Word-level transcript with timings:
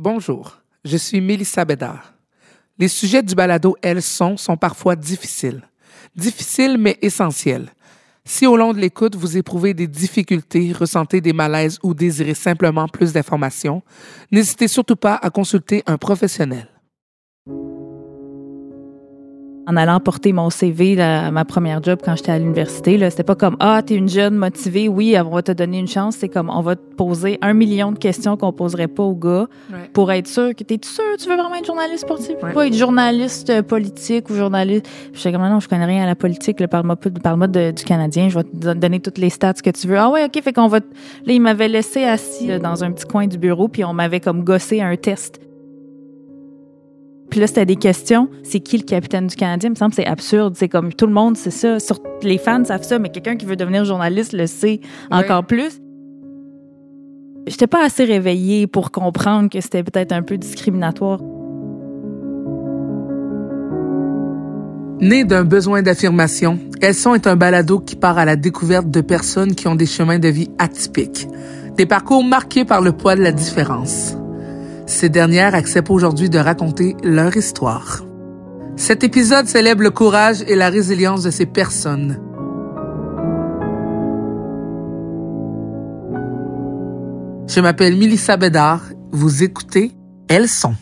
Bonjour, 0.00 0.58
je 0.84 0.96
suis 0.96 1.20
Mélissa 1.20 1.64
Bédard. 1.64 2.14
Les 2.78 2.86
sujets 2.86 3.20
du 3.20 3.34
balado 3.34 3.74
Elles 3.82 4.00
sont 4.00 4.36
sont 4.36 4.56
parfois 4.56 4.94
difficiles. 4.94 5.60
Difficiles 6.14 6.78
mais 6.78 6.96
essentiels. 7.02 7.72
Si 8.24 8.46
au 8.46 8.56
long 8.56 8.72
de 8.72 8.78
l'écoute, 8.78 9.16
vous 9.16 9.36
éprouvez 9.36 9.74
des 9.74 9.88
difficultés, 9.88 10.72
ressentez 10.72 11.20
des 11.20 11.32
malaises 11.32 11.80
ou 11.82 11.94
désirez 11.94 12.34
simplement 12.34 12.86
plus 12.86 13.12
d'informations, 13.12 13.82
n'hésitez 14.30 14.68
surtout 14.68 14.94
pas 14.94 15.16
à 15.16 15.30
consulter 15.30 15.82
un 15.86 15.98
professionnel 15.98 16.68
en 19.68 19.76
allant 19.76 20.00
porter 20.00 20.32
mon 20.32 20.48
CV 20.48 20.98
à 21.00 21.30
ma 21.30 21.44
première 21.44 21.82
job 21.82 21.98
quand 22.02 22.16
j'étais 22.16 22.32
à 22.32 22.38
l'université. 22.38 22.98
C'était 23.10 23.22
pas 23.22 23.34
comme 23.34 23.56
Ah, 23.60 23.82
t'es 23.84 23.94
une 23.94 24.08
jeune 24.08 24.34
motivée, 24.34 24.88
oui, 24.88 25.14
on 25.22 25.28
va 25.28 25.42
te 25.42 25.52
donner 25.52 25.78
une 25.78 25.86
chance. 25.86 26.16
C'est 26.16 26.30
comme 26.30 26.48
on 26.48 26.62
va 26.62 26.74
te 26.74 26.94
poser 26.96 27.38
un 27.42 27.52
million 27.52 27.92
de 27.92 27.98
questions 27.98 28.38
qu'on 28.38 28.52
poserait 28.52 28.88
pas 28.88 29.02
aux 29.02 29.14
gars 29.14 29.46
pour 29.92 30.10
être 30.10 30.26
sûr 30.26 30.54
que 30.56 30.64
t'es 30.64 30.80
sûr 30.82 31.04
tu 31.18 31.28
veux 31.28 31.36
vraiment 31.36 31.54
être 31.54 31.66
journaliste 31.66 32.04
sportif, 32.04 32.36
pas 32.54 32.66
être 32.66 32.74
journaliste 32.74 33.50
euh, 33.50 33.62
politique 33.62 34.30
ou 34.30 34.34
journaliste. 34.34 34.88
Je 35.12 35.18
suis 35.18 35.32
comme 35.32 35.42
non, 35.42 35.60
je 35.60 35.68
connais 35.68 35.84
rien 35.84 36.04
à 36.04 36.06
la 36.06 36.14
politique. 36.14 36.64
Parle-moi 36.66 36.96
parle 37.22 37.46
du 37.48 37.84
Canadien. 37.84 38.30
Je 38.30 38.38
vais 38.38 38.44
te 38.44 38.74
donner 38.74 39.00
toutes 39.00 39.18
les 39.18 39.30
stats 39.30 39.54
que 39.54 39.70
tu 39.70 39.86
veux. 39.86 39.98
Ah 39.98 40.10
ouais, 40.10 40.24
ok, 40.24 40.42
fait 40.42 40.52
qu'on 40.52 40.68
va. 40.68 40.78
Là, 40.78 41.32
il 41.32 41.40
m'avait 41.40 41.68
laissé 41.68 42.04
assis 42.04 42.58
dans 42.58 42.84
un 42.84 42.92
petit 42.92 43.06
coin 43.06 43.26
du 43.26 43.36
bureau, 43.36 43.68
puis 43.68 43.84
on 43.84 43.92
m'avait 43.92 44.20
comme 44.20 44.44
gossé 44.44 44.80
un 44.80 44.96
test. 44.96 45.40
Puis 47.30 47.40
là, 47.40 47.46
c'était 47.46 47.66
des 47.66 47.76
questions. 47.76 48.28
C'est 48.42 48.60
qui 48.60 48.78
le 48.78 48.84
capitaine 48.84 49.26
du 49.26 49.36
Canadien? 49.36 49.68
Il 49.68 49.72
me 49.72 49.76
semble 49.76 49.90
que 49.90 49.96
c'est 49.96 50.06
absurde. 50.06 50.54
C'est 50.56 50.68
comme 50.68 50.92
tout 50.92 51.06
le 51.06 51.12
monde, 51.12 51.36
c'est 51.36 51.50
ça. 51.50 51.78
Sur, 51.78 51.98
les 52.22 52.38
fans 52.38 52.64
savent 52.64 52.82
ça, 52.82 52.98
mais 52.98 53.10
quelqu'un 53.10 53.36
qui 53.36 53.46
veut 53.46 53.56
devenir 53.56 53.84
journaliste 53.84 54.32
le 54.32 54.46
sait 54.46 54.80
encore 55.10 55.44
plus. 55.44 55.80
J'étais 57.46 57.66
pas 57.66 57.84
assez 57.84 58.04
réveillée 58.04 58.66
pour 58.66 58.90
comprendre 58.90 59.48
que 59.48 59.60
c'était 59.60 59.82
peut-être 59.82 60.12
un 60.12 60.22
peu 60.22 60.36
discriminatoire. 60.36 61.20
Né 65.00 65.24
d'un 65.24 65.44
besoin 65.44 65.82
d'affirmation, 65.82 66.58
Elson 66.80 67.14
est 67.14 67.26
un 67.26 67.36
balado 67.36 67.78
qui 67.78 67.94
part 67.94 68.18
à 68.18 68.24
la 68.24 68.36
découverte 68.36 68.90
de 68.90 69.00
personnes 69.00 69.54
qui 69.54 69.68
ont 69.68 69.76
des 69.76 69.86
chemins 69.86 70.18
de 70.18 70.28
vie 70.28 70.50
atypiques, 70.58 71.28
des 71.76 71.86
parcours 71.86 72.24
marqués 72.24 72.64
par 72.64 72.80
le 72.80 72.92
poids 72.92 73.14
de 73.14 73.22
la 73.22 73.32
différence. 73.32 74.16
Ces 74.88 75.10
dernières 75.10 75.54
acceptent 75.54 75.90
aujourd'hui 75.90 76.30
de 76.30 76.38
raconter 76.38 76.96
leur 77.04 77.36
histoire. 77.36 78.06
Cet 78.76 79.04
épisode 79.04 79.46
célèbre 79.46 79.82
le 79.82 79.90
courage 79.90 80.42
et 80.48 80.54
la 80.54 80.70
résilience 80.70 81.22
de 81.22 81.30
ces 81.30 81.44
personnes. 81.44 82.18
Je 87.46 87.60
m'appelle 87.60 87.96
Milissa 87.96 88.38
Bédard. 88.38 88.80
Vous 89.12 89.42
écoutez 89.42 89.92
Elles 90.26 90.48
sont. 90.48 90.74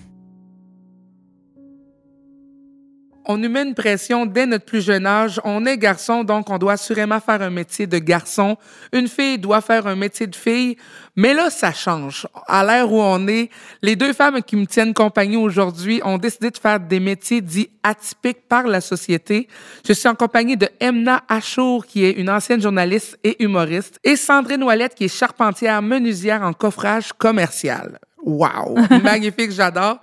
On 3.26 3.36
nous 3.36 3.48
met 3.48 3.62
une 3.62 3.74
pression 3.74 4.24
dès 4.24 4.46
notre 4.46 4.64
plus 4.64 4.80
jeune 4.80 5.06
âge. 5.06 5.40
On 5.44 5.66
est 5.66 5.76
garçon, 5.76 6.24
donc 6.24 6.48
on 6.48 6.58
doit 6.58 6.74
assurément 6.74 7.20
faire 7.20 7.42
un 7.42 7.50
métier 7.50 7.86
de 7.86 7.98
garçon. 7.98 8.56
Une 8.92 9.08
fille 9.08 9.38
doit 9.38 9.60
faire 9.60 9.86
un 9.86 9.96
métier 9.96 10.26
de 10.26 10.36
fille. 10.36 10.76
Mais 11.16 11.34
là, 11.34 11.50
ça 11.50 11.72
change. 11.72 12.28
À 12.46 12.64
l'ère 12.64 12.92
où 12.92 13.00
on 13.00 13.26
est, 13.26 13.50
les 13.82 13.96
deux 13.96 14.12
femmes 14.12 14.42
qui 14.42 14.54
me 14.54 14.66
tiennent 14.66 14.94
compagnie 14.94 15.36
aujourd'hui 15.36 16.00
ont 16.04 16.18
décidé 16.18 16.50
de 16.50 16.58
faire 16.58 16.78
des 16.78 17.00
métiers 17.00 17.40
dits 17.40 17.70
atypiques 17.82 18.46
par 18.48 18.66
la 18.66 18.80
société. 18.80 19.48
Je 19.86 19.92
suis 19.92 20.08
en 20.08 20.14
compagnie 20.14 20.56
de 20.56 20.68
Emna 20.78 21.22
Achour, 21.28 21.86
qui 21.86 22.04
est 22.04 22.12
une 22.12 22.30
ancienne 22.30 22.60
journaliste 22.60 23.18
et 23.24 23.42
humoriste, 23.42 23.98
et 24.04 24.14
Sandrine 24.16 24.62
Ouellette, 24.62 24.94
qui 24.94 25.04
est 25.04 25.16
charpentière 25.16 25.82
menuisière 25.82 26.42
en 26.42 26.52
coffrage 26.52 27.12
commercial. 27.12 27.98
Wow! 28.22 28.76
Magnifique, 29.02 29.52
j'adore. 29.52 30.00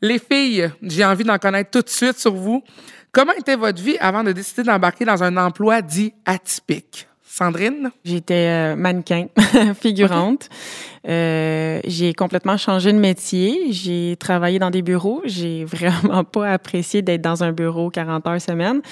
Les 0.00 0.18
filles, 0.18 0.70
j'ai 0.82 1.04
envie 1.04 1.24
d'en 1.24 1.38
connaître 1.38 1.70
tout 1.70 1.82
de 1.82 1.88
suite 1.88 2.18
sur 2.18 2.34
vous. 2.34 2.62
Comment 3.10 3.32
était 3.32 3.56
votre 3.56 3.82
vie 3.82 3.96
avant 3.98 4.22
de 4.22 4.32
décider 4.32 4.62
d'embarquer 4.62 5.04
dans 5.04 5.22
un 5.24 5.36
emploi 5.36 5.82
dit 5.82 6.12
atypique? 6.24 7.08
Sandrine? 7.24 7.90
J'étais 8.04 8.48
euh, 8.48 8.76
mannequin, 8.76 9.26
figurante. 9.80 10.48
Euh, 11.08 11.80
j'ai 11.84 12.12
complètement 12.12 12.56
changé 12.56 12.92
de 12.92 12.98
métier. 12.98 13.72
J'ai 13.72 14.16
travaillé 14.18 14.58
dans 14.58 14.70
des 14.70 14.82
bureaux. 14.82 15.22
J'ai 15.24 15.64
vraiment 15.66 16.24
pas 16.24 16.52
apprécié 16.52 17.02
d'être 17.02 17.22
dans 17.22 17.44
un 17.44 17.52
bureau 17.52 17.90
40 17.90 18.26
heures 18.26 18.40
semaine. 18.40 18.82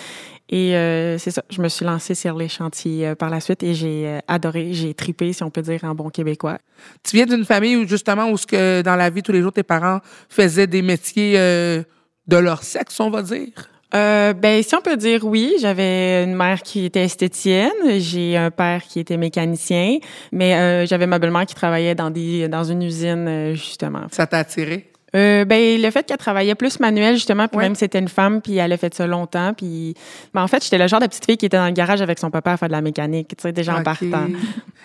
Et 0.49 0.77
euh, 0.77 1.19
c'est 1.19 1.33
ça, 1.33 1.43
je 1.51 1.61
me 1.61 1.69
suis 1.69 1.85
lancée 1.85 2.15
sur 2.15 2.37
les 2.37 2.49
chantiers 2.49 3.09
euh, 3.09 3.15
par 3.17 3.31
la 3.31 3.41
suite 3.41 3.65
et 3.65 3.75
j'ai 3.75 4.07
euh, 4.07 4.19
adoré, 4.29 4.73
j'ai 4.73 4.95
tripé, 4.95 5.33
si 5.33 5.43
on 5.43 5.51
peut 5.51 5.63
dire, 5.63 5.83
en 5.83 5.95
bon 5.95 6.09
québécois. 6.09 6.59
Tu 7.03 7.17
viens 7.17 7.27
d'une 7.27 7.45
famille 7.45 7.77
où, 7.77 7.87
justement, 7.87 8.31
où 8.31 8.37
ce 8.37 8.47
que 8.47 8.83
dans 8.83 8.95
la 8.95 9.11
vie 9.11 9.23
tous 9.23 9.33
les 9.33 9.43
jours, 9.43 9.53
tes 9.53 9.65
parents 9.65 9.99
faisaient 10.29 10.69
des 10.69 10.83
métiers 10.83 11.35
de 11.35 12.37
leur 12.37 12.63
sexe, 12.63 13.01
on 13.01 13.11
va 13.11 13.23
dire? 13.23 13.53
Euh, 13.95 14.33
ben, 14.35 14.63
si 14.63 14.75
on 14.75 14.81
peut 14.81 14.97
dire 14.97 15.25
oui, 15.25 15.55
j'avais 15.61 16.25
une 16.25 16.35
mère 16.35 16.63
qui 16.63 16.85
était 16.85 17.05
esthéticienne, 17.05 17.99
j'ai 17.99 18.37
un 18.37 18.51
père 18.51 18.83
qui 18.83 19.01
était 19.01 19.17
mécanicien, 19.17 19.99
mais 20.33 20.87
j'avais 20.87 21.07
ma 21.07 21.19
belle-mère 21.19 21.47
qui 21.47 21.55
travaillait 21.55 21.95
dans 21.95 22.11
des 22.11 22.49
dans 22.49 22.65
une 22.65 22.83
usine 22.83 23.55
justement. 23.55 24.07
Ça 24.11 24.27
t'a 24.27 24.39
attiré 24.39 24.91
euh, 25.17 25.45
ben, 25.45 25.81
le 25.81 25.91
fait 25.91 26.05
qu'elle 26.07 26.19
travaillait 26.19 26.55
plus 26.55 26.79
manuel, 26.79 27.15
justement, 27.15 27.49
puis 27.49 27.59
même 27.59 27.75
c'était 27.75 27.99
une 27.99 28.09
femme, 28.09 28.43
puis 28.43 28.59
elle 28.59 28.73
a 28.73 28.77
fait 28.77 28.95
ça 28.95 29.07
longtemps. 29.07 29.55
Puis, 29.55 29.95
ben, 30.35 30.43
en 30.43 30.47
fait, 30.47 30.63
j'étais 30.63 30.79
le 30.79 30.87
genre 30.87 31.01
de 31.01 31.07
petite 31.07 31.25
fille 31.25 31.37
qui 31.37 31.47
était 31.47 31.57
dans 31.57 31.67
le 31.67 31.73
garage 31.73 32.03
avec 32.03 32.19
son 32.19 32.31
papa 32.31 32.53
à 32.53 32.57
faire 32.57 32.69
de 32.69 32.73
la 32.73 32.83
mécanique, 32.83 33.29
tu 33.29 33.43
sais, 33.43 33.53
déjà 33.53 33.77
en 33.77 33.83
partant. 33.83 34.27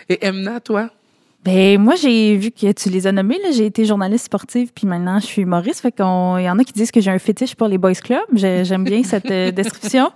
Et 0.10 0.26
Emna, 0.26 0.60
toi? 0.60 0.90
Ben 1.44 1.82
moi 1.82 1.96
j'ai 1.96 2.38
vu 2.38 2.52
que 2.52 2.72
tu 2.72 2.90
les 2.90 3.08
as 3.08 3.12
nommés 3.12 3.40
là, 3.42 3.50
j'ai 3.52 3.66
été 3.66 3.84
journaliste 3.84 4.26
sportive 4.26 4.72
puis 4.76 4.86
maintenant 4.86 5.20
je 5.20 5.26
suis 5.26 5.42
humoriste 5.42 5.80
fait 5.80 5.92
qu'on 5.92 6.38
il 6.38 6.44
y 6.44 6.50
en 6.50 6.60
a 6.60 6.64
qui 6.64 6.74
disent 6.74 6.92
que 6.92 7.02
j'ai 7.02 7.10
un 7.10 7.18
fétiche 7.18 7.56
pour 7.56 7.68
les 7.68 7.80
boys 7.80 7.96
club, 7.96 8.22
j'aime 8.34 8.84
bien 8.84 9.02
cette 9.02 9.32
euh, 9.32 9.50
description. 9.52 10.12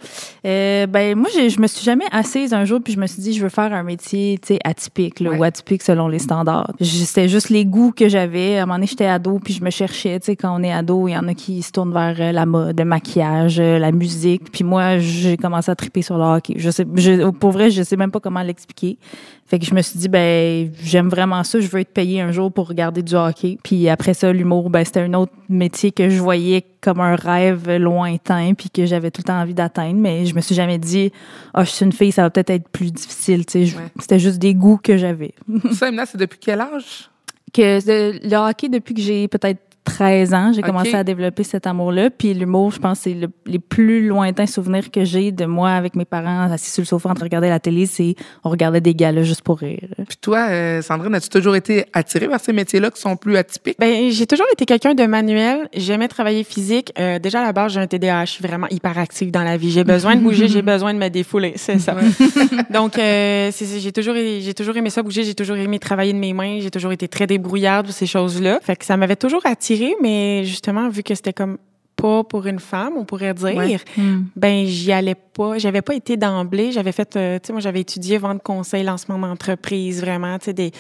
Euh, 0.46 0.86
ben 0.86 1.18
moi 1.18 1.28
je 1.34 1.60
me 1.60 1.66
suis 1.66 1.84
jamais 1.84 2.06
assise 2.12 2.54
un 2.54 2.64
jour 2.66 2.80
puis 2.84 2.94
je 2.94 3.00
me 3.00 3.08
suis 3.08 3.24
dit 3.24 3.34
je 3.34 3.42
veux 3.42 3.50
faire 3.50 3.74
un 3.74 3.82
métier 3.82 4.38
tu 4.40 4.54
sais 4.54 4.60
atypique 4.64 5.20
là, 5.20 5.32
ou 5.32 5.44
atypique 5.44 5.82
selon 5.82 6.08
les 6.08 6.20
standards. 6.20 6.72
C'était 6.80 7.28
juste 7.28 7.50
les 7.50 7.66
goûts 7.66 7.92
que 7.92 8.08
j'avais. 8.08 8.60
À 8.60 8.64
un 8.64 8.66
moment 8.68 8.76
donné 8.76 8.86
j'étais 8.86 9.08
ado 9.08 9.40
puis 9.44 9.56
je 9.56 9.64
me 9.64 9.72
cherchais, 9.72 10.20
tu 10.20 10.28
sais 10.28 10.36
quand 10.36 10.56
on 10.56 10.62
est 10.62 10.72
ado, 10.72 11.08
il 11.08 11.14
y 11.14 11.18
en 11.18 11.28
a 11.28 11.34
qui 11.34 11.64
se 11.64 11.72
tournent 11.72 11.94
vers 11.94 12.16
euh, 12.20 12.32
la 12.34 12.46
mode, 12.46 12.78
le 12.78 12.86
maquillage, 12.86 13.60
euh, 13.60 13.80
la 13.80 13.92
musique 13.92 14.52
puis 14.52 14.64
moi 14.64 15.00
j'ai 15.00 15.38
commencé 15.38 15.72
à 15.72 15.76
triper 15.76 16.04
sur 16.04 16.20
le 16.20 16.24
hockey. 16.24 16.54
Je 16.58 16.70
sais 16.70 16.86
je, 16.98 17.32
pour 17.32 17.50
vrai, 17.50 17.72
je 17.72 17.82
sais 17.82 17.98
même 17.98 18.12
pas 18.12 18.20
comment 18.20 18.44
l'expliquer. 18.44 19.00
Fait 19.48 19.60
que 19.60 19.66
je 19.66 19.76
me 19.76 19.82
suis 19.84 20.00
dit 20.00 20.08
ben 20.08 20.72
j'aime 20.82 21.08
vraiment 21.08 21.44
ça, 21.44 21.60
je 21.60 21.68
veux 21.68 21.80
être 21.80 21.94
payé 21.94 22.20
un 22.20 22.32
jour 22.32 22.52
pour 22.52 22.68
regarder 22.68 23.04
du 23.04 23.14
hockey. 23.14 23.60
Puis 23.64 23.88
après 23.90 24.16
ça, 24.16 24.34
l'humour, 24.34 24.72
ben, 24.72 24.84
c'était 24.84 25.02
un 25.02 25.14
autre 25.14 25.34
métier 25.50 25.92
que 25.92 26.10
je 26.10 26.20
voyais 26.20 26.66
comme 26.82 27.00
un 27.00 27.16
rêve 27.16 27.70
lointain, 27.78 28.54
puis 28.56 28.72
que 28.72 28.88
j'avais 28.88 29.12
tout 29.12 29.22
le 29.22 29.28
temps 29.28 29.40
envie 29.40 29.54
d'atteindre. 29.54 30.00
Mais 30.00 30.26
je 30.26 30.34
me 30.34 30.42
suis 30.42 30.56
jamais 30.56 30.80
dit, 30.80 31.12
ah, 31.54 31.64
je 31.64 31.70
suis 31.70 31.86
une 31.86 31.92
fille, 31.92 32.12
ça 32.12 32.24
va 32.24 32.32
peut-être 32.32 32.50
être 32.50 32.70
plus 32.70 32.92
difficile. 32.92 33.44
C'était 33.48 34.20
juste 34.20 34.40
des 34.40 34.56
goûts 34.56 34.80
que 34.82 34.98
j'avais. 34.98 35.36
ça, 35.74 35.92
c'est 36.06 36.18
depuis 36.18 36.40
quel 36.40 36.62
âge? 36.62 37.10
Que 37.54 37.80
le 38.28 38.36
hockey, 38.36 38.68
depuis 38.68 38.96
que 38.96 39.02
j'ai 39.02 39.28
peut-être 39.28 39.62
13 39.86 40.34
ans, 40.34 40.52
j'ai 40.54 40.62
commencé 40.62 40.96
à 40.96 41.04
développer 41.04 41.44
cet 41.44 41.68
amour-là. 41.68 42.10
Puis 42.10 42.34
l'humour, 42.34 42.72
je 42.72 42.80
pense, 42.80 43.02
c'est 43.02 43.16
les 43.46 43.60
plus 43.60 44.08
lointains 44.08 44.48
souvenirs 44.48 44.92
que 44.92 45.06
j'ai 45.06 45.32
de 45.32 45.46
moi 45.46 45.72
avec 45.72 45.96
mes 45.96 46.06
parents 46.06 46.52
assis 46.52 46.72
sur 46.72 46.82
le 46.82 46.88
sofa 46.88 47.10
en 47.10 47.14
train 47.14 47.26
de 47.26 47.30
regarder 47.30 47.50
la 47.50 47.60
télé, 47.60 47.86
c'est 47.86 48.16
on 48.44 48.50
regardait 48.50 48.82
des 48.82 48.96
galas 48.96 49.24
juste 49.24 49.42
pour 49.42 49.60
rire. 49.60 49.88
Puis 50.08 50.18
toi, 50.20 50.48
euh, 50.50 50.82
Sandrine, 50.82 51.16
as-tu 51.16 51.30
toujours 51.30 51.56
été 51.56 51.86
attirée 51.94 52.28
par 52.28 52.40
ces 52.40 52.54
métiers-là 52.54 52.92
qui 52.92 53.00
sont 53.00 53.16
plus 53.16 53.38
atypiques? 53.38 53.78
Ben, 53.80 54.10
j'ai 54.10 54.28
toujours 54.28 54.48
été 54.52 54.66
quelqu'un 54.66 54.94
de 54.94 55.06
manuel. 55.06 55.70
J'aimais 55.76 56.08
travailler 56.08 56.44
physique. 56.44 56.92
Euh, 57.00 57.20
déjà, 57.20 57.42
à 57.42 57.44
la 57.44 57.54
base, 57.54 57.74
j'ai 57.74 57.80
un 57.80 57.88
TDAH. 57.88 58.26
Je 58.26 58.32
suis 58.32 58.44
vraiment 58.44 58.68
hyper 58.70 58.98
active 58.98 59.32
dans 59.32 59.44
la 59.44 59.58
vie. 59.58 59.72
J'ai 59.72 59.84
besoin 59.84 60.16
de 60.16 60.22
bouger, 60.22 60.48
j'ai 60.48 60.62
besoin 60.62 60.94
de 60.94 61.00
me 61.00 61.10
défouler. 61.10 61.54
C'est 61.58 61.80
ça. 61.80 61.96
Donc, 62.70 62.98
euh, 62.98 63.52
j'ai 63.52 63.92
toujours, 63.92 64.16
j'ai 64.16 64.54
toujours 64.54 64.76
aimé 64.78 64.90
ça 64.90 65.04
bouger. 65.04 65.24
J'ai 65.24 65.36
toujours 65.36 65.58
aimé 65.58 65.80
travailler 65.80 66.14
de 66.14 66.18
mes 66.18 66.34
mains. 66.34 66.60
J'ai 66.60 66.72
toujours 66.72 66.92
été 66.92 67.08
très 67.08 67.28
débrouillarde, 67.28 67.88
ces 67.92 68.08
choses-là. 68.08 68.60
Fait 68.62 68.76
que 68.76 68.86
ça 68.86 68.98
m'avait 68.98 69.16
toujours 69.16 69.46
attirée 69.46 69.75
mais 70.02 70.44
justement, 70.46 70.90
vu 70.90 71.04
que 71.04 71.16
c'était 71.16 71.34
comme 71.34 71.58
pas 71.96 72.24
pour 72.24 72.46
une 72.46 72.60
femme, 72.60 72.94
on 72.98 73.06
pourrait 73.06 73.34
dire, 73.34 73.80
hmm. 73.98 74.24
ben 74.36 74.66
j'y 74.66 74.92
allais 74.92 75.16
pas. 75.16 75.58
J'avais 75.58 75.82
pas 75.82 75.96
été 75.96 76.18
d'emblée. 76.18 76.72
J'avais 76.72 76.92
fait, 76.92 77.16
euh, 77.16 77.40
tu 77.40 77.48
sais, 77.48 77.54
moi 77.54 77.62
j'avais 77.62 77.82
étudié 77.82 78.18
vente 78.18 78.44
conseil, 78.44 78.84
lancement 78.84 79.18
d'entreprise, 79.18 80.02
vraiment, 80.02 80.38
tu 80.38 80.46
sais, 80.46 80.54
des 80.54 80.72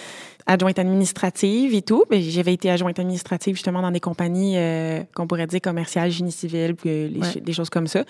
adjointe 0.47 0.77
administrative 0.77 1.73
et 1.73 1.81
tout. 1.81 2.03
Ben, 2.09 2.21
j'avais 2.21 2.53
été 2.53 2.69
adjointe 2.69 2.99
administrative 2.99 3.55
justement 3.55 3.81
dans 3.81 3.91
des 3.91 3.99
compagnies 3.99 4.53
euh, 4.57 5.01
qu'on 5.15 5.27
pourrait 5.27 5.47
dire 5.47 5.61
commerciales, 5.61 6.11
génie 6.11 6.31
civil, 6.31 6.75
puis 6.75 7.09
les, 7.09 7.41
des 7.41 7.53
choses 7.53 7.69
comme 7.69 7.87
ça. 7.87 8.03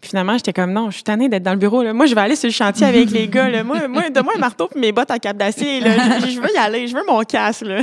Puis 0.00 0.10
finalement, 0.10 0.36
j'étais 0.36 0.52
comme 0.52 0.72
non, 0.72 0.90
je 0.90 0.96
suis 0.96 1.04
tannée 1.04 1.28
d'être 1.28 1.44
dans 1.44 1.52
le 1.52 1.58
bureau. 1.58 1.82
Là. 1.82 1.92
Moi, 1.92 2.06
je 2.06 2.14
vais 2.14 2.20
aller 2.20 2.36
sur 2.36 2.48
le 2.48 2.52
chantier 2.52 2.86
avec 2.86 3.10
les 3.10 3.28
gars. 3.28 3.48
Là. 3.48 3.62
Moi, 3.62 3.86
moi 3.88 4.10
donne-moi 4.10 4.34
un 4.36 4.40
marteau 4.40 4.68
puis 4.68 4.80
mes 4.80 4.92
bottes 4.92 5.10
à 5.10 5.18
cap 5.18 5.36
d'acier. 5.36 5.80
Je, 5.80 6.30
je 6.30 6.40
veux 6.40 6.52
y 6.54 6.58
aller. 6.58 6.88
Je 6.88 6.96
veux 6.96 7.04
mon 7.06 7.22
casque. 7.22 7.62
Là. 7.62 7.82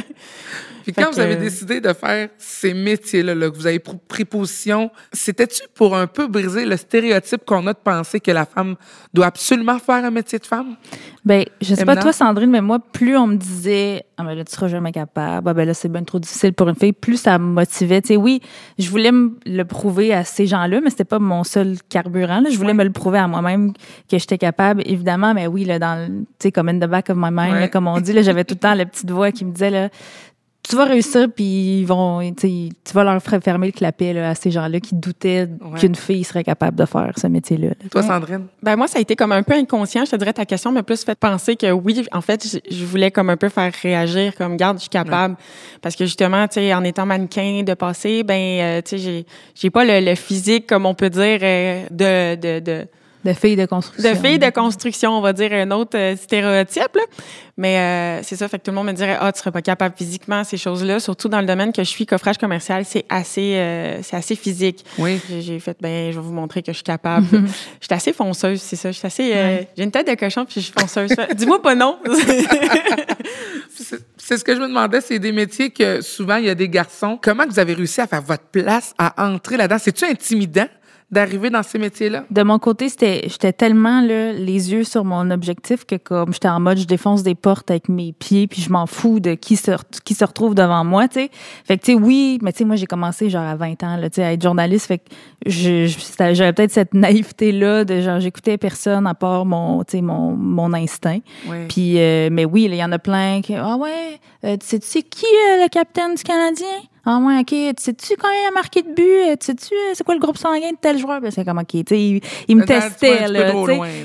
Puis 0.83 0.91
quand 0.91 1.11
vous 1.11 1.19
avez 1.19 1.37
décidé 1.37 1.79
de 1.79 1.93
faire 1.93 2.29
ces 2.37 2.73
métiers-là, 2.73 3.33
là, 3.33 3.49
que 3.49 3.55
vous 3.55 3.67
avez 3.67 3.79
pris 3.79 4.25
position, 4.25 4.91
c'était-tu 5.13 5.61
pour 5.73 5.95
un 5.95 6.07
peu 6.07 6.27
briser 6.27 6.65
le 6.65 6.75
stéréotype 6.75 7.45
qu'on 7.45 7.65
a 7.67 7.73
de 7.73 7.79
penser 7.81 8.19
que 8.19 8.31
la 8.31 8.45
femme 8.45 8.75
doit 9.13 9.27
absolument 9.27 9.79
faire 9.79 10.03
un 10.03 10.11
métier 10.11 10.39
de 10.39 10.45
femme? 10.45 10.75
Ben, 11.23 11.45
je 11.61 11.73
sais 11.73 11.85
pas 11.85 11.95
toi, 11.95 12.11
Sandrine, 12.11 12.49
mais 12.49 12.61
moi, 12.61 12.79
plus 12.79 13.15
on 13.15 13.27
me 13.27 13.37
disait, 13.37 13.92
ah, 14.17 14.23
ben 14.23 14.35
là, 14.35 14.43
tu 14.43 14.51
seras 14.51 14.67
jamais 14.67 14.91
capable, 14.91 15.47
ah, 15.49 15.53
ben 15.53 15.65
là, 15.65 15.73
c'est 15.73 15.89
bien 15.89 16.03
trop 16.03 16.19
difficile 16.19 16.53
pour 16.53 16.69
une 16.69 16.75
fille, 16.75 16.93
plus 16.93 17.17
ça 17.17 17.37
me 17.37 17.45
motivait. 17.45 18.01
Tu 18.01 18.09
sais, 18.09 18.15
oui, 18.15 18.41
je 18.77 18.89
voulais 18.89 19.11
me 19.11 19.37
le 19.45 19.63
prouver 19.65 20.13
à 20.13 20.23
ces 20.23 20.47
gens-là, 20.47 20.81
mais 20.81 20.89
c'était 20.89 21.03
pas 21.03 21.19
mon 21.19 21.43
seul 21.43 21.77
carburant. 21.89 22.39
Là. 22.39 22.49
Je 22.49 22.57
voulais 22.57 22.73
me 22.73 22.83
le 22.83 22.91
prouver 22.91 23.19
à 23.19 23.27
moi-même 23.27 23.73
que 24.09 24.17
j'étais 24.17 24.37
capable, 24.37 24.81
évidemment, 24.85 25.33
mais 25.33 25.47
oui, 25.47 25.65
là, 25.65 25.79
dans, 25.79 26.07
tu 26.07 26.25
sais, 26.39 26.51
comme 26.51 26.69
in 26.69 26.79
the 26.79 26.89
back 26.89 27.09
of 27.09 27.17
my 27.17 27.29
mind, 27.31 27.69
comme 27.69 27.87
on 27.87 27.99
dit, 27.99 28.13
j'avais 28.23 28.43
tout 28.43 28.55
le 28.55 28.59
temps 28.59 28.73
la 28.73 28.85
petite 28.85 29.09
voix 29.11 29.31
qui 29.31 29.45
me 29.45 29.51
disait, 29.51 29.69
là, 29.69 29.89
tu 30.67 30.77
vas 30.77 30.85
réussir, 30.85 31.27
puis 31.29 31.81
ils 31.81 31.85
vont, 31.85 32.21
tu 32.33 32.71
vas 32.93 33.03
leur 33.03 33.21
fermer 33.21 33.67
le 33.67 33.73
clapet 33.73 34.17
à 34.17 34.33
ces 34.33 34.49
gens-là 34.49 34.79
qui 34.79 34.95
doutaient 34.95 35.49
qu'une 35.77 35.95
fille 35.95 36.23
serait 36.23 36.45
capable 36.45 36.77
de 36.77 36.85
faire 36.85 37.11
ce 37.17 37.27
métier-là. 37.27 37.71
Toi, 37.91 38.01
Sandrine? 38.01 38.47
Ben 38.61 38.77
moi, 38.77 38.87
ça 38.87 38.97
a 38.97 39.01
été 39.01 39.17
comme 39.17 39.33
un 39.33 39.43
peu 39.43 39.53
inconscient. 39.53 40.05
Je 40.05 40.11
te 40.11 40.15
dirais, 40.15 40.31
ta 40.31 40.45
question 40.45 40.71
m'a 40.71 40.81
plus 40.81 41.03
fait 41.03 41.19
penser 41.19 41.57
que 41.57 41.69
oui, 41.69 42.05
en 42.13 42.21
fait, 42.21 42.59
je, 42.69 42.85
voulais 42.85 43.11
comme 43.11 43.29
un 43.29 43.35
peu 43.35 43.49
faire 43.49 43.73
réagir, 43.81 44.33
comme, 44.35 44.55
garde, 44.55 44.77
je 44.77 44.83
suis 44.83 44.89
capable. 44.89 45.35
Parce 45.81 45.97
que 45.97 46.05
justement, 46.05 46.47
tu 46.47 46.55
sais, 46.55 46.73
en 46.73 46.83
étant 46.85 47.05
mannequin 47.05 47.63
de 47.63 47.73
passé, 47.73 48.23
ben, 48.23 48.33
euh, 48.61 48.81
tu 48.81 48.97
sais, 48.97 49.25
j'ai 49.53 49.69
pas 49.69 49.83
le, 49.85 50.15
physique, 50.15 50.65
comme 50.65 50.85
on 50.85 50.93
peut 50.93 51.09
dire, 51.09 51.39
euh, 51.41 51.85
de, 51.91 52.35
de, 52.35 52.59
de 52.59 52.87
de 53.23 53.33
filles 53.33 53.55
de 53.55 53.65
construction. 53.65 54.11
De 54.11 54.15
filles 54.17 54.39
de 54.39 54.49
construction, 54.49 55.17
on 55.17 55.21
va 55.21 55.33
dire 55.33 55.53
un 55.53 55.71
autre 55.71 55.97
euh, 55.97 56.15
stéréotype. 56.15 56.95
Là. 56.95 57.01
Mais 57.55 57.77
euh, 57.77 58.23
c'est 58.23 58.35
ça, 58.35 58.47
fait 58.47 58.57
que 58.57 58.63
tout 58.63 58.71
le 58.71 58.75
monde 58.75 58.87
me 58.87 58.93
dirait 58.93 59.15
ah 59.19 59.31
tu 59.31 59.39
serais 59.39 59.51
pas 59.51 59.61
capable 59.61 59.95
physiquement 59.95 60.43
ces 60.43 60.57
choses-là, 60.57 60.99
surtout 60.99 61.29
dans 61.29 61.39
le 61.39 61.45
domaine 61.45 61.71
que 61.71 61.83
je 61.83 61.89
suis 61.89 62.05
coffrage 62.05 62.37
commercial, 62.37 62.83
c'est 62.83 63.05
assez 63.09 63.55
euh, 63.55 64.01
c'est 64.01 64.15
assez 64.15 64.35
physique. 64.35 64.83
Oui. 64.97 65.21
J'ai 65.29 65.59
fait 65.59 65.77
ben 65.79 66.11
je 66.11 66.19
vais 66.19 66.25
vous 66.25 66.33
montrer 66.33 66.63
que 66.63 66.71
je 66.71 66.77
suis 66.77 66.83
capable. 66.83 67.27
je 67.31 67.85
suis 67.85 67.93
assez 67.93 68.11
fonceuse, 68.11 68.59
c'est 68.61 68.75
ça, 68.75 68.91
je 68.91 68.97
suis 68.97 69.07
assez 69.07 69.67
j'ai 69.77 69.83
une 69.83 69.91
tête 69.91 70.07
de 70.07 70.15
cochon 70.15 70.45
puis 70.45 70.55
je 70.55 70.65
suis 70.65 70.73
fonceuse. 70.77 71.11
Dis-moi 71.35 71.61
pas 71.61 71.75
non. 71.75 71.99
c'est 74.17 74.37
ce 74.37 74.43
que 74.43 74.55
je 74.55 74.59
me 74.59 74.67
demandais, 74.67 75.01
c'est 75.01 75.19
des 75.19 75.31
métiers 75.31 75.69
que 75.69 76.01
souvent 76.01 76.37
il 76.37 76.45
y 76.45 76.49
a 76.49 76.55
des 76.55 76.69
garçons. 76.69 77.19
Comment 77.21 77.45
vous 77.47 77.59
avez 77.59 77.73
réussi 77.75 78.01
à 78.01 78.07
faire 78.07 78.23
votre 78.23 78.45
place 78.45 78.95
à 78.97 79.27
entrer 79.27 79.57
là-dedans? 79.57 79.77
C'est-tu 79.79 80.05
intimidant? 80.05 80.67
D'arriver 81.13 81.49
dans 81.49 81.63
ces 81.63 81.79
métiers-là? 81.79 82.25
De 82.29 82.43
mon 82.43 82.59
côté, 82.59 82.89
c'était, 82.89 83.21
j'étais 83.27 83.53
tellement 83.53 84.01
là, 84.01 84.33
les 84.33 84.71
yeux 84.71 84.83
sur 84.83 85.05
mon 85.05 85.31
objectif 85.31 85.85
que 85.85 85.95
comme 85.95 86.33
j'étais 86.33 86.49
en 86.49 86.59
mode, 86.59 86.77
je 86.77 86.85
défonce 86.85 87.23
des 87.23 87.35
portes 87.35 87.71
avec 87.71 87.87
mes 87.87 88.13
pieds, 88.13 88.47
puis 88.47 88.61
je 88.61 88.69
m'en 88.69 88.87
fous 88.87 89.19
de 89.19 89.35
qui 89.35 89.55
se, 89.55 89.71
qui 90.03 90.15
se 90.15 90.25
retrouve 90.25 90.55
devant 90.55 90.83
moi, 90.83 91.07
tu 91.07 91.21
sais. 91.21 91.29
Fait 91.65 91.77
que, 91.77 91.85
tu 91.85 91.93
sais, 91.93 91.97
oui, 91.97 92.39
mais 92.41 92.51
tu 92.51 92.59
sais, 92.59 92.65
moi, 92.65 92.75
j'ai 92.75 92.85
commencé 92.85 93.29
genre 93.29 93.43
à 93.43 93.55
20 93.55 93.83
ans, 93.83 93.97
là, 93.97 94.09
tu 94.09 94.15
sais, 94.15 94.23
à 94.23 94.33
être 94.33 94.41
journaliste. 94.41 94.87
Fait 94.87 94.97
que 94.97 95.13
j'avais 95.45 96.53
peut-être 96.53 96.71
cette 96.71 96.93
naïveté-là 96.93 97.85
de 97.85 98.01
genre, 98.01 98.19
j'écoutais 98.19 98.57
personne 98.57 99.07
à 99.07 99.13
part 99.13 99.45
mon, 99.45 99.83
tu 99.83 99.97
sais, 99.97 100.01
mon, 100.01 100.31
mon 100.35 100.73
instinct. 100.73 101.19
Puis, 101.69 101.99
euh, 101.99 102.29
mais 102.31 102.45
oui, 102.45 102.63
il 102.63 102.75
y 102.75 102.83
en 102.83 102.91
a 102.91 102.99
plein 102.99 103.41
qui, 103.41 103.55
ah 103.55 103.77
ouais, 103.77 104.19
euh, 104.45 104.57
tu 104.57 104.79
sais, 104.81 105.01
qui 105.03 105.25
euh, 105.25 105.63
le 105.63 105.69
capitaine 105.69 106.15
du 106.15 106.23
Canadien? 106.23 106.67
Ah 107.05 107.19
ouais, 107.19 107.39
OK. 107.39 107.47
Tu 107.47 107.73
sais-tu 107.77 108.15
quand 108.17 108.29
il 108.29 108.47
a 108.47 108.51
marqué 108.51 108.81
de 108.81 108.93
but? 108.93 109.01
Euh, 109.01 109.35
tu 109.37 109.47
sais-tu 109.47 109.73
euh, 109.73 109.91
c'est 109.93 110.05
quoi 110.05 110.13
le 110.13 110.21
groupe 110.21 110.37
sanguin 110.37 110.71
de 110.71 110.77
tel 110.79 110.97
joueur? 110.97 111.19
Ben, 111.19 111.31
c'est 111.31 111.43
comme 111.43 111.57
OK. 111.57 111.67
Tu 111.67 111.83
sais, 111.87 112.01
il, 112.01 112.21
il 112.47 112.55
me 112.55 112.65
testait. 112.65 113.27
Là, 113.27 113.51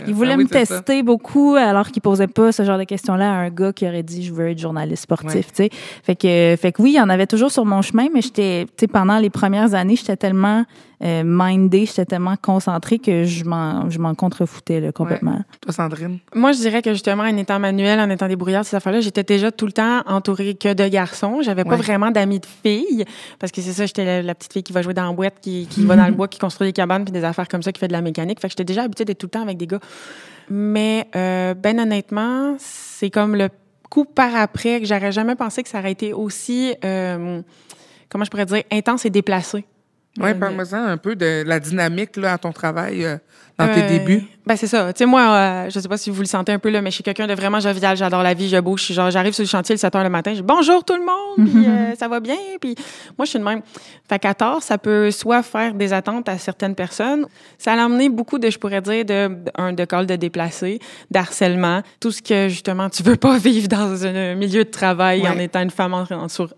il 0.07 0.15
voulait 0.15 0.37
me 0.37 0.47
tester 0.47 1.03
beaucoup 1.05 1.55
alors 1.55 1.89
qu'il 1.89 2.03
posait 2.03 2.27
pas 2.27 2.51
ce 2.51 2.65
genre 2.65 2.79
de 2.79 2.85
questions-là 2.85 3.31
à 3.31 3.35
un 3.35 3.51
gars 3.51 3.73
qui 3.73 3.87
aurait 3.87 4.03
dit 4.03 4.25
je 4.25 4.35
veux 4.35 4.49
être 4.51 4.59
journaliste 4.59 5.05
sportif. 5.05 5.47
Tu 5.49 5.55
sais. 5.55 5.71
Fait 6.03 6.17
que, 6.17 6.57
fait 6.61 6.73
que 6.73 6.83
oui, 6.83 6.91
il 6.91 6.97
y 6.97 7.01
en 7.01 7.09
avait 7.09 7.27
toujours 7.29 7.53
sur 7.53 7.65
mon 7.65 7.83
chemin, 7.83 8.09
mais 8.13 8.21
j'étais, 8.21 8.65
tu 8.65 8.73
sais, 8.81 8.87
pendant 8.89 9.19
les 9.19 9.31
premières 9.31 9.75
années, 9.75 9.95
j'étais 9.95 10.17
tellement 10.17 10.65
euh, 11.05 11.23
mindée, 11.25 11.87
j'étais 11.87 12.05
tellement 12.05 12.35
concentrée 12.37 12.99
que 12.99 13.25
je 13.25 13.45
m'en, 13.45 13.89
je 13.89 14.01
m'en 14.01 14.15
contrefoutais 14.15 14.81
là, 14.81 14.91
complètement. 14.91 15.41
Toi, 15.61 15.73
Sandrine? 15.73 16.19
Moi, 16.35 16.53
je 16.53 16.59
dirais 16.59 16.83
que 16.83 16.93
justement, 16.93 17.23
en 17.23 17.37
étant 17.37 17.61
manuel, 17.61 18.01
en 18.01 18.11
étant 18.11 18.27
débrouillard, 18.27 18.65
ces 18.65 18.77
affaires-là, 18.77 19.01
j'étais 19.01 19.23
déjà 19.23 19.53
tout 19.53 19.67
le 19.67 19.73
temps 19.73 20.03
entourée 20.07 20.55
que 20.55 20.75
de 20.75 20.89
garçons. 20.89 21.41
J'avais 21.43 21.65
pas 21.65 21.77
vraiment 21.77 22.11
d'amis 22.11 22.41
de 22.41 22.47
filles 22.47 23.05
parce 23.39 23.53
que 23.53 23.61
c'est 23.61 23.73
ça, 23.73 23.87
j'étais 23.87 24.23
la, 24.23 24.35
petite 24.35 24.53
fille 24.53 24.63
qui 24.65 24.73
va 24.73 24.83
jouer 24.83 24.95
dans 24.95 25.07
la 25.07 25.13
boîte, 25.13 25.35
qui, 25.41 25.67
qui 25.69 25.85
va 25.85 25.95
dans 25.97 26.07
le 26.07 26.15
bois, 26.15 26.27
qui 26.27 26.39
construit 26.39 26.69
des 26.69 26.73
cabanes 26.73 27.05
puis 27.05 27.13
des 27.13 27.25
affaires 27.25 27.49
comme 27.49 27.63
ça, 27.63 27.71
qui 27.71 27.79
fait 27.79 27.89
de 27.89 27.93
la 27.93 28.03
mécanique. 28.03 28.41
Fait 28.41 28.49
que 28.49 28.53
j'étais 28.53 28.65
déjà 28.65 28.83
habituée 28.83 29.05
d'être 29.05 29.19
tout 29.19 29.27
le 29.27 29.31
temps 29.31 29.43
avec 29.43 29.57
des 29.57 29.67
gars. 29.67 29.81
Mais 30.51 31.07
euh, 31.15 31.55
ben 31.55 31.79
honnêtement, 31.79 32.57
c'est 32.59 33.11
comme 33.11 33.37
le 33.37 33.51
coup 33.89 34.05
par 34.05 34.35
après 34.35 34.81
que 34.81 34.87
j'aurais 34.87 35.13
jamais 35.13 35.37
pensé 35.37 35.63
que 35.63 35.69
ça 35.69 35.79
aurait 35.79 35.93
été 35.93 36.13
aussi, 36.13 36.75
euh, 36.85 37.41
comment 38.09 38.25
je 38.25 38.31
pourrais 38.31 38.47
dire, 38.47 38.63
intense 38.73 39.07
et 39.07 39.11
déplacé. 39.11 39.65
Oui, 40.21 40.35
parle-moi 40.35 40.65
un 40.73 40.97
peu 40.97 41.17
de 41.17 41.45
la 41.47 41.61
dynamique 41.61 42.17
là, 42.17 42.35
à 42.35 42.39
ton 42.39 42.53
travail 42.53 43.05
euh, 43.05 43.17
dans 43.59 43.73
tes 43.73 43.83
débuts. 43.83 44.25
Ben 44.47 44.57
c'est 44.57 44.67
ça. 44.67 44.93
Tu 44.93 44.99
sais, 44.99 45.07
moi, 45.07 45.21
euh, 45.21 45.71
je 45.71 45.79
sais 45.79 45.89
pas 45.89 45.99
si 45.99 46.11
vous 46.11 46.21
le 46.21 46.27
sentez 46.27 46.53
un 46.53 46.59
peu, 46.59 46.71
là, 46.71 46.81
mais 46.81 46.91
je 46.91 46.95
suis 46.95 47.05
quelqu'un 47.05 47.27
de 47.27 47.35
vraiment 47.35 47.61
jovial. 47.61 47.97
J'adore 47.97 48.23
la 48.23 48.33
vie, 48.33 48.49
je 48.49 48.59
bouge. 48.59 48.93
Genre, 48.93 49.11
j'arrive 49.11 49.33
sur 49.33 49.43
le 49.43 49.49
chantier 49.49 49.75
le 49.75 49.79
7 49.79 49.93
h 49.93 50.03
le 50.03 50.09
matin, 50.09 50.31
je 50.31 50.37
dis 50.37 50.43
bonjour 50.43 50.85
tout 50.85 50.95
le 50.95 51.05
monde, 51.05 51.51
puis 51.51 51.67
euh, 51.67 51.95
ça 51.99 52.09
va 52.09 52.21
bien. 52.21 52.37
Puis 52.61 52.75
moi, 53.17 53.25
je 53.25 53.31
suis 53.31 53.39
de 53.39 53.45
même. 53.45 53.61
Fait 54.09 54.19
qu'à 54.19 54.35
tort, 54.35 54.63
ça 54.63 54.79
peut 54.79 55.11
soit 55.11 55.43
faire 55.43 55.75
des 55.75 55.93
attentes 55.93 56.29
à 56.29 56.39
certaines 56.39 56.75
personnes. 56.75 57.27
Ça 57.59 57.75
a 57.75 57.85
amené 57.85 58.09
beaucoup 58.09 58.39
de, 58.39 58.49
je 58.49 58.59
pourrais 58.59 58.81
dire, 58.81 59.05
de, 59.05 59.31
un, 59.57 59.73
de 59.73 59.85
col 59.85 60.07
de 60.07 60.17
déplacés, 60.17 60.79
d'harcèlement, 61.11 61.83
tout 62.01 62.11
ce 62.11 62.23
que, 62.23 62.49
justement, 62.49 62.89
tu 62.89 63.03
veux 63.03 63.17
pas 63.17 63.39
vivre 63.39 63.69
dans 63.69 64.07
un 64.07 64.35
milieu 64.35 64.65
de 64.65 64.71
travail 64.71 65.29
en 65.29 65.39
étant 65.39 65.63
une 65.63 65.71
femme 65.71 65.95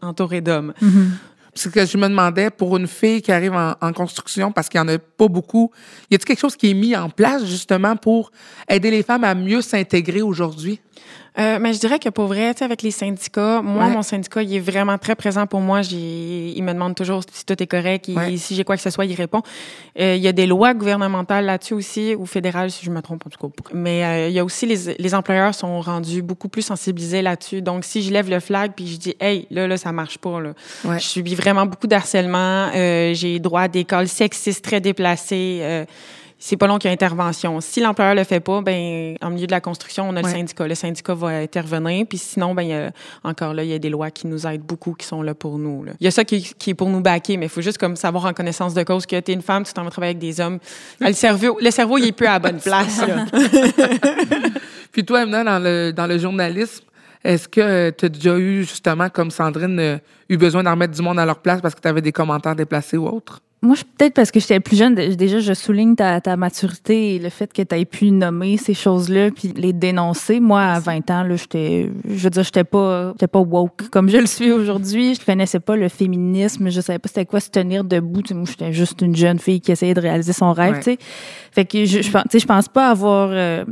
entourée 0.01 0.41
d'hommes. 0.41 0.73
Mm-hmm. 0.83 1.07
Ce 1.55 1.69
que 1.69 1.85
je 1.85 1.97
me 1.97 2.09
demandais 2.09 2.51
pour 2.51 2.77
une 2.77 2.87
fille 2.87 3.23
qui 3.23 3.33
arrive 3.33 3.55
en, 3.55 3.93
construction, 3.93 4.53
parce 4.53 4.69
qu'il 4.69 4.81
n'y 4.81 4.89
en 4.89 4.95
a 4.95 4.99
pas 4.99 5.29
beaucoup. 5.29 5.71
Y 6.11 6.15
a-t-il 6.15 6.25
quelque 6.25 6.41
chose 6.41 6.57
qui 6.57 6.71
est 6.71 6.75
mis 6.75 6.97
en 6.97 7.11
place 7.11 7.45
justement 7.45 7.97
pour 7.97 8.31
aider 8.69 8.91
les 8.91 9.03
femmes 9.03 9.25
à 9.25 9.35
mieux 9.35 9.63
s'intégrer 9.63 10.23
aujourd'hui? 10.23 10.81
Euh, 11.39 11.59
mais 11.61 11.73
je 11.73 11.79
dirais 11.79 11.99
que 11.99 12.09
pour 12.09 12.27
vrai, 12.27 12.53
tu 12.55 12.59
sais, 12.59 12.65
avec 12.65 12.83
les 12.83 12.91
syndicats, 12.91 13.63
moi, 13.63 13.89
mon 13.89 14.03
syndicat, 14.03 14.43
il 14.43 14.55
est 14.55 14.61
vraiment 14.61 14.99
très 14.99 15.15
présent 15.15 15.47
pour 15.47 15.61
moi. 15.61 15.81
Il 15.83 16.63
me 16.63 16.73
demande 16.73 16.95
toujours 16.95 17.23
si 17.33 17.47
tout 17.47 17.63
est 17.63 17.67
correct, 17.67 18.11
si 18.37 18.55
j'ai 18.55 18.65
quoi 18.65 18.77
que 18.77 18.83
ce 18.83 18.91
soit, 18.91 19.05
il 19.05 19.15
répond. 19.15 19.43
Euh, 19.99 20.17
il 20.17 20.23
y 20.23 20.29
a 20.29 20.33
des 20.33 20.47
lois 20.47 20.75
gouvernementales 20.75 21.45
là-dessus 21.45 21.75
aussi, 21.75 22.15
ou 22.15 22.27
fédérales, 22.27 22.71
si 22.71 22.85
je 22.85 22.91
me 22.91 23.01
trompe 23.01 23.27
en 23.27 23.31
tout 23.31 23.49
cas. 23.49 23.63
Mais 23.73 24.05
euh, 24.05 24.29
il 24.29 24.35
y 24.35 24.39
a 24.39 24.45
aussi 24.45 24.67
les, 24.67 24.95
les 24.99 25.15
employeurs 25.15 25.55
sont 25.55 25.81
rendus 25.81 26.23
beaucoup 26.23 26.49
plus 26.49 26.63
sensibilisés 26.63 27.23
là-dessus. 27.23 27.63
Donc, 27.63 27.85
si 27.85 28.03
je 28.03 28.13
lève 28.13 28.29
le 28.29 28.41
flag 28.41 28.73
puis 28.75 28.87
je 28.87 28.97
dis, 28.97 29.17
hey, 29.21 29.47
là, 29.51 29.67
là, 29.67 29.77
ça 29.77 29.93
marche 29.93 30.19
pas, 30.19 30.41
là. 30.41 30.53
Je 30.85 30.99
subis 30.99 31.35
vraiment 31.35 31.67
beaucoup 31.67 31.87
d'harcèlement. 31.87 32.71
Euh, 32.75 33.15
j'ai 33.15 33.39
droit 33.39 33.63
à 33.63 33.69
des 33.69 33.85
calls 33.85 34.09
sexistes 34.09 34.65
très 34.65 34.81
déplacés 34.81 35.87
c'est 36.43 36.57
pas 36.57 36.67
long 36.67 36.79
qu'il 36.79 36.89
y 36.89 36.91
ait 36.91 36.95
intervention. 36.95 37.61
Si 37.61 37.81
l'employeur 37.81 38.15
le 38.15 38.25
fait 38.25 38.41
pas, 38.41 38.63
ben 38.63 39.15
en 39.21 39.29
milieu 39.29 39.47
de 39.47 39.53
la 39.53 39.61
construction, 39.61 40.09
on 40.09 40.17
a 40.17 40.23
le 40.23 40.29
syndicat. 40.29 40.67
Le 40.67 40.75
syndicat 40.75 41.15
va 41.15 41.29
intervenir. 41.29 42.07
Puis 42.09 42.17
sinon, 42.17 42.55
ben 42.55 42.63
y 42.63 42.73
a, 42.73 42.91
encore 43.23 43.53
là, 43.53 43.63
il 43.63 43.69
y 43.69 43.75
a 43.75 43.79
des 43.79 43.91
lois 43.91 44.11
qui 44.11 44.27
nous 44.27 44.47
aident 44.47 44.63
beaucoup, 44.63 44.95
qui 44.95 45.07
sont 45.07 45.21
là 45.21 45.35
pour 45.35 45.59
nous. 45.59 45.85
Il 46.01 46.05
y 46.05 46.09
a 46.09 46.11
ça 46.11 46.25
qui, 46.25 46.55
est 46.67 46.75
pour 46.75 46.89
nous 46.89 47.03
baquer, 47.03 47.37
mais 47.37 47.47
il 47.47 47.51
faut 47.51 47.61
juste 47.61 47.77
comme 47.77 47.95
savoir 47.95 48.25
en 48.25 48.33
connaissance 48.33 48.73
de 48.73 48.83
cause 48.83 49.05
que 49.05 49.21
tu 49.21 49.33
es 49.33 49.35
une 49.35 49.43
femme, 49.43 49.65
tu 49.65 49.75
t'en 49.75 49.85
vas 49.85 49.91
travailler 49.91 50.13
avec 50.13 50.19
des 50.19 50.41
hommes. 50.41 50.59
Le 51.01 51.13
cerveau, 51.13 51.59
le 51.61 51.71
cerveau, 51.71 51.99
il 51.99 52.07
est 52.07 52.13
plus 52.13 52.27
à 52.27 52.33
la 52.33 52.39
bonne 52.39 52.61
place. 52.61 53.03
Puis 54.93 55.05
toi, 55.05 55.27
maintenant, 55.27 55.45
dans 55.45 55.63
le, 55.63 55.93
dans 55.93 56.07
le 56.07 56.17
journalisme, 56.17 56.85
est-ce 57.23 57.49
que 57.49 57.91
tu 57.91 58.07
as 58.07 58.09
déjà 58.09 58.39
eu, 58.39 58.63
justement, 58.63 59.11
comme 59.11 59.31
Sandrine, 59.31 59.79
euh, 59.79 59.99
eu 60.31 60.39
besoin 60.39 60.63
d'en 60.63 60.71
remettre 60.71 60.95
du 60.95 61.03
monde 61.03 61.19
à 61.19 61.27
leur 61.27 61.41
place 61.41 61.61
parce 61.61 61.75
que 61.75 61.83
tu 61.83 61.89
avais 61.89 62.01
des 62.01 62.13
commentaires 62.13 62.57
déplacés 62.57 62.97
ou 62.97 63.07
autres? 63.07 63.43
Moi, 63.63 63.77
peut-être 63.99 64.15
parce 64.15 64.31
que 64.31 64.41
j'étais 64.41 64.59
plus 64.59 64.77
jeune, 64.77 64.95
déjà, 64.95 65.39
je 65.39 65.53
souligne 65.53 65.95
ta, 65.95 66.19
ta 66.23 66.35
maturité 66.37 67.17
et 67.17 67.19
le 67.19 67.29
fait 67.29 67.53
que 67.53 67.61
tu 67.61 67.75
aies 67.75 67.85
pu 67.85 68.11
nommer 68.11 68.57
ces 68.57 68.73
choses-là 68.73 69.31
puis 69.31 69.53
les 69.55 69.75
dénoncer. 69.75 70.41
Moi, 70.41 70.63
à 70.63 70.81
20 70.81 71.11
ans, 71.11 71.23
là, 71.25 71.37
j'étais, 71.37 71.91
je 72.09 72.15
veux 72.15 72.31
dire, 72.31 72.43
j'étais 72.43 72.65
pas, 72.65 73.13
j'étais 73.13 73.27
pas 73.27 73.41
woke 73.41 73.91
comme 73.91 74.09
je 74.09 74.17
le 74.17 74.27
suis 74.27 74.51
aujourd'hui. 74.51 75.15
Je 75.15 75.25
connaissais 75.27 75.61
pas 75.61 75.77
le 75.77 75.91
féminisme. 75.91 76.71
Je 76.71 76.81
savais 76.81 76.99
pas 76.99 77.09
c'était 77.09 77.27
quoi 77.27 77.41
se 77.41 77.51
tenir 77.51 77.85
debout. 77.85 78.23
moi, 78.33 78.45
j'étais 78.49 78.73
juste 78.73 79.03
une 79.03 79.15
jeune 79.15 79.39
fille 79.39 79.61
qui 79.61 79.73
essayait 79.73 79.95
de 79.95 80.01
réaliser 80.01 80.33
son 80.33 80.55
rêve, 80.55 80.79
tu 80.79 80.85
sais. 80.85 80.99
Fait 81.53 81.67
que 81.67 81.85
je, 81.85 82.01
je, 82.01 82.11
je 82.11 82.47
pense 82.47 82.69
pas 82.69 82.89
avoir, 82.91 83.29
euh, 83.31 83.65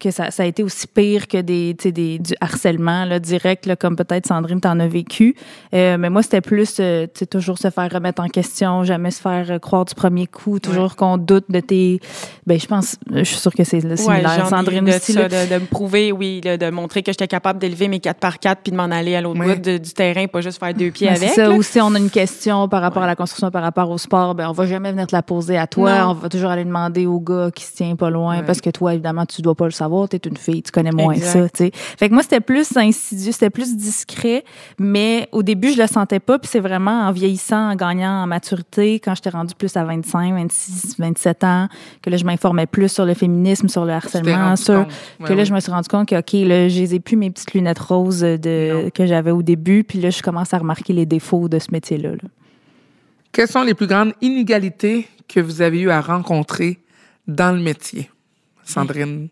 que 0.00 0.10
ça, 0.10 0.30
ça 0.30 0.42
a 0.42 0.46
été 0.46 0.62
aussi 0.62 0.86
pire 0.86 1.28
que 1.28 1.40
des, 1.40 1.74
tu 1.78 1.84
sais, 1.84 1.92
des, 1.92 2.18
du 2.18 2.34
harcèlement 2.40 3.04
là, 3.04 3.18
direct, 3.18 3.66
là, 3.66 3.76
comme 3.76 3.96
peut-être 3.96 4.26
Sandrine 4.26 4.60
t'en 4.60 4.78
a 4.80 4.86
vécu. 4.86 5.34
Euh, 5.74 5.96
mais 5.98 6.10
moi, 6.10 6.22
c'était 6.22 6.40
plus, 6.40 6.76
euh, 6.80 7.06
tu 7.06 7.20
sais, 7.20 7.26
toujours 7.26 7.58
se 7.58 7.70
faire 7.70 7.90
remettre 7.90 8.22
en 8.22 8.28
question, 8.28 8.84
jamais 8.84 9.10
se 9.10 9.20
faire 9.20 9.50
euh, 9.50 9.58
croire 9.58 9.84
du 9.84 9.94
premier 9.94 10.26
coup, 10.26 10.58
toujours 10.58 10.96
qu'on 10.96 11.16
doute 11.18 11.44
de 11.50 11.60
tes... 11.60 12.00
Ben, 12.46 12.58
je 12.58 12.66
pense, 12.66 12.96
je 13.12 13.22
suis 13.24 13.36
sûre 13.36 13.52
que 13.54 13.64
c'est 13.64 13.80
le 13.80 13.96
similaire. 13.96 14.46
Sandrine 14.48 14.84
de, 14.84 14.92
aussi, 14.92 15.12
ça, 15.12 15.28
là. 15.28 15.46
de, 15.46 15.54
de 15.54 15.60
me 15.60 15.66
prouver, 15.66 16.12
oui, 16.12 16.40
là, 16.44 16.56
de 16.56 16.70
montrer 16.70 17.02
que 17.02 17.12
j'étais 17.12 17.28
capable 17.28 17.58
d'élever 17.58 17.88
mes 17.88 18.00
4 18.00 18.18
par 18.18 18.38
4 18.38 18.60
puis 18.62 18.72
de 18.72 18.76
m'en 18.76 18.84
aller 18.84 19.14
à 19.16 19.20
l'autre 19.20 19.40
Ouais. 19.40 19.54
bout 19.56 19.62
de- 19.62 19.78
du 19.78 19.90
terrain, 19.92 20.26
pas 20.26 20.40
juste 20.40 20.58
faire 20.58 20.74
deux 20.74 20.90
pieds 20.90 21.08
Ben, 21.08 21.16
c'est 21.16 21.24
avec. 21.24 21.34
ça. 21.36 21.48
là. 21.48 21.54
Ou 21.54 21.62
si 21.62 21.80
on 21.80 21.94
a 21.94 21.98
une 21.98 22.10
question 22.10 22.68
par 22.68 22.82
rapport 22.82 23.02
à 23.02 23.06
la 23.06 23.16
construction, 23.16 23.50
par 23.50 23.62
rapport 23.62 23.90
au 23.90 23.98
sport, 23.98 24.34
ben 24.34 24.48
on 24.48 24.52
va 24.52 24.66
jamais 24.66 24.90
venir 24.92 25.06
te 25.06 25.14
la 25.14 25.22
poser 25.22 25.56
à 25.58 25.66
toi. 25.66 25.98
Non. 26.00 26.10
On 26.10 26.14
va 26.14 26.28
toujours 26.28 26.50
aller 26.50 26.64
demander 26.64 27.06
au 27.06 27.20
gars 27.20 27.50
qui 27.54 27.64
se 27.64 27.72
tient 27.74 27.96
pas 27.96 28.10
loin 28.10 28.38
Ouais. 28.38 28.42
parce 28.44 28.60
que 28.60 28.70
toi, 28.70 28.92
évidemment, 28.94 29.26
tu 29.26 29.42
dois 29.42 29.54
pas 29.54 29.64
le 29.64 29.70
savoir. 29.70 29.81
Tu 30.08 30.16
es 30.16 30.20
une 30.24 30.36
fille, 30.36 30.62
tu 30.62 30.70
connais 30.72 30.90
moins 30.92 31.14
Exact. 31.14 31.32
ça. 31.32 31.48
tu 31.48 31.64
sais. 31.64 31.70
Fait 31.74 32.08
que 32.08 32.14
moi, 32.14 32.22
c'était 32.22 32.40
plus 32.40 32.76
insidieux, 32.76 33.32
c'était 33.32 33.50
plus 33.50 33.76
discret. 33.76 34.44
Mais 34.78 35.28
au 35.32 35.42
début, 35.42 35.72
je 35.72 35.80
le 35.80 35.86
sentais 35.86 36.20
pas. 36.20 36.38
Puis 36.38 36.48
c'est 36.52 36.60
vraiment 36.60 37.02
en 37.08 37.12
vieillissant, 37.12 37.70
en 37.70 37.74
gagnant 37.76 38.22
en 38.22 38.26
maturité, 38.26 39.00
quand 39.00 39.14
j'étais 39.14 39.30
rendue 39.30 39.54
plus 39.54 39.76
à 39.76 39.84
25, 39.84 40.34
26, 40.34 40.96
27 40.98 41.44
ans, 41.44 41.68
que 42.02 42.10
là, 42.10 42.16
je 42.16 42.24
m'informais 42.24 42.66
plus 42.66 42.88
sur 42.90 43.04
le 43.04 43.14
féminisme, 43.14 43.68
sur 43.68 43.82
le 43.84 43.88
t'es 43.88 43.94
harcèlement, 43.94 44.56
sur 44.56 44.86
que 45.18 45.24
Ouais, 45.30 45.34
là, 45.34 45.44
je 45.44 45.52
me 45.54 45.60
suis 45.60 45.70
rendu 45.72 45.88
compte 45.88 46.08
que, 46.08 46.16
OK, 46.18 46.32
là, 46.48 46.68
je 46.68 46.78
les 46.80 46.94
ai 46.94 47.00
plus 47.00 47.16
mes 47.16 47.30
petites 47.30 47.52
lunettes 47.54 47.78
roses 47.78 48.20
de, 48.20 48.84
Non. 48.84 48.90
que 48.94 49.06
j'avais 49.06 49.30
au 49.30 49.42
début. 49.42 49.84
Puis 49.84 50.00
là, 50.00 50.10
je 50.10 50.22
commence 50.22 50.52
à 50.54 50.58
remarquer 50.58 50.92
les 50.92 51.06
défauts 51.06 51.48
de 51.48 51.58
ce 51.58 51.68
métier-là. 51.72 52.10
là. 52.12 52.28
Quelles 53.32 53.48
sont 53.48 53.62
les 53.62 53.74
plus 53.74 53.86
grandes 53.86 54.12
inégalités 54.20 55.08
que 55.26 55.40
vous 55.40 55.62
avez 55.62 55.80
eu 55.80 55.90
à 55.90 56.00
rencontrer 56.02 56.80
dans 57.26 57.52
le 57.56 57.62
métier, 57.62 58.10
Sandrine? 58.64 59.28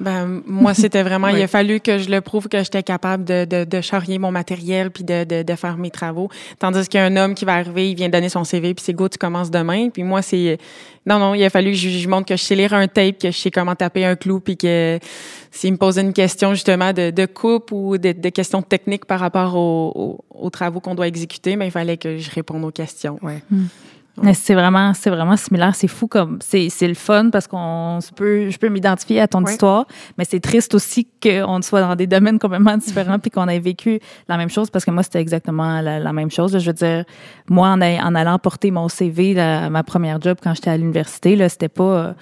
Ben, 0.00 0.42
moi, 0.44 0.74
c'était 0.74 1.04
vraiment, 1.04 1.28
il 1.28 1.40
a 1.40 1.46
fallu 1.46 1.78
que 1.78 1.98
je 1.98 2.10
le 2.10 2.20
prouve 2.20 2.48
que 2.48 2.58
j'étais 2.58 2.82
capable 2.82 3.24
de, 3.24 3.44
de, 3.44 3.64
de 3.64 3.80
charrier 3.80 4.18
mon 4.18 4.32
matériel 4.32 4.90
puis 4.90 5.04
de, 5.04 5.22
de, 5.22 5.42
de 5.42 5.54
faire 5.54 5.76
mes 5.76 5.90
travaux. 5.90 6.28
Tandis 6.58 6.88
qu'il 6.88 6.98
y 6.98 7.02
a 7.02 7.06
un 7.06 7.16
homme 7.16 7.34
qui 7.34 7.44
va 7.44 7.54
arriver, 7.54 7.90
il 7.90 7.94
vient 7.94 8.08
donner 8.08 8.28
son 8.28 8.42
CV 8.42 8.74
puis 8.74 8.84
c'est 8.84 8.92
go, 8.92 9.08
tu 9.08 9.18
commences 9.18 9.52
demain. 9.52 9.90
Puis 9.90 10.02
moi, 10.02 10.20
c'est, 10.20 10.58
non, 11.06 11.20
non, 11.20 11.34
il 11.34 11.44
a 11.44 11.50
fallu 11.50 11.70
que 11.70 11.76
je, 11.76 11.88
je 11.90 12.08
montre 12.08 12.26
que 12.26 12.36
je 12.36 12.42
sais 12.42 12.56
lire 12.56 12.74
un 12.74 12.88
tape, 12.88 13.18
que 13.18 13.30
je 13.30 13.38
sais 13.38 13.52
comment 13.52 13.76
taper 13.76 14.04
un 14.04 14.16
clou 14.16 14.40
puis 14.40 14.56
que 14.56 14.98
s'il 15.52 15.72
me 15.72 15.78
posait 15.78 16.00
une 16.00 16.12
question 16.12 16.54
justement 16.54 16.92
de, 16.92 17.10
de 17.10 17.26
coupe 17.26 17.70
ou 17.70 17.96
de, 17.96 18.10
de 18.10 18.28
questions 18.30 18.62
techniques 18.62 19.04
par 19.04 19.20
rapport 19.20 19.54
aux, 19.54 19.92
aux, 19.94 20.24
aux 20.46 20.50
travaux 20.50 20.80
qu'on 20.80 20.96
doit 20.96 21.06
exécuter, 21.06 21.54
ben, 21.56 21.66
il 21.66 21.70
fallait 21.70 21.98
que 21.98 22.18
je 22.18 22.30
réponde 22.32 22.64
aux 22.64 22.72
questions. 22.72 23.18
Ouais. 23.22 23.42
C'est 24.32 24.54
vraiment, 24.54 24.94
c'est 24.94 25.10
vraiment 25.10 25.36
similaire. 25.36 25.74
C'est 25.74 25.88
fou 25.88 26.06
comme, 26.06 26.38
c'est, 26.40 26.68
c'est 26.68 26.86
le 26.86 26.94
fun 26.94 27.30
parce 27.30 27.48
qu'on 27.48 27.98
peut, 28.14 28.48
je 28.48 28.56
peux 28.58 28.68
m'identifier 28.68 29.20
à 29.20 29.26
ton 29.26 29.42
Ouais. 29.42 29.50
histoire, 29.52 29.86
mais 30.16 30.24
c'est 30.24 30.38
triste 30.40 30.74
aussi 30.74 31.08
qu'on 31.22 31.60
soit 31.62 31.80
dans 31.80 31.96
des 31.96 32.06
domaines 32.06 32.38
complètement 32.38 32.76
différents 32.76 33.18
puis 33.18 33.30
qu'on 33.30 33.48
ait 33.48 33.58
vécu 33.58 33.98
la 34.28 34.36
même 34.36 34.48
chose 34.50 34.70
parce 34.70 34.84
que 34.84 34.92
moi, 34.92 35.02
c'était 35.02 35.20
exactement 35.20 35.80
la, 35.80 35.98
la 35.98 36.12
même 36.12 36.30
chose. 36.30 36.52
là. 36.52 36.60
Je 36.60 36.66
veux 36.66 36.72
dire, 36.74 37.04
moi, 37.50 37.68
en, 37.70 37.80
allant 37.80 38.38
porter 38.38 38.70
mon 38.70 38.88
CV, 38.88 39.38
à 39.38 39.68
ma 39.68 39.82
première 39.82 40.20
job 40.20 40.38
quand 40.42 40.54
j'étais 40.54 40.70
à 40.70 40.76
l'université, 40.76 41.34
là, 41.34 41.48
c'était 41.48 41.68
pas, 41.68 41.82
euh, 41.84 42.12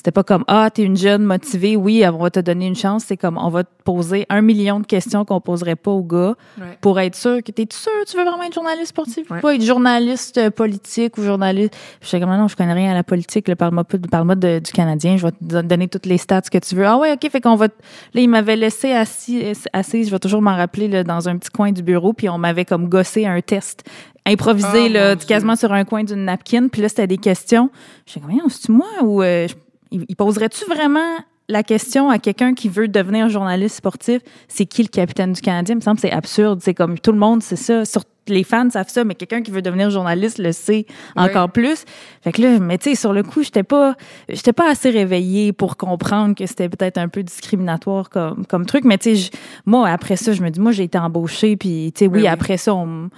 c'était 0.00 0.12
pas 0.12 0.22
comme, 0.24 0.44
ah, 0.48 0.70
t'es 0.72 0.82
une 0.82 0.96
jeune 0.96 1.22
motivée, 1.24 1.76
oui, 1.76 2.02
on 2.10 2.16
va 2.16 2.30
te 2.30 2.40
donner 2.40 2.66
une 2.66 2.74
chance. 2.74 3.04
C'est 3.06 3.18
comme, 3.18 3.36
on 3.36 3.50
va 3.50 3.64
te 3.64 3.68
poser 3.84 4.24
un 4.30 4.40
million 4.40 4.80
de 4.80 4.86
questions 4.86 5.26
qu'on 5.26 5.42
poserait 5.42 5.76
pas 5.76 5.90
aux 5.90 6.02
gars 6.02 6.36
Ouais. 6.58 6.78
pour 6.80 6.98
être 7.00 7.14
sûr 7.14 7.42
que 7.42 7.52
t'es 7.52 7.66
sûr 7.70 7.92
tu 8.08 8.16
veux 8.16 8.24
vraiment 8.24 8.42
être 8.44 8.54
journaliste 8.54 8.88
sportif 8.88 9.30
Ouais. 9.30 9.38
ou 9.38 9.40
pas? 9.42 9.54
Être 9.54 9.62
journaliste 9.62 10.38
euh, 10.38 10.50
politique 10.50 11.18
ou 11.18 11.22
journaliste? 11.22 11.74
Je 12.00 12.06
suis 12.08 12.18
comme 12.18 12.30
non 12.30 12.48
je 12.48 12.56
connais 12.56 12.72
rien 12.72 12.92
à 12.92 12.94
la 12.94 13.02
politique 13.04 13.54
parle-moi 13.54 13.84
parle-moi 14.10 14.36
du 14.36 14.72
Canadien 14.72 15.18
je 15.18 15.26
vais 15.26 15.32
te 15.32 15.36
don- 15.42 15.62
donner 15.62 15.88
toutes 15.88 16.06
les 16.06 16.16
stats 16.18 16.42
que 16.42 16.56
tu 16.58 16.74
veux. 16.76 16.86
Ah 16.86 16.96
ouais 16.98 17.12
ok 17.12 17.30
fait 17.30 17.40
qu'on 17.42 17.56
va 17.56 17.66
là 17.66 18.20
il 18.22 18.28
m'avait 18.28 18.56
laissé 18.56 18.92
assis 18.92 19.44
assise 19.74 20.06
je 20.06 20.12
vais 20.12 20.18
toujours 20.18 20.40
m'en 20.40 20.56
rappeler 20.56 20.88
là, 20.88 21.04
dans 21.04 21.28
un 21.28 21.36
petit 21.36 21.50
coin 21.50 21.72
du 21.72 21.82
bureau 21.82 22.12
puis 22.14 22.28
on 22.30 22.38
m'avait 22.38 22.64
comme 22.64 22.88
gossé 22.88 23.26
un 23.26 23.40
test 23.42 23.84
improvisé 24.26 24.86
Oh, 24.86 24.92
là 24.92 25.16
quasiment 25.16 25.56
sur 25.56 25.72
un 25.72 25.84
coin 25.84 26.04
d'une 26.04 26.24
napkin. 26.24 26.68
Puis 26.68 26.80
là 26.82 26.88
c'était 26.88 27.06
des 27.06 27.18
questions. 27.18 27.70
Je 28.06 28.12
suis 28.12 28.20
comme 28.20 28.30
c'est 28.48 28.68
moi 28.68 28.86
ou 29.02 29.22
euh, 29.22 29.46
il, 29.90 30.04
il 30.08 30.16
poserait-tu 30.16 30.64
vraiment 30.66 31.18
la 31.48 31.62
question 31.62 32.10
à 32.10 32.18
quelqu'un 32.18 32.54
qui 32.54 32.68
veut 32.68 32.88
devenir 32.88 33.28
journaliste 33.28 33.76
sportif, 33.76 34.22
c'est 34.48 34.66
qui 34.66 34.82
le 34.82 34.88
capitaine 34.88 35.32
du 35.32 35.40
Canadien? 35.40 35.74
Il 35.74 35.78
me 35.78 35.82
semble 35.82 35.96
que 35.96 36.02
c'est 36.02 36.12
absurde. 36.12 36.60
C'est 36.62 36.74
comme 36.74 36.98
tout 36.98 37.12
le 37.12 37.18
monde 37.18 37.42
sait 37.42 37.56
ça. 37.56 37.84
Sur, 37.84 38.02
les 38.28 38.44
fans 38.44 38.70
savent 38.70 38.88
ça, 38.88 39.02
mais 39.02 39.16
quelqu'un 39.16 39.42
qui 39.42 39.50
veut 39.50 39.62
devenir 39.62 39.90
journaliste 39.90 40.38
le 40.38 40.52
sait 40.52 40.86
encore 41.16 41.50
plus. 41.50 41.84
Fait 42.22 42.30
que 42.30 42.40
là, 42.42 42.58
mais 42.60 42.78
tu 42.78 42.90
sais, 42.90 42.94
sur 42.94 43.12
le 43.12 43.24
coup, 43.24 43.42
j'étais 43.42 43.64
pas, 43.64 43.96
j'étais 44.28 44.52
pas 44.52 44.70
assez 44.70 44.90
réveillée 44.90 45.52
pour 45.52 45.76
comprendre 45.76 46.36
que 46.36 46.46
c'était 46.46 46.68
peut-être 46.68 46.98
un 46.98 47.08
peu 47.08 47.24
discriminatoire 47.24 48.08
comme, 48.10 48.46
comme 48.46 48.66
truc. 48.66 48.84
Mais 48.84 48.98
tu 48.98 49.16
sais, 49.16 49.30
moi, 49.66 49.88
après 49.88 50.16
ça, 50.16 50.32
je 50.32 50.42
me 50.42 50.50
dis, 50.50 50.60
moi, 50.60 50.70
j'ai 50.70 50.84
été 50.84 50.98
embauchée, 50.98 51.56
puis 51.56 51.90
tu 51.92 52.04
sais, 52.04 52.06
oui, 52.06 52.20
oui. 52.20 52.26
après 52.28 52.56
ça, 52.56 52.74
on 52.74 52.86
me- 52.86 53.08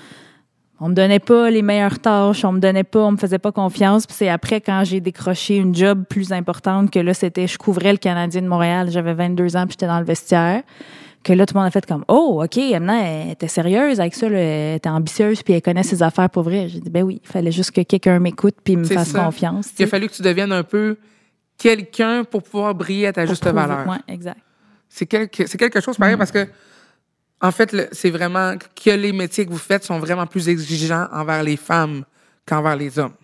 on 0.85 0.89
me 0.89 0.95
donnait 0.95 1.21
pas 1.21 1.49
les 1.51 1.63
meilleures 1.63 1.99
tâches, 2.01 2.45
on 2.45 2.53
me 2.53 2.59
donnait 2.59 2.83
pas, 2.85 3.01
on 3.01 3.13
me 3.13 3.17
faisait 3.17 3.39
pas 3.39 3.53
confiance. 3.53 4.05
Puis 4.07 4.17
c'est 4.19 4.29
après 4.29 4.61
quand 4.61 4.83
j'ai 4.85 5.01
décroché 5.01 5.57
une 5.57 5.75
job 5.75 6.05
plus 6.09 6.33
importante 6.33 6.91
que 6.91 6.99
là 6.99 7.15
c'était, 7.15 7.47
je 7.47 7.57
couvrais 7.57 7.93
le 7.93 7.99
Canadien 7.99 8.43
de 8.43 8.49
Montréal, 8.49 8.89
j'avais 8.91 9.15
22 9.15 9.57
ans 9.57 9.63
puis 9.67 9.73
j'étais 9.73 9.87
dans 9.87 10.01
le 10.01 10.05
vestiaire. 10.05 10.63
Que 11.23 11.33
là 11.33 11.47
tout 11.47 11.55
le 11.55 11.61
monde 11.61 11.69
a 11.69 11.71
fait 11.71 11.87
comme 11.87 12.05
oh 12.09 12.43
ok, 12.45 12.57
maintenant 12.73 13.01
elle 13.01 13.31
était 13.31 13.47
sérieuse 13.47 14.01
avec 14.01 14.13
ça, 14.15 14.29
là, 14.29 14.39
elle 14.39 14.77
était 14.79 14.89
ambitieuse 14.89 15.45
puis 15.45 15.55
elle 15.55 15.63
connaît 15.63 15.85
ses 15.85 16.03
affaires 16.03 16.29
pour 16.29 16.43
vrai. 16.43 16.69
J'ai 16.69 16.81
dit 16.81 16.91
ben 16.91 17.05
oui, 17.05 17.21
il 17.25 17.29
fallait 17.29 17.53
juste 17.53 17.71
que 17.71 17.83
quelqu'un 17.83 18.19
m'écoute 18.19 18.57
puis 18.65 18.77
me 18.77 18.83
fasse 18.85 19.11
ça. 19.11 19.21
confiance. 19.25 19.69
Il 19.79 19.85
a 19.85 19.87
fallu 19.87 20.09
que 20.09 20.15
tu 20.15 20.23
deviennes 20.23 20.51
un 20.51 20.65
peu 20.65 20.97
quelqu'un 21.59 22.25
pour 22.25 22.43
pouvoir 22.43 22.75
briller 22.75 23.07
à 23.07 23.13
ta 23.13 23.23
Pour 23.23 23.31
juste 23.31 23.43
prouver- 23.45 23.55
valeur. 23.67 23.87
Ouais, 23.87 23.99
exact. 24.09 24.39
C'est 24.89 25.07
quelque, 25.07 25.47
c'est 25.47 25.57
quelque 25.59 25.81
chose 25.81 25.97
pareil 25.97 26.17
parce 26.17 26.33
que, 26.33 26.47
en 27.43 27.51
fait, 27.51 27.89
c'est 27.93 28.11
vraiment 28.11 28.55
que 28.57 28.91
les 28.91 29.13
métiers 29.13 29.45
que 29.45 29.51
vous 29.51 29.59
faites 29.59 29.85
sont 29.85 29.99
vraiment 29.99 30.27
plus 30.27 30.49
exigeants 30.49 31.09
envers 31.13 31.43
les 31.43 31.57
femmes 31.57 32.05
qu'envers 32.47 32.77
les 32.77 32.99
hommes. 32.99 33.15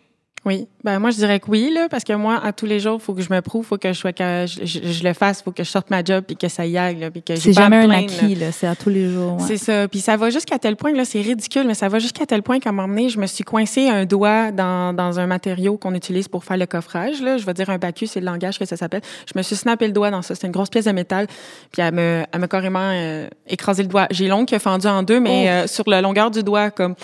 Oui, 0.45 0.67
ben 0.85 0.99
moi 1.01 1.11
je 1.11 1.17
dirais 1.17 1.41
que 1.41 1.51
oui 1.51 1.71
là, 1.75 1.89
parce 1.91 2.05
que 2.05 2.13
moi 2.13 2.41
à 2.43 2.53
tous 2.53 2.65
les 2.65 2.79
jours, 2.81 3.03
faut 3.03 3.13
que 3.13 3.21
je 3.23 3.31
me 3.33 3.41
prouve, 3.43 3.67
faut 3.67 3.77
que 3.77 3.93
je 3.93 3.99
sois 3.99 4.13
que 4.13 4.47
je, 4.47 4.65
je- 4.65 4.93
je 4.93 5.05
le 5.05 5.13
fasse, 5.13 5.43
faut 5.43 5.51
que 5.51 5.65
je 5.65 5.69
sorte 5.69 5.91
ma 5.91 6.03
job 6.03 6.25
puis 6.27 6.37
que 6.37 6.49
ça 6.49 6.65
y 6.65 6.79
aille 6.79 7.01
là, 7.01 7.11
puis 7.11 7.23
que 7.23 7.35
C'est 7.37 7.53
jamais 7.53 7.87
me 7.87 7.93
un 7.93 7.99
acquis 7.99 8.35
là, 8.37 8.53
c'est 8.53 8.67
à 8.69 8.77
tous 8.77 8.89
les 8.89 9.11
jours. 9.13 9.35
ouais. 9.35 9.45
C'est 9.47 9.57
ça. 9.59 9.89
Puis 9.89 9.99
ça 10.01 10.17
va 10.17 10.31
jusqu'à 10.31 10.59
tel 10.59 10.77
point, 10.77 10.93
là, 10.93 11.05
c'est 11.05 11.21
ridicule, 11.21 11.65
mais 11.67 11.75
ça 11.75 11.89
va 11.89 11.99
jusqu'à 11.99 12.25
tel 12.25 12.43
point 12.43 12.61
qu'à 12.61 12.71
un 12.71 12.73
moment 12.73 12.89
donné, 12.89 13.09
je 13.09 13.19
me 13.19 13.27
suis 13.27 13.43
coincé 13.45 13.89
un 13.89 14.05
doigt 14.05 14.53
dans, 14.53 14.95
dans 14.95 15.19
un 15.19 15.27
matériau 15.27 15.77
qu'on 15.77 15.93
utilise 15.95 16.29
pour 16.29 16.45
faire 16.45 16.57
le 16.57 16.67
coffrage. 16.67 17.21
Là. 17.21 17.37
Je 17.37 17.45
vais 17.45 17.53
dire 17.55 17.69
un 17.69 17.79
bacu, 17.79 18.07
c'est 18.07 18.21
le 18.21 18.27
langage 18.27 18.59
que 18.61 18.65
ça 18.65 18.77
s'appelle. 18.77 19.03
Je 19.27 19.37
me 19.37 19.43
suis 19.43 19.57
snappé 19.57 19.87
le 19.87 19.93
doigt 19.93 20.11
dans 20.13 20.23
ça. 20.23 20.35
C'est 20.37 20.47
une 20.47 20.53
grosse 20.53 20.71
pièce 20.71 20.85
de 20.87 20.93
métal. 20.93 21.27
Puis 21.73 21.83
elle 21.83 21.93
me, 21.95 22.25
elle 22.33 22.41
m'a 22.41 22.49
carrément 22.49 22.79
euh, 22.93 23.27
écrasé 23.49 23.83
le 23.83 23.89
doigt. 23.89 24.07
J'ai 24.13 24.29
l'ongle 24.29 24.47
qui 24.47 24.55
a 24.55 24.61
fendu 24.61 24.87
en 24.87 25.03
deux, 25.03 25.19
mais 25.21 25.51
euh, 25.51 25.67
sur 25.67 25.89
la 25.91 26.01
longueur 26.01 26.31
du 26.31 26.43
doigt, 26.45 26.71
comme. 26.71 26.95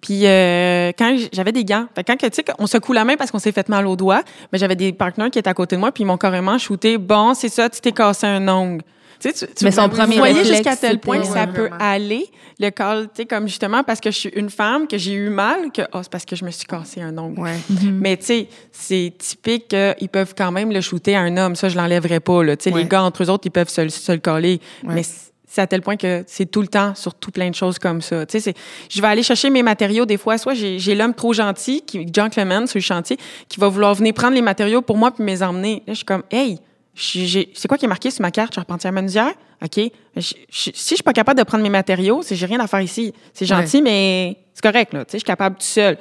Puis 0.00 0.26
euh, 0.26 0.92
quand 0.98 1.16
j'avais 1.32 1.52
des 1.52 1.64
gants, 1.64 1.86
fait 1.94 2.04
que 2.04 2.12
quand 2.12 2.18
que, 2.18 2.26
tu 2.26 2.34
sais 2.36 2.44
on 2.58 2.66
secoue 2.66 2.92
la 2.92 3.04
main 3.04 3.16
parce 3.16 3.30
qu'on 3.30 3.38
s'est 3.38 3.52
fait 3.52 3.68
mal 3.68 3.86
au 3.86 3.96
doigt, 3.96 4.22
mais 4.52 4.58
j'avais 4.58 4.76
des 4.76 4.92
partenaires 4.92 5.30
qui 5.30 5.38
étaient 5.38 5.50
à 5.50 5.54
côté 5.54 5.76
de 5.76 5.80
moi 5.80 5.90
puis 5.92 6.04
ils 6.04 6.06
m'ont 6.06 6.16
carrément 6.18 6.56
shooté. 6.58 6.98
Bon, 6.98 7.34
c'est 7.34 7.48
ça, 7.48 7.68
tu 7.68 7.80
t'es 7.80 7.92
cassé 7.92 8.26
un 8.26 8.46
ongle. 8.48 8.82
Tu 9.20 9.30
sais, 9.30 9.46
tu, 9.48 9.52
tu 9.52 9.64
Mais 9.64 9.72
son 9.72 9.88
vous 9.88 10.12
voyez 10.12 10.44
jusqu'à 10.44 10.76
tel 10.76 11.00
point 11.00 11.18
que 11.18 11.26
ça 11.26 11.40
Ouais, 11.40 11.46
peut 11.48 11.60
vraiment. 11.62 11.76
aller 11.80 12.26
le 12.60 12.70
col, 12.70 13.06
tu 13.08 13.22
sais 13.22 13.26
comme 13.26 13.48
justement 13.48 13.82
parce 13.82 13.98
que 13.98 14.12
je 14.12 14.16
suis 14.16 14.28
une 14.36 14.48
femme 14.50 14.86
que 14.86 14.96
j'ai 14.96 15.14
eu 15.14 15.28
mal 15.28 15.72
que 15.72 15.82
oh 15.92 15.98
c'est 16.02 16.10
parce 16.12 16.24
que 16.24 16.36
je 16.36 16.44
me 16.44 16.52
suis 16.52 16.66
cassé 16.66 17.02
un 17.02 17.18
ongle. 17.18 17.40
Ouais. 17.40 17.56
Mais 17.82 18.16
tu 18.16 18.26
sais, 18.26 18.48
c'est 18.70 19.12
typique 19.18 19.66
qu'ils 19.68 20.08
peuvent 20.08 20.34
quand 20.38 20.52
même 20.52 20.70
le 20.70 20.80
shooter 20.80 21.16
à 21.16 21.22
un 21.22 21.36
homme. 21.36 21.56
Ça, 21.56 21.68
je 21.68 21.76
l'enlèverais 21.76 22.20
pas. 22.20 22.44
Là. 22.44 22.56
Tu 22.56 22.64
sais, 22.64 22.72
Ouais. 22.72 22.82
Les 22.84 22.88
gars, 22.88 23.02
entre 23.02 23.24
eux 23.24 23.30
autres, 23.30 23.42
ils 23.46 23.50
peuvent 23.50 23.68
se, 23.68 23.80
le- 23.80 23.88
se 23.88 24.12
le 24.12 24.18
coller. 24.18 24.60
Ouais. 24.84 24.94
Mais 24.94 25.02
c- 25.02 25.27
c'est 25.48 25.62
à 25.62 25.66
tel 25.66 25.80
point 25.80 25.96
que 25.96 26.22
c'est 26.26 26.46
tout 26.46 26.60
le 26.60 26.68
temps 26.68 26.94
sur 26.94 27.14
tout 27.14 27.30
plein 27.30 27.48
de 27.48 27.54
choses 27.54 27.78
comme 27.78 28.02
ça. 28.02 28.26
Tu 28.26 28.38
sais, 28.38 28.54
je 28.88 29.00
vais 29.00 29.08
aller 29.08 29.22
chercher 29.22 29.48
mes 29.48 29.62
matériaux 29.62 30.04
des 30.04 30.18
fois. 30.18 30.36
Soit 30.36 30.54
j'ai 30.54 30.94
l'homme 30.94 31.14
trop 31.14 31.32
gentil, 31.32 31.80
qui, 31.80 32.06
gentleman 32.14 32.66
sur 32.66 32.78
le 32.78 32.82
chantier, 32.82 33.16
qui 33.48 33.58
va 33.58 33.68
vouloir 33.68 33.94
venir 33.94 34.12
prendre 34.12 34.34
les 34.34 34.42
matériaux 34.42 34.82
pour 34.82 34.98
moi 34.98 35.10
puis 35.10 35.24
me 35.24 35.30
les 35.30 35.42
emmener. 35.42 35.82
Là, 35.86 35.94
je 35.94 35.98
suis 35.98 36.04
comme, 36.04 36.22
hey, 36.30 36.58
c'est 36.98 37.68
quoi 37.68 37.78
qui 37.78 37.84
est 37.84 37.88
marqué 37.88 38.10
sur 38.10 38.22
ma 38.22 38.30
carte? 38.30 38.54
Charpentière 38.54 38.92
menuisière? 38.92 39.32
OK. 39.64 39.76
Je- 40.16 40.20
je- 40.20 40.34
si 40.50 40.70
je 40.90 40.94
suis 40.94 41.02
pas 41.02 41.12
capable 41.12 41.38
de 41.38 41.44
prendre 41.44 41.62
mes 41.62 41.70
matériaux, 41.70 42.20
c'est 42.22 42.36
j'ai 42.36 42.46
rien 42.46 42.60
à 42.60 42.66
faire 42.66 42.80
ici. 42.80 43.12
C'est 43.32 43.46
gentil, 43.46 43.82
mais 43.82 44.36
c'est 44.54 44.62
correct, 44.62 44.92
là. 44.92 45.04
Tu 45.04 45.12
sais, 45.12 45.18
je 45.18 45.18
suis 45.18 45.24
capable 45.26 45.56
tout 45.56 45.62
seul. 45.66 45.96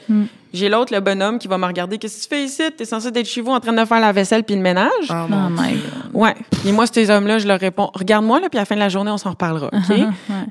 J'ai 0.54 0.70
l'autre, 0.70 0.94
le 0.94 1.02
bonhomme, 1.02 1.40
qui 1.40 1.48
va 1.48 1.58
me 1.58 1.66
regarder. 1.66 1.98
Qu'est-ce 1.98 2.18
que 2.18 2.24
tu 2.24 2.30
fais 2.30 2.44
ici? 2.46 2.64
T'es 2.76 2.86
censé 2.86 3.10
être 3.10 3.26
chez 3.28 3.42
vous 3.42 3.52
en 3.52 3.60
train 3.60 3.74
de 3.74 3.86
faire 3.86 4.00
la 4.00 4.12
vaisselle 4.12 4.44
puis 4.44 4.56
le 4.56 4.62
ménage? 4.62 4.90
Oh, 5.10 5.14
Oh 5.14 5.28
mon 5.28 5.50
my 5.50 5.74
Dieu. 5.74 5.82
God. 6.06 6.22
Ouais. 6.22 6.36
Puis 6.62 6.72
moi, 6.72 6.86
ces 6.88 7.10
hommes-là, 7.10 7.38
je 7.40 7.48
leur 7.48 7.60
réponds, 7.60 7.92
regarde-moi, 7.94 8.40
là, 8.40 8.50
puis 8.50 8.58
à 8.58 8.62
la 8.62 8.66
fin 8.66 8.76
de 8.76 8.80
la 8.80 8.90
journée, 8.90 9.12
on 9.12 9.18
s'en 9.18 9.32
reparlera, 9.32 9.68
OK? 9.68 9.90
Ouais. 9.90 10.06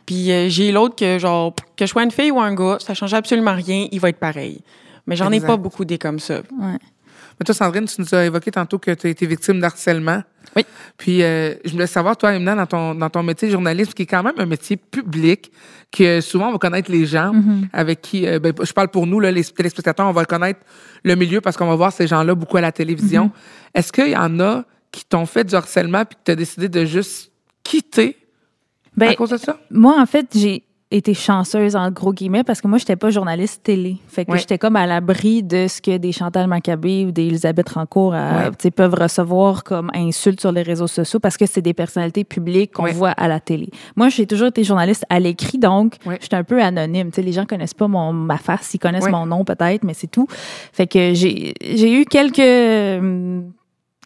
Puis 0.04 0.30
euh, 0.30 0.48
j'ai 0.48 0.70
l'autre 0.70 0.94
que, 0.96 1.18
genre, 1.18 1.54
que 1.76 1.86
je 1.86 1.90
sois 1.90 2.02
une 2.04 2.10
fille 2.10 2.30
ou 2.30 2.40
un 2.40 2.54
gars, 2.54 2.76
ça 2.80 2.94
change 2.94 3.14
absolument 3.14 3.54
rien, 3.54 3.86
il 3.90 3.98
va 3.98 4.10
être 4.10 4.18
pareil. 4.20 4.60
Mais 5.06 5.16
j'en 5.16 5.30
ai 5.32 5.40
pas 5.40 5.56
beaucoup 5.56 5.84
des 5.84 5.98
comme 5.98 6.18
ça. 6.18 6.38
Ouais. 6.58 6.78
Mais 7.38 7.44
toi, 7.44 7.54
Sandrine, 7.54 7.84
tu 7.86 8.00
nous 8.00 8.14
as 8.14 8.24
évoqué 8.24 8.50
tantôt 8.50 8.78
que 8.78 8.90
tu 8.92 9.06
as 9.06 9.10
été 9.10 9.26
victime 9.26 9.60
d'harcèlement. 9.60 10.22
Oui. 10.54 10.64
Puis, 10.96 11.22
euh, 11.22 11.54
je 11.64 11.72
voulais 11.72 11.86
savoir, 11.86 12.16
toi, 12.16 12.34
Emna, 12.34 12.54
dans 12.54 12.66
ton, 12.66 12.94
dans 12.94 13.10
ton 13.10 13.22
métier 13.22 13.48
de 13.48 13.52
journaliste, 13.52 13.92
qui 13.92 14.04
est 14.04 14.06
quand 14.06 14.22
même 14.22 14.34
un 14.38 14.46
métier 14.46 14.76
public, 14.76 15.52
que 15.92 16.20
souvent 16.20 16.48
on 16.48 16.52
va 16.52 16.58
connaître 16.58 16.90
les 16.90 17.04
gens 17.06 17.32
avec 17.72 18.00
qui, 18.00 18.26
euh, 18.26 18.38
ben, 18.38 18.54
je 18.60 18.72
parle 18.72 18.88
pour 18.88 19.06
nous, 19.06 19.20
là, 19.20 19.30
les 19.30 19.44
téléspectateurs, 19.44 20.06
on 20.06 20.12
va 20.12 20.24
connaître 20.24 20.60
le 21.04 21.14
milieu 21.14 21.40
parce 21.40 21.56
qu'on 21.56 21.66
va 21.66 21.74
voir 21.74 21.92
ces 21.92 22.06
gens-là 22.06 22.34
beaucoup 22.34 22.56
à 22.56 22.60
la 22.60 22.72
télévision. 22.72 23.30
Est-ce 23.74 23.92
qu'il 23.92 24.08
y 24.08 24.16
en 24.16 24.40
a 24.40 24.64
qui 24.90 25.04
t'ont 25.04 25.26
fait 25.26 25.44
du 25.44 25.54
harcèlement 25.54 26.04
puis 26.04 26.16
que 26.16 26.22
tu 26.24 26.30
as 26.32 26.36
décidé 26.36 26.68
de 26.68 26.84
juste 26.84 27.30
quitter 27.62 28.16
Ben, 28.96 29.10
à 29.10 29.14
cause 29.14 29.30
de 29.30 29.36
ça? 29.36 29.58
Moi, 29.70 30.00
en 30.00 30.06
fait, 30.06 30.26
j'ai 30.34 30.65
été 30.92 31.14
chanceuse, 31.14 31.74
en 31.74 31.90
gros 31.90 32.12
guillemets, 32.12 32.44
parce 32.44 32.60
que 32.60 32.68
moi, 32.68 32.78
j'étais 32.78 32.94
pas 32.94 33.10
journaliste 33.10 33.64
télé. 33.64 33.96
Fait 34.06 34.24
que 34.24 34.30
Ouais. 34.30 34.38
j'étais 34.38 34.56
comme 34.56 34.76
à 34.76 34.86
l'abri 34.86 35.42
de 35.42 35.66
ce 35.66 35.82
que 35.82 35.96
des 35.96 36.12
Chantal 36.12 36.46
Maccabé 36.46 37.04
ou 37.04 37.10
des 37.10 37.26
Elisabeth 37.26 37.70
Rancourt 37.70 38.14
euh, 38.14 38.50
Ouais. 38.50 38.70
peuvent 38.70 38.94
recevoir 38.94 39.64
comme 39.64 39.90
insultes 39.94 40.40
sur 40.40 40.52
les 40.52 40.62
réseaux 40.62 40.86
sociaux 40.86 41.18
parce 41.18 41.36
que 41.36 41.44
c'est 41.46 41.60
des 41.60 41.74
personnalités 41.74 42.22
publiques 42.22 42.72
qu'on 42.74 42.84
Ouais. 42.84 42.92
voit 42.92 43.10
à 43.10 43.26
la 43.26 43.40
télé. 43.40 43.68
Moi, 43.96 44.10
j'ai 44.10 44.26
toujours 44.28 44.46
été 44.48 44.62
journaliste 44.62 45.04
à 45.10 45.18
l'écrit, 45.18 45.58
donc 45.58 45.96
j'étais 46.20 46.36
un 46.36 46.44
peu 46.44 46.62
anonyme. 46.62 47.10
Tu 47.10 47.16
sais, 47.16 47.22
les 47.22 47.32
gens 47.32 47.46
connaissent 47.46 47.74
pas 47.74 47.88
mon, 47.88 48.12
ma 48.12 48.38
face, 48.38 48.72
ils 48.74 48.78
connaissent 48.78 49.08
mon 49.10 49.26
nom 49.26 49.44
peut-être, 49.44 49.82
mais 49.82 49.94
c'est 49.94 50.06
tout. 50.06 50.28
Fait 50.72 50.86
que 50.86 51.14
j'ai 51.14 51.52
j'ai 51.62 51.92
eu 52.00 52.04
quelques... 52.04 52.36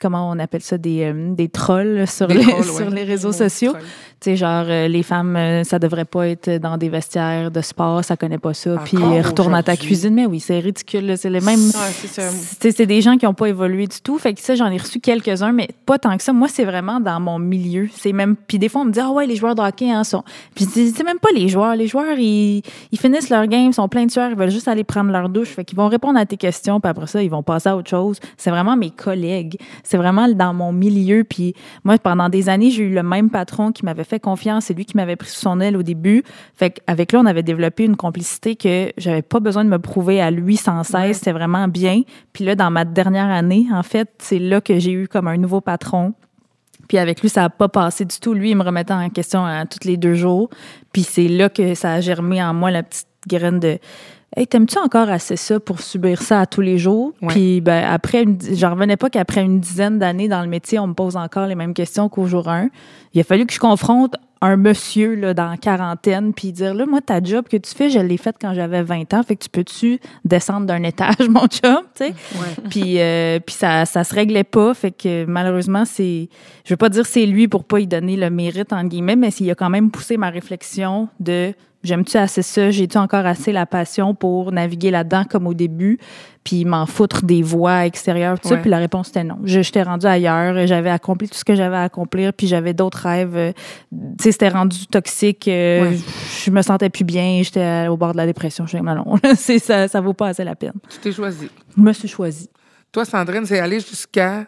Comment 0.00 0.30
on 0.30 0.38
appelle 0.38 0.62
ça? 0.62 0.78
Des, 0.78 1.04
euh, 1.04 1.35
des 1.35 1.49
trolls 1.49 2.07
sur, 2.07 2.26
Des 2.26 2.35
les, 2.35 2.45
trolls, 2.45 2.64
sur 2.76 2.88
ouais. 2.88 2.95
les 2.95 3.04
réseaux 3.04 3.33
sociaux. 3.33 3.75
Tu 4.21 4.33
sais, 4.33 4.37
genre, 4.37 4.66
euh, 4.69 4.87
les 4.87 5.02
femmes, 5.02 5.35
euh, 5.35 5.64
ça 5.64 5.78
devrait 5.78 6.04
pas 6.04 6.28
être 6.28 6.59
dans 6.59 6.76
des 6.76 6.90
vestiaires 6.90 7.50
de 7.50 7.62
sport, 7.62 8.04
ça 8.04 8.19
connaît 8.19 8.37
pas 8.37 8.52
ça. 8.52 8.76
Puis 8.85 8.99
Encore 8.99 9.14
euh, 9.14 9.23
retourne 9.23 9.54
à 9.54 9.62
ta 9.62 9.78
cuisine. 9.78 10.12
Mais 10.12 10.26
oui, 10.26 10.40
c'est 10.40 10.59
ridicule. 10.59 11.16
C'est 11.16 11.30
les 11.30 11.40
mêmes. 11.40 11.59
Ouais, 11.59 12.71
c'est 12.71 12.85
des 12.85 13.00
gens 13.00 13.16
qui 13.16 13.25
n'ont 13.25 13.33
pas 13.33 13.47
évolué 13.47 13.87
du 13.87 13.99
tout. 14.02 14.19
Fait 14.19 14.35
que 14.35 14.42
ça, 14.42 14.54
j'en 14.54 14.71
ai 14.71 14.76
reçu 14.76 15.00
quelques-uns, 15.00 15.52
mais 15.52 15.69
pas 15.87 15.99
tant 15.99 16.14
que 16.19 16.23
ça. 16.23 16.35
Moi, 16.35 16.49
c'est 16.49 16.66
vraiment 16.66 17.00
dans 17.00 17.19
mon 17.19 17.38
milieu. 17.38 17.88
C'est 17.95 18.12
même. 18.12 18.37
Puis 18.37 18.59
des 18.59 18.69
fois, 18.69 18.83
on 18.83 18.85
me 18.85 18.92
dit, 18.92 19.00
ah 19.00 19.11
ouais, 19.11 19.26
les 19.26 19.37
joueurs 19.37 19.54
de 19.54 19.62
hockey, 19.62 19.90
hein, 19.90 20.04
sont. 20.04 20.23
Puis 20.54 20.66
c'est 20.66 20.90
c'est 20.90 21.04
même 21.04 21.19
pas 21.19 21.30
les 21.35 21.49
joueurs. 21.49 21.75
Les 21.75 21.87
joueurs, 21.87 22.19
ils, 22.19 22.62
ils 22.92 22.99
finissent 22.99 23.30
leur 23.30 23.47
game, 23.47 23.69
ils 23.69 23.75
sont 23.75 23.88
pleins 23.88 24.04
de 24.04 24.11
sueur, 24.11 24.30
ils 24.30 24.37
veulent 24.37 24.50
juste 24.50 24.69
aller 24.69 24.85
prendre 24.85 25.11
leur 25.12 25.30
douche. 25.30 25.49
Fait 25.49 25.64
qu'ils 25.64 25.78
vont 25.78 25.88
répondre 25.88 26.19
à 26.19 26.26
tes 26.26 26.37
questions, 26.37 26.78
puis 26.78 26.90
après 26.90 27.07
ça, 27.07 27.23
ils 27.23 27.30
vont 27.30 27.42
passer 27.42 27.71
à 27.71 27.76
autre 27.76 27.88
chose. 27.88 28.21
C'est 28.37 28.50
vraiment 28.50 28.76
mes 28.76 28.90
collègues. 28.90 29.57
C'est 29.90 29.97
vraiment 29.97 30.28
dans 30.28 30.54
mon 30.54 30.73
milieu. 30.73 31.25
Puis 31.25 31.52
moi, 31.82 31.99
pendant 31.99 32.28
des 32.28 32.49
années, 32.49 32.70
j'ai 32.70 32.85
eu 32.85 32.94
le 32.94 33.02
même 33.02 33.28
patron 33.28 33.73
qui 33.73 33.85
m'avait 33.85 34.04
fait 34.04 34.20
confiance. 34.20 34.66
C'est 34.66 34.75
lui 34.75 34.85
qui 34.85 34.97
m'avait 34.97 35.16
pris 35.16 35.30
sous 35.30 35.40
son 35.40 35.59
aile 35.59 35.76
au 35.76 35.82
début. 35.82 36.23
Fait 36.54 36.70
qu'avec 36.70 37.11
lui, 37.11 37.18
on 37.18 37.26
avait 37.26 37.42
développé 37.42 37.87
une 37.87 37.97
complicité 37.97 38.54
que 38.54 38.92
j'avais 38.99 39.23
pas 39.23 39.40
besoin 39.40 39.64
de 39.64 39.68
me 39.68 39.80
prouver 39.80 40.23
à 40.23 40.30
lui 40.30 40.56
sans 40.56 40.85
cesse. 40.85 41.18
C'était 41.18 41.32
vraiment 41.32 41.66
bien. 41.66 42.02
Puis 42.32 42.44
là, 42.44 42.54
dans 42.54 42.70
ma 42.70 42.85
dernière 42.85 43.30
année, 43.30 43.66
en 43.73 43.82
fait, 43.82 44.09
c'est 44.18 44.38
là 44.38 44.61
que 44.61 44.78
j'ai 44.78 44.92
eu 44.92 45.09
comme 45.09 45.26
un 45.26 45.38
nouveau 45.38 45.61
patron. 45.61 46.14
Puis 46.87 46.99
avec 46.99 47.20
lui, 47.20 47.28
ça 47.28 47.40
n'a 47.40 47.50
pas 47.50 47.68
passé 47.68 48.04
du 48.04 48.20
tout. 48.20 48.32
Lui, 48.32 48.50
il 48.50 48.56
me 48.56 48.62
remettait 48.62 48.94
en 48.94 49.11
question 49.11 49.44
à 49.44 49.66
tous 49.66 49.88
les 49.88 49.97
deux 49.97 50.14
jours. 50.14 50.50
Puis 50.92 51.02
c'est 51.02 51.26
là 51.26 51.49
que 51.49 51.75
ça 51.75 51.94
a 51.94 52.00
germé 52.00 52.40
en 52.40 52.54
moi 52.54 52.70
la 52.70 52.85
petite 52.85 53.09
graine 53.26 53.59
de 53.59 53.80
Hey, 54.37 54.46
t'aimes-tu 54.46 54.78
encore 54.78 55.08
assez 55.08 55.37
ça 55.37 55.58
pour 55.58 55.80
subir 55.80 56.22
ça 56.22 56.40
à 56.40 56.46
tous 56.46 56.60
les 56.60 56.78
jours? 56.78 57.12
Ouais. 57.20 57.28
Puis 57.28 57.60
ben, 57.60 57.84
après, 57.84 58.22
une, 58.22 58.38
j'en 58.52 58.70
revenais 58.70 58.96
pas 58.96 59.10
qu'après 59.10 59.42
une 59.42 59.58
dizaine 59.58 59.99
d'années 59.99 60.28
dans 60.28 60.42
le 60.42 60.49
métier, 60.49 60.78
on 60.78 60.87
me 60.87 60.94
pose 60.94 61.16
encore 61.16 61.46
les 61.46 61.56
mêmes 61.56 61.75
questions 61.75 62.08
qu'au 62.08 62.26
jour 62.26 62.49
1. 62.49 62.68
Il 63.12 63.20
a 63.20 63.25
fallu 63.25 63.44
que 63.44 63.52
je 63.52 63.58
confronte 63.58 64.14
un 64.40 64.56
monsieur 64.56 65.16
là, 65.16 65.34
dans 65.34 65.50
la 65.50 65.56
quarantaine, 65.56 66.32
puis 66.32 66.52
dire 66.52 66.75
là, 66.75 66.87
moi, 66.87 67.00
ta 67.00 67.22
job 67.22 67.46
que 67.49 67.56
tu 67.56 67.75
fais, 67.75 67.90
je 67.90 67.99
l'ai 67.99 68.16
faite 68.16 68.37
quand 68.40 68.54
j'avais 68.54 68.82
20 68.82 69.12
ans, 69.12 69.22
fait 69.22 69.37
que 69.37 69.44
tu 69.44 69.50
peux-tu 69.50 70.00
descendre 70.25 70.66
d'un 70.66 70.82
étage, 70.84 71.28
mon 71.28 71.46
chum, 71.46 71.82
tu 71.94 72.06
sais? 72.06 72.14
Ouais. 72.37 72.68
puis 72.70 73.00
euh, 73.00 73.38
puis 73.40 73.54
ça 73.54 73.84
ça 73.84 74.04
se 74.04 74.14
réglait 74.14 74.44
pas 74.44 74.72
fait 74.75 74.92
que 74.92 75.25
malheureusement 75.26 75.84
c'est 75.84 76.28
je 76.64 76.72
veux 76.72 76.76
pas 76.76 76.88
dire 76.88 77.04
c'est 77.04 77.26
lui 77.26 77.49
pour 77.49 77.64
pas 77.64 77.80
y 77.80 77.87
donner 77.87 78.16
le 78.16 78.30
mérite 78.30 78.72
entre 78.72 78.88
guillemets 78.88 79.16
mais 79.16 79.28
il 79.28 79.50
a 79.50 79.54
quand 79.54 79.70
même 79.70 79.90
poussé 79.90 80.16
ma 80.16 80.30
réflexion 80.30 81.08
de 81.18 81.52
j'aime-tu 81.82 82.16
assez 82.16 82.42
ça? 82.42 82.70
J'ai-tu 82.70 82.99
encore 82.99 83.26
assez 83.26 83.52
la 83.52 83.66
passion 83.66 84.14
pour 84.14 84.52
naviguer 84.52 84.90
là-dedans 84.90 85.25
comme 85.25 85.46
au 85.46 85.54
début 85.54 85.99
puis 86.42 86.64
m'en 86.64 86.87
foutre 86.87 87.25
des 87.25 87.42
voix 87.42 87.84
extérieures 87.87 88.38
tout 88.40 88.49
ça? 88.49 88.56
Puis 88.56 88.70
la 88.70 88.78
réponse 88.78 89.08
était 89.10 89.25
non. 89.25 89.38
Je 89.44 89.60
j'étais 89.62 89.82
rendue 89.82 90.06
ailleurs. 90.06 90.66
J'avais 90.66 90.90
accompli 90.90 91.28
tout 91.28 91.37
ce 91.37 91.44
que 91.44 91.54
j'avais 91.54 91.76
à 91.76 91.82
accomplir 91.82 92.32
puis 92.32 92.46
j'avais 92.46 92.75
d'autres 92.75 92.99
rêves. 93.06 93.37
Euh, 93.37 93.52
tu 94.18 94.25
sais 94.25 94.32
c'était 94.32 94.49
rendu 94.49 94.87
toxique. 94.87 95.49
Euh, 95.49 95.90
Ouais. 95.90 95.99
je 96.44 96.50
me 96.50 96.62
sentais 96.62 96.90
plus 96.90 97.04
bien. 97.04 97.40
J'étais 97.42 97.87
au 97.88 97.96
bord 97.96 98.12
de 98.12 98.16
la 98.18 98.26
dépression. 98.26 98.64
Je 98.66 98.76
suis 98.76 98.82
non 98.84 98.94
non 98.94 99.16
c'est 99.37 99.58
ça 99.58 99.88
ça 99.88 100.00
vaut 100.00 100.14
pas 100.14 100.28
assez 100.28 100.44
la 100.44 100.56
peine. 100.56 100.72
Tu 100.88 100.99
t'es 100.99 101.12
choisi. 101.12 101.49
je 101.76 101.82
me 101.82 101.92
suis 101.92 102.08
choisie. 102.08 102.49
Toi, 102.92 103.04
Sandrine, 103.04 103.46
c'est 103.46 103.60
aller 103.60 103.78
jusqu'à 103.78 104.46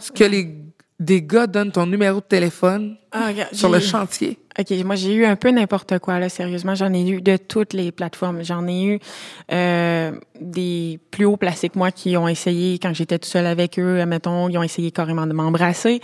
ce 0.00 0.10
que 0.10 0.24
les, 0.24 0.56
des 1.00 1.22
gars 1.22 1.46
donnent 1.46 1.72
ton 1.72 1.86
numéro 1.86 2.20
de 2.20 2.24
téléphone 2.24 2.96
ah, 3.10 3.28
regarde, 3.28 3.52
sur 3.54 3.68
le 3.68 3.80
chantier. 3.80 4.38
OK, 4.56 4.70
moi 4.84 4.94
j'ai 4.94 5.12
eu 5.12 5.24
un 5.24 5.34
peu 5.34 5.50
n'importe 5.50 5.98
quoi 5.98 6.20
là, 6.20 6.28
sérieusement, 6.28 6.76
j'en 6.76 6.92
ai 6.94 7.02
eu 7.08 7.20
de 7.20 7.36
toutes 7.36 7.72
les 7.72 7.90
plateformes. 7.90 8.44
J'en 8.44 8.68
ai 8.68 8.84
eu 8.84 8.98
euh, 9.50 10.12
des 10.40 11.00
plus 11.10 11.24
hauts 11.24 11.36
placés 11.36 11.68
que 11.68 11.76
moi 11.76 11.90
qui 11.90 12.16
ont 12.16 12.28
essayé 12.28 12.78
quand 12.78 12.94
j'étais 12.94 13.18
tout 13.18 13.28
seul 13.28 13.46
avec 13.46 13.80
eux, 13.80 14.00
admettons, 14.00 14.48
ils 14.48 14.56
ont 14.56 14.62
essayé 14.62 14.92
carrément 14.92 15.26
de 15.26 15.32
m'embrasser. 15.32 16.00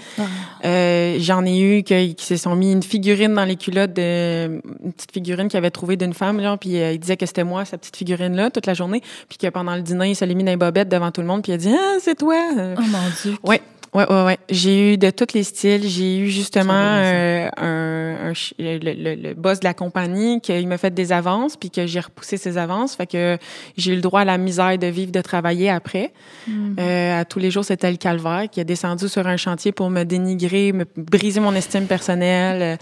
Euh, 0.64 1.16
j'en 1.20 1.44
ai 1.46 1.60
eu 1.60 1.82
que- 1.84 2.12
qui 2.12 2.24
se 2.26 2.36
sont 2.36 2.56
mis 2.56 2.72
une 2.72 2.82
figurine 2.82 3.34
dans 3.34 3.44
les 3.44 3.54
culottes 3.56 3.92
de 3.92 4.60
une 4.84 4.92
petite 4.92 5.12
figurine 5.12 5.46
qu'ils 5.46 5.58
avaient 5.58 5.70
trouvée 5.70 5.96
d'une 5.96 6.14
femme 6.14 6.42
genre 6.42 6.58
puis 6.58 6.76
euh, 6.80 6.92
il 6.92 6.98
disait 6.98 7.16
que 7.16 7.26
c'était 7.26 7.44
moi 7.44 7.64
cette 7.64 7.82
petite 7.82 7.96
figurine 7.96 8.34
là 8.34 8.50
toute 8.50 8.66
la 8.66 8.74
journée, 8.74 9.00
puis 9.28 9.38
que 9.38 9.46
pendant 9.48 9.76
le 9.76 9.82
dîner, 9.82 10.10
il 10.10 10.16
se 10.16 10.24
l'est 10.24 10.34
mis 10.34 10.42
dans 10.42 10.50
les 10.50 10.56
bobettes 10.56 10.88
devant 10.88 11.12
tout 11.12 11.20
le 11.20 11.28
monde 11.28 11.42
puis 11.42 11.52
il 11.52 11.54
a 11.54 11.58
dit 11.58 11.70
"Ah, 11.72 11.98
c'est 12.00 12.18
toi." 12.18 12.34
Oh 12.56 12.80
mon 12.80 12.98
Dieu. 13.22 13.36
Ouais. 13.44 13.62
Ouais, 13.92 14.08
ouais, 14.08 14.24
ouais. 14.24 14.38
J'ai 14.48 14.92
eu 14.94 14.98
de 14.98 15.10
tous 15.10 15.34
les 15.34 15.42
styles. 15.42 15.82
J'ai 15.88 16.18
eu 16.18 16.28
justement 16.30 16.72
euh, 16.74 17.48
un, 17.56 18.32
le, 18.60 18.78
le- 18.78 19.14
le 19.16 19.34
boss 19.34 19.58
de 19.58 19.64
la 19.64 19.74
compagnie 19.74 20.40
qui 20.40 20.64
m'a 20.64 20.78
fait 20.78 20.94
des 20.94 21.10
avances, 21.12 21.56
puis 21.56 21.70
que 21.70 21.86
j'ai 21.88 21.98
repoussé 21.98 22.36
ses 22.36 22.56
avances. 22.56 22.94
Fait 22.94 23.08
que 23.08 23.36
j'ai 23.76 23.90
eu 23.92 23.96
le 23.96 24.00
droit 24.00 24.20
à 24.20 24.24
la 24.24 24.38
misère 24.38 24.78
de 24.78 24.86
vivre, 24.86 25.10
de 25.10 25.20
travailler 25.20 25.70
après. 25.70 26.12
Euh, 26.78 27.20
à 27.20 27.24
tous 27.24 27.40
les 27.40 27.50
jours, 27.50 27.64
c'était 27.64 27.90
le 27.90 27.96
calvaire 27.96 28.48
qui 28.48 28.60
a 28.60 28.64
descendu 28.64 29.08
sur 29.08 29.26
un 29.26 29.36
chantier 29.36 29.72
pour 29.72 29.90
me 29.90 30.04
dénigrer, 30.04 30.70
me 30.72 30.84
briser 30.96 31.40
mon 31.40 31.54
estime 31.56 31.86
personnelle. 31.86 32.62
Euh, 32.62 32.76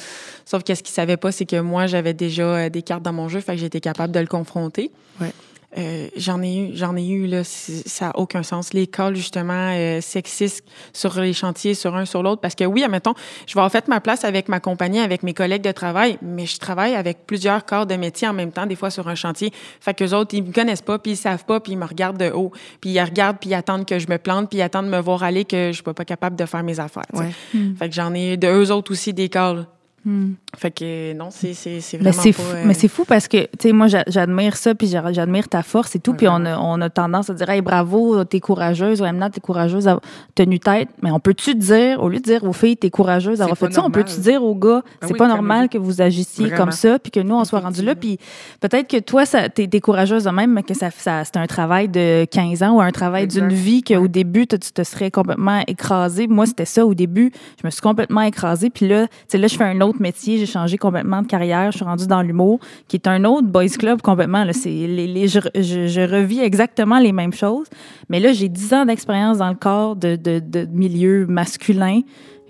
sauf 0.45 0.63
que 0.63 0.75
ce 0.75 0.83
qu'il 0.83 0.93
savait 0.93 1.17
pas, 1.17 1.33
c'est 1.33 1.47
que 1.47 1.59
moi, 1.61 1.87
j'avais 1.87 2.13
déjà 2.13 2.69
des 2.69 2.83
cartes 2.83 3.03
dans 3.03 3.15
mon 3.15 3.31
jeu, 3.31 3.41
fait 3.41 3.53
que 3.55 3.61
j'étais 3.61 3.81
capable 3.81 4.13
de 4.13 4.21
le 4.21 4.27
confronter. 4.27 4.91
Ouais. 5.23 5.33
Euh, 5.77 6.09
j'en 6.17 6.43
ai 6.43 6.57
eu, 6.57 6.71
j'en 6.75 6.97
ai 6.97 7.07
eu 7.07 7.27
là, 7.27 7.45
ça 7.45 8.11
a 8.11 8.19
aucun 8.19 8.43
sens. 8.43 8.73
Les 8.73 8.87
calls 8.87 9.15
justement 9.15 9.73
euh, 9.75 10.01
sexistes 10.01 10.65
sur 10.95 11.21
les 11.21 11.35
chantiers, 11.35 11.75
sur 11.75 11.95
un 11.95 12.07
sur 12.07 12.23
l'autre, 12.23 12.41
parce 12.41 12.55
que 12.55 12.65
oui, 12.65 12.83
admettons, 12.83 13.13
je 13.47 13.55
vais 13.55 13.61
en 13.61 13.69
fait 13.69 13.87
ma 13.87 14.01
place 14.01 14.25
avec 14.25 14.49
ma 14.49 14.61
compagnie, 14.61 15.01
avec 15.01 15.23
mes 15.23 15.35
collègues 15.35 15.63
de 15.63 15.73
travail, 15.73 16.19
mais 16.23 16.47
je 16.47 16.59
travaille 16.59 16.95
avec 16.95 17.27
plusieurs 17.27 17.67
corps 17.67 17.87
de 17.87 17.97
métier 17.97 18.27
en 18.27 18.33
même 18.33 18.51
temps, 18.51 18.67
des 18.67 18.77
fois 18.77 18.91
sur 18.91 19.09
un 19.09 19.15
chantier. 19.15 19.53
Fait 19.81 19.93
que 19.93 20.15
autres, 20.15 20.35
ils 20.35 20.43
me 20.43 20.53
connaissent 20.53 20.83
pas, 20.83 20.99
puis 20.99 21.13
ils 21.13 21.17
savent 21.17 21.45
pas, 21.45 21.61
puis 21.61 21.73
ils 21.73 21.79
me 21.79 21.85
regardent 21.85 22.19
de 22.19 22.31
haut, 22.31 22.51
puis 22.81 22.91
ils 22.91 23.03
regardent, 23.03 23.39
puis 23.39 23.51
ils 23.51 23.55
attendent 23.55 23.85
que 23.85 23.99
je 23.99 24.09
me 24.09 24.17
plante, 24.17 24.49
puis 24.49 24.61
ils 24.61 24.63
attendent 24.63 24.87
de 24.87 24.91
me 24.91 25.01
voir 25.01 25.23
aller 25.23 25.45
que 25.45 25.69
je 25.69 25.73
suis 25.73 25.83
pas 25.83 26.05
capable 26.05 26.37
de 26.37 26.47
faire 26.47 26.63
mes 26.63 26.81
affaires. 26.81 27.05
Ouais. 27.13 27.31
Fait 27.79 27.89
que 27.89 27.95
j'en 27.95 28.15
ai 28.15 28.35
eu 28.35 28.37
de 28.39 28.49
eux 28.49 28.73
autres 28.73 28.93
aussi 28.93 29.13
des 29.13 29.29
calls. 29.29 29.67
Hmm. 30.09 30.33
Fait 30.57 30.71
que 30.71 31.13
non, 31.13 31.29
c'est 31.31 31.53
c'est 31.53 31.81
c'est 31.83 31.99
Mais 31.99 32.05
vraiment 32.13 32.23
c'est 32.23 32.33
pas. 32.33 32.43
fou, 32.43 32.57
euh, 32.57 32.63
mais 32.65 32.73
c'est 32.73 32.89
fou 32.89 33.05
parce 33.05 33.29
que 33.29 33.43
tu 33.43 33.49
sais 33.61 33.73
moi 33.73 33.89
j'a- 33.89 34.05
j'admire 34.07 34.57
ça 34.57 34.75
puis 34.75 34.87
j'a- 34.87 35.13
j'admire 35.13 35.49
ta 35.51 35.63
force 35.63 35.95
et 35.97 35.99
tout 35.99 36.15
puis 36.15 36.27
on 36.29 36.47
a, 36.47 36.57
on 36.59 36.81
a 36.81 36.89
tendance 36.89 37.29
à 37.29 37.35
dire 37.35 37.51
hey 37.51 37.61
bravo 37.61 38.25
t'es 38.25 38.41
courageuse 38.41 39.03
ou 39.03 39.05
maintenant 39.05 39.29
t'es 39.29 39.41
courageuse 39.41 39.87
à 39.87 40.01
tenu 40.35 40.61
tête 40.61 40.89
mais 41.03 41.11
on 41.11 41.21
peut-tu 41.21 41.55
dire 41.55 42.03
au 42.03 42.09
lieu 42.09 42.21
de 42.21 42.23
dire 42.23 42.43
aux 42.45 42.55
filles 42.55 42.79
t'es 42.79 42.89
courageuse 42.89 43.41
d'avoir 43.41 43.59
C'est 43.59 43.67
fait 43.67 43.69
pas 43.75 43.81
ça 43.83 43.85
on 43.85 43.91
peut 43.91 44.03
tu 44.03 44.13
normal. 44.17 44.23
dire 44.33 44.43
aux 44.43 44.55
gars 44.55 44.83
Ben 45.03 45.09
c'est 45.09 45.13
oui, 45.13 45.19
pas 45.19 45.29
normal 45.29 45.69
que 45.69 45.77
vous 45.77 46.01
agissiez 46.01 46.47
Vraiment. 46.47 46.65
comme 46.65 46.73
ça 46.73 46.99
puis 46.99 47.11
que 47.11 47.21
nous 47.21 47.35
on 47.35 47.45
soit 47.45 47.61
rendu 47.61 47.83
là 47.83 47.95
puis 47.95 48.19
peut-être 48.61 48.89
que 48.89 49.01
toi 49.01 49.27
ça 49.27 49.51
t'es 49.51 49.67
t'es 49.67 49.81
courageuse 49.81 50.25
de 50.25 50.31
même 50.31 50.55
mais 50.55 50.63
que 50.63 50.73
ça, 50.73 50.91
ça 50.91 51.25
c'est 51.25 51.37
un 51.37 51.47
travail 51.47 51.89
de 51.91 52.25
15 52.25 52.63
ans 52.63 52.77
ou 52.77 52.81
un 52.81 52.93
travail 52.93 53.25
Exact. 53.25 53.47
d'une 53.47 53.55
vie 53.55 53.83
qu'au 53.83 53.97
Ouais. 53.99 54.09
début 54.09 54.47
tu 54.47 54.59
te 54.59 54.83
serais 54.85 55.11
complètement 55.11 55.63
écrasé 55.67 56.29
moi 56.29 56.47
c'était 56.47 56.65
ça 56.65 56.87
au 56.87 56.95
début 56.95 57.31
je 57.61 57.67
me 57.67 57.71
suis 57.71 57.83
complètement 57.83 58.23
écrasée 58.23 58.71
puis 58.71 58.89
là 58.89 59.07
tu 59.09 59.13
sais 59.29 59.39
là 59.39 59.47
je 59.49 59.57
fais 59.57 59.65
un 59.65 59.83
autre 59.83 59.98
métier 60.03 60.39
j'ai 60.39 60.47
changé 60.47 60.77
complètement 60.79 61.23
de 61.23 61.27
carrière 61.27 61.71
je 61.73 61.77
suis 61.79 61.85
rendue 61.85 62.07
dans 62.07 62.23
l'humour 62.23 62.59
qui 62.89 62.97
est 62.97 63.07
un 63.07 63.25
autre 63.25 63.47
boys 63.47 63.67
club 63.79 64.01
complètement 64.03 64.45
là 64.45 64.53
c'est 64.53 64.69
les, 64.71 65.07
les- 65.07 65.29
je, 65.29 65.41
je, 65.55 65.87
je 65.89 66.01
revis 66.01 66.41
exactement 66.41 66.99
les 66.99 67.13
mêmes 67.13 67.33
choses 67.33 67.67
mais 68.09 68.21
là 68.21 68.33
j'ai 68.33 68.49
10 68.49 68.75
ans 68.75 68.85
d'expérience 68.87 69.39
dans 69.39 69.49
le 69.51 69.55
corps 69.57 69.97
de, 69.97 70.17
de, 70.17 70.39
de 70.41 70.67
milieu 70.73 71.27
masculin 71.27 72.01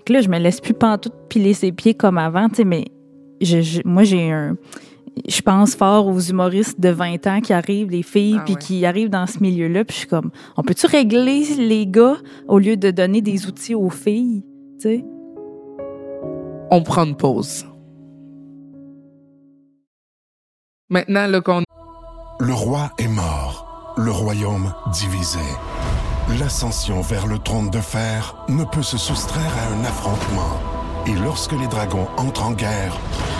que 0.05 0.13
là 0.13 0.21
je 0.21 0.29
me 0.29 0.39
laisse 0.39 0.61
plus 0.61 0.73
pantoute 0.73 1.13
piler 1.29 1.53
ses 1.53 1.71
pieds 1.71 1.93
comme 1.93 2.17
avant 2.17 2.49
tu 2.49 2.55
sais 2.55 2.65
mais 2.65 2.85
je, 3.41 3.61
je- 3.61 3.81
moi 3.85 4.03
j'ai 4.03 4.31
un 4.31 4.55
je 5.27 5.41
pense 5.41 5.75
fort 5.75 6.07
aux 6.07 6.19
humoristes 6.19 6.79
de 6.79 6.89
20 6.89 7.27
ans 7.27 7.41
qui 7.41 7.51
arrivent, 7.51 7.89
les 7.89 8.03
filles, 8.03 8.37
Ah 8.39 8.43
puis 8.45 8.53
ouais. 8.53 8.59
qui 8.61 8.85
arrivent 8.85 9.09
dans 9.09 9.25
ce 9.27 9.39
milieu-là. 9.41 9.83
Puis 9.83 9.95
je 9.95 9.99
suis 10.01 10.07
comme, 10.07 10.29
on 10.55 10.61
peut-tu 10.61 10.85
régler 10.85 11.43
les 11.57 11.85
gars 11.87 12.15
au 12.47 12.57
lieu 12.57 12.77
de 12.77 12.89
donner 12.91 13.19
des 13.21 13.45
outils 13.45 13.75
aux 13.75 13.89
filles? 13.89 14.43
Tu 14.79 14.83
sais? 14.87 15.05
On 16.71 16.83
prend 16.83 17.03
une 17.03 17.15
pause. 17.15 17.65
Maintenant, 20.89 21.41
qu'on 21.41 21.63
Le 22.39 22.53
roi 22.53 22.91
est 22.99 23.07
mort, 23.07 23.95
le 23.97 24.11
royaume 24.11 24.71
divisé. 24.93 25.39
L'ascension 26.39 27.01
vers 27.01 27.25
le 27.25 27.39
trône 27.39 27.71
de 27.71 27.79
fer 27.79 28.35
ne 28.49 28.63
peut 28.65 28.83
se 28.83 28.99
soustraire 28.99 29.51
à 29.57 29.73
un 29.73 29.83
affrontement. 29.83 30.59
Et 31.07 31.13
lorsque 31.13 31.53
les 31.53 31.67
dragons 31.67 32.07
entrent 32.17 32.45
en 32.45 32.51
guerre, 32.51 32.95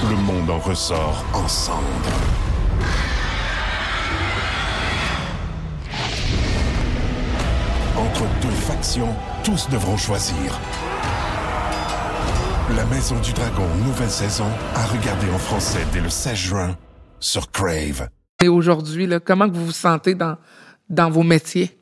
le 0.09 0.15
monde 0.15 0.49
en 0.49 0.57
ressort 0.57 1.23
en. 1.33 1.45
Entre 7.95 8.23
deux 8.41 8.49
factions, 8.49 9.13
tous 9.43 9.69
devront 9.69 9.97
choisir. 9.97 10.59
La 12.75 12.85
Maison 12.85 13.19
du 13.21 13.33
Dragon, 13.33 13.65
nouvelle 13.85 14.09
saison, 14.09 14.45
à 14.75 14.85
regarder 14.85 15.27
en 15.33 15.37
français 15.39 15.79
dès 15.91 16.01
le 16.01 16.09
16 16.09 16.35
juin 16.35 16.77
sur 17.19 17.51
Crave. 17.51 18.09
Et 18.43 18.47
aujourd'hui, 18.47 19.07
là, 19.07 19.19
comment 19.19 19.47
vous 19.47 19.65
vous 19.65 19.71
sentez 19.71 20.13
dans, 20.15 20.35
dans 20.89 21.09
vos 21.09 21.23
métiers? 21.23 21.75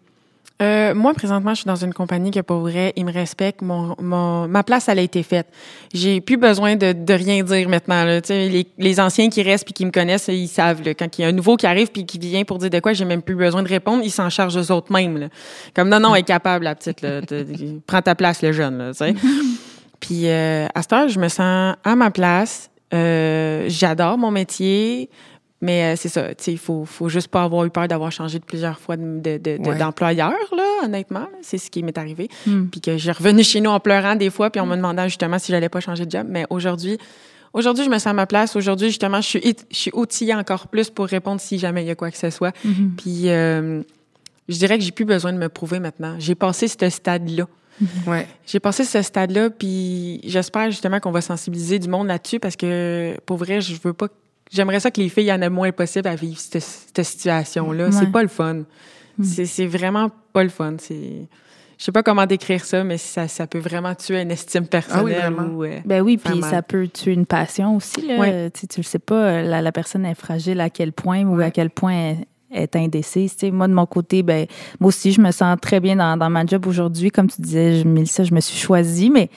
Euh, 0.59 0.95
moi, 0.95 1.13
présentement, 1.13 1.51
je 1.51 1.57
suis 1.57 1.67
dans 1.67 1.75
une 1.75 1.93
compagnie 1.93 2.31
que, 2.31 2.39
pour 2.39 2.61
vrai, 2.61 2.91
ils 2.95 3.05
me 3.05 3.11
respectent. 3.11 3.61
Mon, 3.61 3.95
mon, 4.01 4.47
ma 4.47 4.63
place, 4.63 4.89
elle 4.89 4.97
a 4.97 5.03
été 5.03 5.21
faite. 5.21 5.45
J'ai 5.93 6.19
plus 6.19 6.37
besoin 6.37 6.75
de, 6.75 6.93
de 6.93 7.13
rien 7.13 7.43
dire 7.43 7.69
maintenant. 7.69 8.03
Là. 8.03 8.21
Les, 8.29 8.65
les 8.79 8.99
anciens 8.99 9.29
qui 9.29 9.43
restent 9.43 9.65
puis 9.65 9.73
qui 9.75 9.85
me 9.85 9.91
connaissent, 9.91 10.29
ils 10.29 10.47
savent. 10.47 10.81
Là, 10.83 10.95
quand 10.95 11.19
il 11.19 11.21
y 11.21 11.25
a 11.25 11.27
un 11.27 11.31
nouveau 11.31 11.57
qui 11.57 11.67
arrive 11.67 11.91
puis 11.91 12.07
qui 12.07 12.17
vient 12.17 12.43
pour 12.43 12.57
dire 12.57 12.71
de 12.71 12.79
quoi, 12.79 12.93
j'ai 12.93 13.05
même 13.05 13.21
plus 13.21 13.35
besoin 13.35 13.61
de 13.61 13.67
répondre. 13.69 14.01
Ils 14.03 14.09
s'en 14.09 14.31
chargent 14.31 14.57
eux 14.57 14.71
autres 14.71 14.91
mêmes. 14.91 15.17
Là. 15.17 15.27
Comme 15.75 15.89
non, 15.89 15.99
non, 15.99 16.15
elle 16.15 16.21
est 16.21 16.23
capable, 16.23 16.63
la 16.65 16.73
petite. 16.73 17.01
Là, 17.01 17.21
de- 17.21 17.43
de- 17.43 17.79
prends 17.85 18.01
ta 18.01 18.15
place, 18.15 18.41
le 18.41 18.51
jeune. 18.51 18.77
Là. 18.79 18.91
puis 19.99 20.27
euh, 20.29 20.67
à 20.73 20.81
cette 20.81 20.93
heure, 20.93 21.09
je 21.09 21.19
me 21.19 21.27
sens 21.29 21.75
à 21.83 21.95
ma 21.95 22.11
place. 22.11 22.69
Euh, 22.93 23.65
J'adore 23.67 24.17
mon 24.17 24.31
métier. 24.31 25.09
Mais 25.59 25.85
euh, 25.85 25.95
c'est 25.97 26.09
ça, 26.09 26.35
tu 26.35 26.43
sais, 26.43 26.51
il 26.51 26.59
faut, 26.59 26.85
faut 26.85 27.09
juste 27.09 27.29
pas 27.29 27.41
avoir 27.41 27.65
eu 27.65 27.71
peur 27.71 27.87
d'avoir 27.87 28.11
changé 28.11 28.37
de 28.37 28.43
plusieurs 28.45 28.77
fois 28.79 28.95
de, 28.95 29.03
de- 29.19 29.37
de- 29.39 29.57
de- 29.57 29.69
Ouais. 29.69 29.77
d'employeur, 29.79 30.35
là, 30.55 30.63
honnêtement. 30.85 31.25
C'est 31.41 31.57
ce 31.57 31.71
qui 31.71 31.81
m'est 31.81 31.97
arrivé. 31.97 32.29
Hmm. 32.45 32.65
Puis 32.67 32.79
que 32.79 32.95
j'ai 32.97 33.11
revenu 33.11 33.43
chez 33.43 33.59
nous 33.59 33.71
en 33.71 33.79
pleurant 33.79 34.15
des 34.15 34.29
fois, 34.29 34.51
puis 34.51 34.61
en 34.61 34.67
me 34.67 34.75
demandant 34.75 35.05
justement 35.07 35.39
si 35.39 35.51
j'allais 35.51 35.67
pas 35.69 35.79
changer 35.79 36.05
de 36.05 36.11
job. 36.11 36.27
Mais 36.29 36.45
aujourd'hui, 36.51 36.99
aujourd'hui, 37.53 37.83
je 37.85 37.89
me 37.89 37.95
sens 37.97 38.05
à 38.05 38.13
ma 38.13 38.27
place. 38.27 38.55
Aujourd'hui, 38.55 38.89
justement, 38.89 39.19
je 39.19 39.27
suis, 39.27 39.39
it- 39.39 39.65
je 39.71 39.77
suis 39.77 39.91
outillée 39.95 40.35
encore 40.35 40.67
plus 40.67 40.91
pour 40.91 41.07
répondre 41.07 41.41
si 41.41 41.57
jamais 41.57 41.81
il 41.83 41.87
y 41.87 41.91
a 41.91 41.95
quoi 41.95 42.11
que 42.11 42.17
ce 42.19 42.29
soit. 42.29 42.55
Mhm. 42.63 42.91
Puis 42.95 43.21
euh, 43.29 43.81
je 44.47 44.57
dirais 44.59 44.77
que 44.77 44.83
j'ai 44.83 44.91
plus 44.91 45.05
besoin 45.05 45.33
de 45.33 45.39
me 45.39 45.49
prouver 45.49 45.79
maintenant. 45.79 46.17
J'ai 46.19 46.35
passé 46.35 46.67
ce 46.67 46.87
stade-là. 46.87 47.47
Ouais. 48.07 48.27
J'ai 48.45 48.59
passé 48.59 48.83
ce 48.83 49.01
stade-là, 49.01 49.49
puis 49.49 50.19
j'espère 50.23 50.71
justement 50.71 50.99
qu'on 50.99 51.11
va 51.11 51.21
sensibiliser 51.21 51.77
du 51.79 51.87
monde 51.87 52.07
là-dessus 52.07 52.39
parce 52.39 52.55
que 52.55 53.15
pour 53.25 53.37
vrai, 53.37 53.61
je 53.61 53.75
veux 53.83 53.93
pas. 53.93 54.07
J'aimerais 54.51 54.79
ça 54.79 54.91
que 54.91 55.01
les 55.01 55.09
filles 55.09 55.31
en 55.31 55.35
aient 55.41 55.45
le 55.45 55.49
moins 55.49 55.71
possible 55.71 56.07
à 56.07 56.15
vivre 56.15 56.39
cette, 56.39 56.63
cette 56.63 57.03
situation-là. 57.05 57.85
Ouais. 57.87 57.91
C'est 57.91 58.11
pas 58.11 58.21
le 58.21 58.29
fun. 58.29 58.63
C'est 59.23 59.45
c'est 59.45 59.65
vraiment 59.65 60.09
pas 60.33 60.43
le 60.43 60.49
fun. 60.49 60.75
C'est. 60.79 61.27
Je 61.79 61.83
sais 61.83 61.91
pas 61.91 62.01
comment 62.01 62.25
décrire 62.25 62.65
ça, 62.65 62.83
mais 62.83 62.97
ça, 62.97 63.27
ça 63.27 63.45
peut 63.45 63.59
vraiment 63.59 63.93
tuer 63.93 64.19
une 64.21 64.31
estime 64.31 64.65
personnelle. 64.65 65.31
vraiment. 65.33 65.43
ou, 65.55 65.63
euh, 65.63 65.77
Ben 65.85 66.01
oui, 66.01 66.17
puis 66.17 66.41
ça 66.41 66.63
peut 66.63 66.87
tuer 66.87 67.13
une 67.13 67.27
passion 67.27 67.75
aussi. 67.75 68.01
Là. 68.01 68.17
Ouais. 68.17 68.49
Tu 68.51 68.61
sais, 68.61 68.67
tu 68.67 68.79
le 68.79 68.83
sais 68.83 68.97
pas, 68.97 69.43
la, 69.43 69.61
la 69.61 69.71
personne 69.71 70.03
est 70.03 70.15
fragile 70.15 70.59
à 70.61 70.71
quel 70.71 70.91
point 70.91 71.23
ou 71.23 71.35
Ouais. 71.37 71.45
à 71.45 71.51
quel 71.51 71.69
point 71.69 71.93
elle 71.93 72.17
est 72.51 72.75
indécise. 72.75 73.35
Moi, 73.51 73.67
de 73.67 73.73
mon 73.73 73.85
côté, 73.85 74.23
ben, 74.23 74.45
moi 74.79 74.89
aussi, 74.89 75.11
je 75.11 75.21
me 75.21 75.31
sens 75.31 75.57
très 75.61 75.79
bien 75.79 75.95
dans, 75.95 76.17
dans 76.17 76.29
ma 76.29 76.45
job 76.45 76.65
aujourd'hui. 76.67 77.09
Comme 77.09 77.27
tu 77.27 77.41
disais, 77.41 77.83
Mélissa, 77.83 78.23
je 78.23 78.33
me 78.33 78.39
suis 78.39 78.57
choisie, 78.57 79.09
mais 79.09 79.29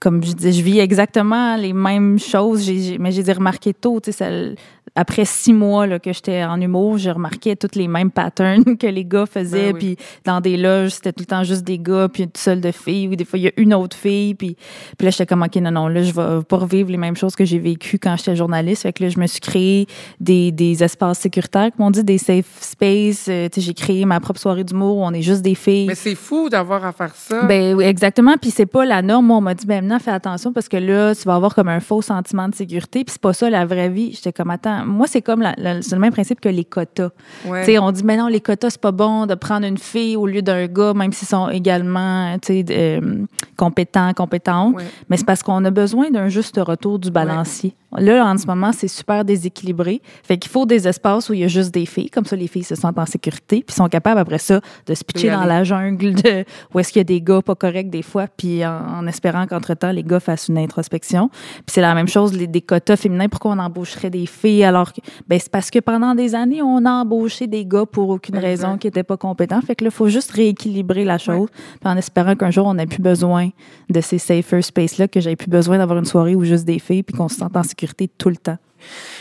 comme 0.00 0.22
je 0.22 0.32
disais, 0.32 0.52
je 0.52 0.62
vis 0.62 0.78
exactement 0.80 1.56
les 1.56 1.72
mêmes 1.72 2.18
choses, 2.18 2.64
j'ai- 2.64 2.80
j'ai- 2.82 2.98
mais 2.98 3.12
j'ai 3.12 3.22
remarqué 3.32 3.72
tôt, 3.74 4.00
tu 4.00 4.12
sais, 4.12 4.18
ça- 4.18 4.54
après 4.94 5.24
six 5.26 5.52
mois 5.52 5.86
là, 5.86 5.98
que 5.98 6.10
j'étais 6.12 6.42
en 6.44 6.58
humour, 6.60 6.96
je 6.96 7.10
remarquais 7.10 7.54
tous 7.56 7.76
les 7.78 7.86
mêmes 7.88 8.10
patterns 8.10 8.64
que 8.78 8.86
les 8.86 9.04
gars 9.04 9.26
faisaient, 9.26 9.72
Ben 9.72 9.74
oui. 9.74 9.96
puis 9.96 10.06
dans 10.24 10.40
des 10.40 10.56
loges, 10.56 10.92
c'était 10.92 11.12
tout 11.12 11.20
le 11.22 11.26
temps 11.26 11.44
juste 11.44 11.64
des 11.64 11.78
gars, 11.78 12.08
puis 12.10 12.22
une 12.22 12.30
seule 12.34 12.60
de 12.60 12.70
filles, 12.70 13.08
ou 13.08 13.16
des 13.16 13.24
fois, 13.24 13.38
il 13.38 13.42
y 13.44 13.48
a 13.48 13.52
une 13.56 13.74
autre 13.74 13.96
fille, 13.96 14.34
puis, 14.34 14.56
puis 14.96 15.04
là, 15.04 15.10
j'étais 15.10 15.26
comme, 15.26 15.42
OK, 15.42 15.54
non, 15.56 15.70
non, 15.70 15.88
là, 15.88 16.02
je 16.02 16.12
vais 16.12 16.42
pas 16.44 16.56
revivre 16.56 16.90
les 16.90 16.96
mêmes 16.96 17.16
choses 17.16 17.34
que 17.36 17.44
j'ai 17.44 17.58
vécues 17.58 17.98
quand 17.98 18.16
j'étais 18.16 18.36
journaliste. 18.36 18.82
Fait 18.82 18.92
que 18.92 19.02
là, 19.02 19.10
je 19.10 19.18
me 19.18 19.26
suis 19.26 19.40
créé 19.40 19.86
des, 20.20 20.50
des 20.52 20.82
espaces 20.82 21.18
sécuritaires, 21.18 21.70
comme 21.76 21.86
on 21.86 21.90
dit, 21.90 22.04
des 22.04 22.18
safe 22.18 22.46
space. 22.60 23.26
Euh, 23.28 23.48
tu 23.52 23.60
sais, 23.60 23.66
j'ai 23.66 23.74
créé 23.74 24.04
ma 24.06 24.20
propre 24.20 24.40
soirée 24.40 24.64
d'humour 24.64 24.98
où 24.98 25.04
on 25.04 25.12
est 25.12 25.22
juste 25.22 25.42
des 25.42 25.54
filles. 25.54 25.86
Mais 25.88 25.94
c'est 25.94 26.14
fou 26.14 26.48
d'avoir 26.48 26.84
à 26.84 26.92
faire 26.92 27.14
ça. 27.14 27.42
Ben 27.42 27.74
oui, 27.74 27.84
exactement. 27.84 28.34
Puis 28.40 28.50
c'est 28.50 28.66
pas 28.66 28.84
la 28.86 29.02
norme. 29.02 29.26
Moi, 29.26 29.36
on 29.36 29.40
m'a 29.42 29.54
dit, 29.54 29.66
ben 29.66 29.85
maintenant, 29.86 29.98
fais 29.98 30.10
attention 30.10 30.52
parce 30.52 30.68
que 30.68 30.76
là, 30.76 31.14
tu 31.14 31.22
vas 31.22 31.34
avoir 31.36 31.54
comme 31.54 31.68
un 31.68 31.80
faux 31.80 32.02
sentiment 32.02 32.48
de 32.48 32.54
sécurité. 32.54 33.04
Puis 33.04 33.12
c'est 33.12 33.20
pas 33.20 33.32
ça 33.32 33.48
la 33.50 33.64
vraie 33.64 33.88
vie. 33.88 34.12
J'étais 34.12 34.32
comme, 34.32 34.50
attends, 34.50 34.84
moi, 34.84 35.06
c'est 35.06 35.22
comme 35.22 35.40
la- 35.42 35.54
la- 35.58 35.82
c'est 35.82 35.94
le 35.94 36.00
même 36.00 36.12
principe 36.12 36.40
que 36.40 36.48
les 36.48 36.64
quotas. 36.64 37.10
Ouais. 37.46 37.60
Tu 37.64 37.72
sais, 37.72 37.78
on 37.78 37.90
dit, 37.92 38.02
mais 38.04 38.16
non, 38.16 38.26
les 38.28 38.40
quotas, 38.40 38.70
c'est 38.70 38.80
pas 38.80 38.92
bon 38.92 39.26
de 39.26 39.34
prendre 39.34 39.66
une 39.66 39.78
fille 39.78 40.16
au 40.16 40.26
lieu 40.26 40.42
d'un 40.42 40.66
gars, 40.66 40.92
même 40.94 41.12
s'ils 41.12 41.28
sont 41.28 41.48
également, 41.48 42.36
tu 42.40 42.48
sais, 42.48 42.64
euh, 42.70 43.24
compétents, 43.56 44.12
compétentes. 44.14 44.76
Ouais. 44.76 44.84
Mais 45.08 45.16
c'est 45.16 45.24
parce 45.26 45.42
qu'on 45.42 45.64
a 45.64 45.70
besoin 45.70 46.10
d'un 46.10 46.28
juste 46.28 46.58
retour 46.58 46.98
du 46.98 47.10
balancier. 47.10 47.74
Là, 47.98 48.26
en 48.26 48.36
ce 48.36 48.46
moment, 48.46 48.72
c'est 48.72 48.88
super 48.88 49.24
déséquilibré. 49.24 50.02
Fait 50.22 50.36
qu'il 50.36 50.50
faut 50.50 50.66
des 50.66 50.86
espaces 50.86 51.28
où 51.30 51.34
il 51.34 51.40
y 51.40 51.44
a 51.44 51.48
juste 51.48 51.72
des 51.72 51.86
filles. 51.86 52.10
Comme 52.10 52.24
ça, 52.24 52.36
les 52.36 52.46
filles 52.46 52.64
se 52.64 52.74
sentent 52.74 52.98
en 52.98 53.06
sécurité. 53.06 53.62
Puis 53.66 53.74
sont 53.74 53.88
capables, 53.88 54.20
après 54.20 54.38
ça, 54.38 54.60
de 54.86 54.94
se 54.94 55.02
pitcher 55.02 55.30
dans 55.30 55.44
la 55.44 55.64
jungle 55.64 56.14
de 56.14 56.44
où 56.74 56.78
est-ce 56.78 56.92
qu'il 56.92 57.00
y 57.00 57.00
a 57.00 57.04
des 57.04 57.20
gars 57.20 57.40
pas 57.42 57.54
corrects 57.54 57.90
des 57.90 58.02
fois. 58.02 58.26
Puis 58.26 58.64
en, 58.66 58.98
en 58.98 59.06
espérant 59.06 59.46
qu'entre-temps, 59.46 59.92
les 59.92 60.02
gars 60.02 60.20
fassent 60.20 60.48
une 60.48 60.58
introspection. 60.58 61.28
Puis 61.28 61.64
c'est 61.68 61.80
la 61.80 61.94
même 61.94 62.08
chose, 62.08 62.32
les, 62.36 62.46
des 62.46 62.60
quotas 62.60 62.96
féminins. 62.96 63.28
Pourquoi 63.28 63.52
on 63.52 63.58
embaucherait 63.58 64.10
des 64.10 64.26
filles 64.26 64.64
alors 64.64 64.92
que. 64.92 65.00
Ben, 65.28 65.38
c'est 65.40 65.50
parce 65.50 65.70
que 65.70 65.78
pendant 65.78 66.14
des 66.14 66.34
années, 66.34 66.62
on 66.62 66.84
a 66.84 66.90
embauché 66.90 67.46
des 67.46 67.64
gars 67.64 67.86
pour 67.86 68.10
aucune 68.10 68.38
raison 68.38 68.76
qui 68.76 68.88
n'étaient 68.88 69.04
pas 69.04 69.16
compétents. 69.16 69.60
Fait 69.62 69.74
que 69.74 69.84
là, 69.84 69.90
il 69.92 69.96
faut 69.96 70.08
juste 70.08 70.32
rééquilibrer 70.32 71.04
la 71.04 71.18
chose. 71.18 71.48
Puis 71.80 71.90
en 71.90 71.96
espérant 71.96 72.34
qu'un 72.34 72.50
jour, 72.50 72.66
on 72.66 72.74
n'ait 72.74 72.86
plus 72.86 73.02
besoin 73.02 73.48
de 73.88 74.00
ces 74.00 74.18
safer 74.18 74.62
space-là, 74.62 75.08
que 75.08 75.20
j'avais 75.20 75.36
plus 75.36 75.50
besoin 75.50 75.78
d'avoir 75.78 75.98
une 75.98 76.04
soirée 76.04 76.34
où 76.34 76.44
juste 76.44 76.64
des 76.64 76.78
filles, 76.78 77.02
puis 77.02 77.16
qu'on 77.16 77.28
se 77.28 77.36
sente 77.36 77.56
en 77.56 77.62
sécurité 77.62 77.85
tout 77.94 78.30
le 78.30 78.36
temps. 78.36 78.58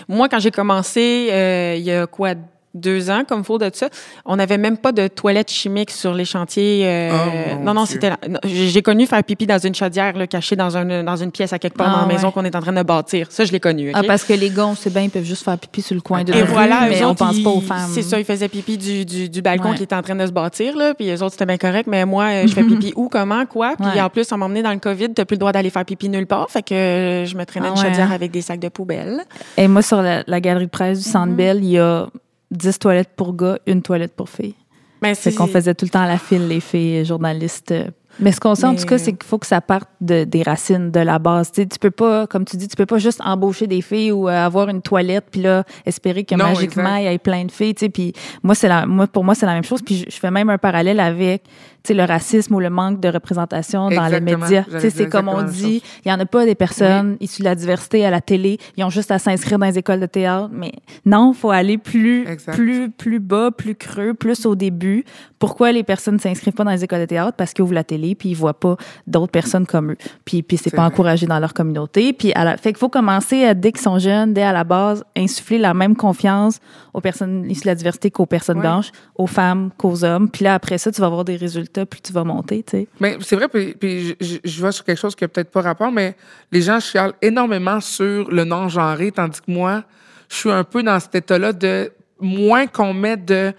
Moi, 0.07 0.29
quand 0.29 0.39
j'ai 0.39 0.51
commencé, 0.51 1.29
euh, 1.31 1.75
il 1.77 1.83
y 1.83 1.91
a 1.91 2.07
quoi, 2.07 2.33
deux 2.75 3.09
ans, 3.09 3.23
comme 3.27 3.43
faut 3.43 3.57
de 3.57 3.69
ça, 3.73 3.89
on 4.25 4.35
n'avait 4.35 4.57
même 4.57 4.77
pas 4.77 4.91
de 4.91 5.07
toilettes 5.07 5.49
chimiques 5.51 5.91
sur 5.91 6.13
les 6.13 6.25
chantiers. 6.25 6.81
euh, 6.85 7.11
Oh, 7.55 7.63
non, 7.63 7.73
non, 7.73 7.85
c'était. 7.85 8.11
J'ai 8.43 8.81
connu 8.81 9.05
faire 9.07 9.23
pipi 9.23 9.45
dans 9.47 9.57
une 9.57 9.73
chaudière, 9.73 10.15
là, 10.17 10.27
cachée 10.27 10.55
dans, 10.55 10.75
un, 10.77 11.03
dans 11.03 11.15
une 11.15 11.31
pièce 11.31 11.53
à 11.53 11.59
quelque 11.59 11.77
part 11.77 11.87
Ah, 11.89 12.01
dans 12.01 12.07
la 12.07 12.13
maison 12.13 12.27
ouais. 12.27 12.33
qu'on 12.33 12.45
est 12.45 12.55
en 12.55 12.61
train 12.61 12.73
de 12.73 12.83
bâtir. 12.83 13.27
Ça, 13.31 13.45
je 13.45 13.51
l'ai 13.51 13.59
connu. 13.59 13.91
Ah, 13.93 14.01
parce 14.05 14.23
que 14.23 14.33
les 14.33 14.49
gars, 14.49 14.67
on 14.67 14.75
sait 14.75 14.89
bien, 14.89 15.03
ils 15.03 15.09
peuvent 15.09 15.23
juste 15.23 15.43
faire 15.43 15.57
pipi 15.57 15.81
sur 15.81 15.95
le 15.95 16.01
coin 16.01 16.23
de 16.23 16.33
Et 16.33 16.37
la 16.39 16.45
rue, 16.45 16.51
voilà, 16.51 16.81
mais 16.89 17.01
eux 17.01 17.05
on 17.05 17.09
autres, 17.11 17.19
pense 17.25 17.39
pas 17.39 17.49
aux 17.49 17.61
femmes. 17.61 17.89
C'est 17.91 18.01
ça, 18.01 18.19
ils 18.19 18.25
faisaient 18.25 18.49
pipi 18.49 18.77
du, 18.77 19.05
du, 19.05 19.29
du 19.29 19.41
balcon 19.41 19.69
Ouais. 19.69 19.75
qui 19.77 19.83
était 19.83 19.95
en 19.95 20.01
train 20.01 20.15
de 20.15 20.25
se 20.25 20.31
bâtir, 20.31 20.75
là. 20.75 20.93
Puis 20.93 21.05
les 21.05 21.21
autres, 21.21 21.31
c'était 21.31 21.45
bien 21.45 21.57
correct. 21.57 21.87
Mais 21.87 22.05
moi, 22.05 22.25
euh, 22.25 22.47
je 22.47 22.53
fais 22.53 22.63
pipi 22.63 22.93
où, 22.97 23.07
comment, 23.09 23.45
quoi. 23.45 23.73
Puis 23.79 23.87
Ouais. 23.87 24.01
en 24.01 24.09
plus, 24.09 24.29
on 24.31 24.37
m'a 24.37 24.45
emmené 24.45 24.61
dans 24.63 24.71
le 24.73 24.79
COVID, 24.79 25.13
t'as 25.15 25.25
plus 25.25 25.35
le 25.35 25.39
droit 25.39 25.51
d'aller 25.51 25.69
faire 25.69 25.85
pipi 25.85 26.09
nulle 26.09 26.27
part. 26.27 26.49
Fait 26.49 26.61
que 26.63 26.73
euh, 26.73 27.25
je 27.25 27.35
me 27.37 27.45
traînais 27.45 27.67
Ah 27.69 27.73
une 27.73 27.79
ouais, 27.79 27.87
chaudière 27.89 28.11
hein? 28.11 28.15
avec 28.15 28.31
des 28.31 28.41
sacs 28.41 28.59
de 28.59 28.69
poubelle. 28.69 29.21
Et 29.57 29.67
moi, 29.67 29.81
sur 29.81 30.01
la, 30.01 30.23
la 30.27 30.41
galerie 30.41 30.65
de 30.65 30.69
presse 30.71 30.99
du 30.99 31.05
Mm-hmm. 31.05 31.11
Centre 31.11 31.33
Bell, 31.33 31.59
il 31.63 31.69
y 31.71 31.79
a 31.79 32.07
10 32.55 32.79
toilettes 32.79 33.11
pour 33.15 33.35
gars, 33.35 33.59
une 33.65 33.81
toilette 33.81 34.15
pour 34.15 34.29
filles. 34.29 34.55
Mais 35.01 35.15
C'est 35.15 35.33
qu'on 35.33 35.47
faisait 35.47 35.75
tout 35.75 35.85
le 35.85 35.91
temps 35.91 36.05
la 36.05 36.17
file, 36.17 36.47
les 36.47 36.59
filles 36.59 37.05
journalistes. 37.05 37.73
Mais 38.19 38.31
ce 38.31 38.39
qu'on 38.39 38.55
sait, 38.55 38.65
en 38.65 38.75
tout 38.75 38.85
cas, 38.85 38.97
c'est 38.97 39.11
qu'il 39.11 39.27
faut 39.27 39.37
que 39.37 39.45
ça 39.45 39.59
parte 39.59 39.89
de, 39.99 40.23
des 40.23 40.41
racines, 40.41 40.89
de 40.89 40.99
la 41.01 41.19
base. 41.19 41.51
Tu 41.51 41.61
sais, 41.61 41.67
tu 41.67 41.77
peux 41.77 41.91
pas, 41.91 42.27
comme 42.27 42.45
tu 42.45 42.55
dis, 42.55 42.67
tu 42.67 42.75
peux 42.75 42.85
pas 42.85 42.97
juste 42.97 43.19
embaucher 43.23 43.67
des 43.67 43.81
filles 43.81 44.13
ou 44.13 44.29
euh, 44.29 44.45
avoir 44.45 44.69
une 44.69 44.81
toilette 44.81 45.25
puis 45.29 45.41
là 45.41 45.65
espérer 45.85 46.23
que 46.23 46.33
Non, 46.35 46.45
magiquement 46.45 46.95
il 46.95 47.03
y 47.03 47.07
ait 47.07 47.17
plein 47.17 47.43
de 47.43 47.51
filles. 47.51 47.75
Tu 47.75 47.85
sais, 47.85 47.89
puis 47.89 48.13
moi, 48.41 48.55
c'est 48.55 48.69
la, 48.69 48.85
moi, 48.85 49.07
pour 49.07 49.25
moi, 49.25 49.35
c'est 49.35 49.45
la 49.45 49.53
même 49.53 49.65
chose. 49.65 49.81
Puis 49.81 49.97
je, 49.97 50.05
je 50.09 50.17
fais 50.17 50.31
même 50.31 50.49
un 50.49 50.57
parallèle 50.57 51.01
avec, 51.01 51.43
le 51.93 52.03
racisme 52.03 52.55
ou 52.55 52.59
le 52.59 52.69
manque 52.69 52.99
de 52.99 53.09
représentation 53.09 53.89
dans 53.89 54.07
les 54.07 54.21
médias. 54.21 54.63
C'est 54.79 55.09
comme 55.09 55.27
on 55.27 55.43
dit, 55.43 55.81
il 56.03 56.09
y 56.09 56.11
en 56.11 56.19
a 56.19 56.25
pas 56.25 56.45
des 56.45 56.55
personnes 56.55 57.17
issues 57.19 57.41
de 57.41 57.45
la 57.45 57.55
diversité 57.55 58.05
à 58.05 58.09
la 58.09 58.21
télé. 58.21 58.57
Ils 58.77 58.83
ont 58.83 58.89
juste 58.89 59.11
à 59.11 59.19
s'inscrire 59.19 59.59
dans 59.59 59.65
les 59.65 59.77
écoles 59.77 59.99
de 59.99 60.05
théâtre. 60.05 60.49
Mais 60.51 60.71
non, 61.05 61.33
faut 61.33 61.51
aller 61.51 61.77
plus, 61.77 62.27
Exact. 62.27 62.53
plus, 62.53 62.89
plus 62.89 63.19
bas, 63.19 63.51
plus 63.51 63.75
creux, 63.75 64.13
plus 64.13 64.45
au 64.45 64.55
début. 64.55 65.05
Pourquoi 65.39 65.71
les 65.71 65.83
personnes 65.83 66.15
ne 66.15 66.19
s'inscrivent 66.19 66.53
pas 66.53 66.63
dans 66.63 66.71
les 66.71 66.83
écoles 66.83 67.01
de 67.01 67.05
théâtre? 67.05 67.33
Parce 67.37 67.53
qu'ils 67.53 67.63
ouvrent 67.63 67.73
la 67.73 67.83
télé 67.83 68.15
puis 68.15 68.29
ils 68.29 68.35
voient 68.35 68.59
pas 68.59 68.77
d'autres 69.05 69.31
personnes 69.31 69.65
comme 69.65 69.91
eux. 69.91 69.97
Puis, 70.23 70.41
puis 70.41 70.57
c'est 70.57 70.71
pas 70.71 70.83
vrai. 70.83 70.93
encouragé 70.93 71.27
dans 71.27 71.39
leur 71.39 71.53
communauté. 71.53 72.13
Puis 72.13 72.31
à 72.33 72.43
la, 72.43 72.57
fait 72.57 72.69
qu'il 72.69 72.79
faut 72.79 72.89
commencer 72.89 73.45
à, 73.45 73.53
dès 73.53 73.71
qu'ils 73.71 73.81
sont 73.81 73.99
jeunes, 73.99 74.33
dès 74.33 74.43
à 74.43 74.53
la 74.53 74.63
base, 74.63 75.03
insuffler 75.15 75.57
la 75.57 75.73
même 75.73 75.95
confiance 75.95 76.59
aux 76.93 77.01
personnes 77.01 77.45
issues 77.49 77.63
de 77.63 77.67
la 77.67 77.75
diversité 77.75 78.09
qu'aux 78.09 78.25
personnes 78.25 78.59
blanches, 78.59 78.91
aux 79.15 79.27
femmes 79.27 79.69
qu'aux 79.77 80.03
hommes. 80.03 80.29
Puis 80.29 80.45
là, 80.45 80.53
après 80.53 80.77
ça, 80.77 80.91
tu 80.91 81.01
vas 81.01 81.07
avoir 81.07 81.25
des 81.25 81.35
résultats, 81.35 81.74
puis 81.83 81.99
tu 82.01 82.13
vas 82.13 82.23
monter. 82.23 82.63
Mais 82.99 83.17
c'est 83.21 83.35
vrai, 83.35 83.47
puis, 83.49 84.15
je, 84.21 84.37
je- 84.43 84.61
vois 84.61 84.71
sur 84.71 84.85
quelque 84.85 84.99
chose 84.99 85.15
qui 85.15 85.23
a 85.23 85.27
peut-être 85.27 85.51
pas 85.51 85.61
rapport, 85.61 85.91
mais 85.91 86.15
les 86.51 86.61
gens 86.61 86.79
chialent 86.79 87.13
énormément 87.21 87.81
sur 87.81 88.31
le 88.31 88.43
non-genré, 88.45 89.11
tandis 89.11 89.41
que 89.41 89.51
moi, 89.51 89.83
je 90.29 90.35
suis 90.35 90.51
un 90.51 90.63
peu 90.63 90.81
dans 90.83 90.99
cet 90.99 91.15
état-là 91.15 91.51
de 91.53 91.91
moins 92.19 92.67
qu'on 92.67 92.93
met 92.93 93.17
de 93.17 93.51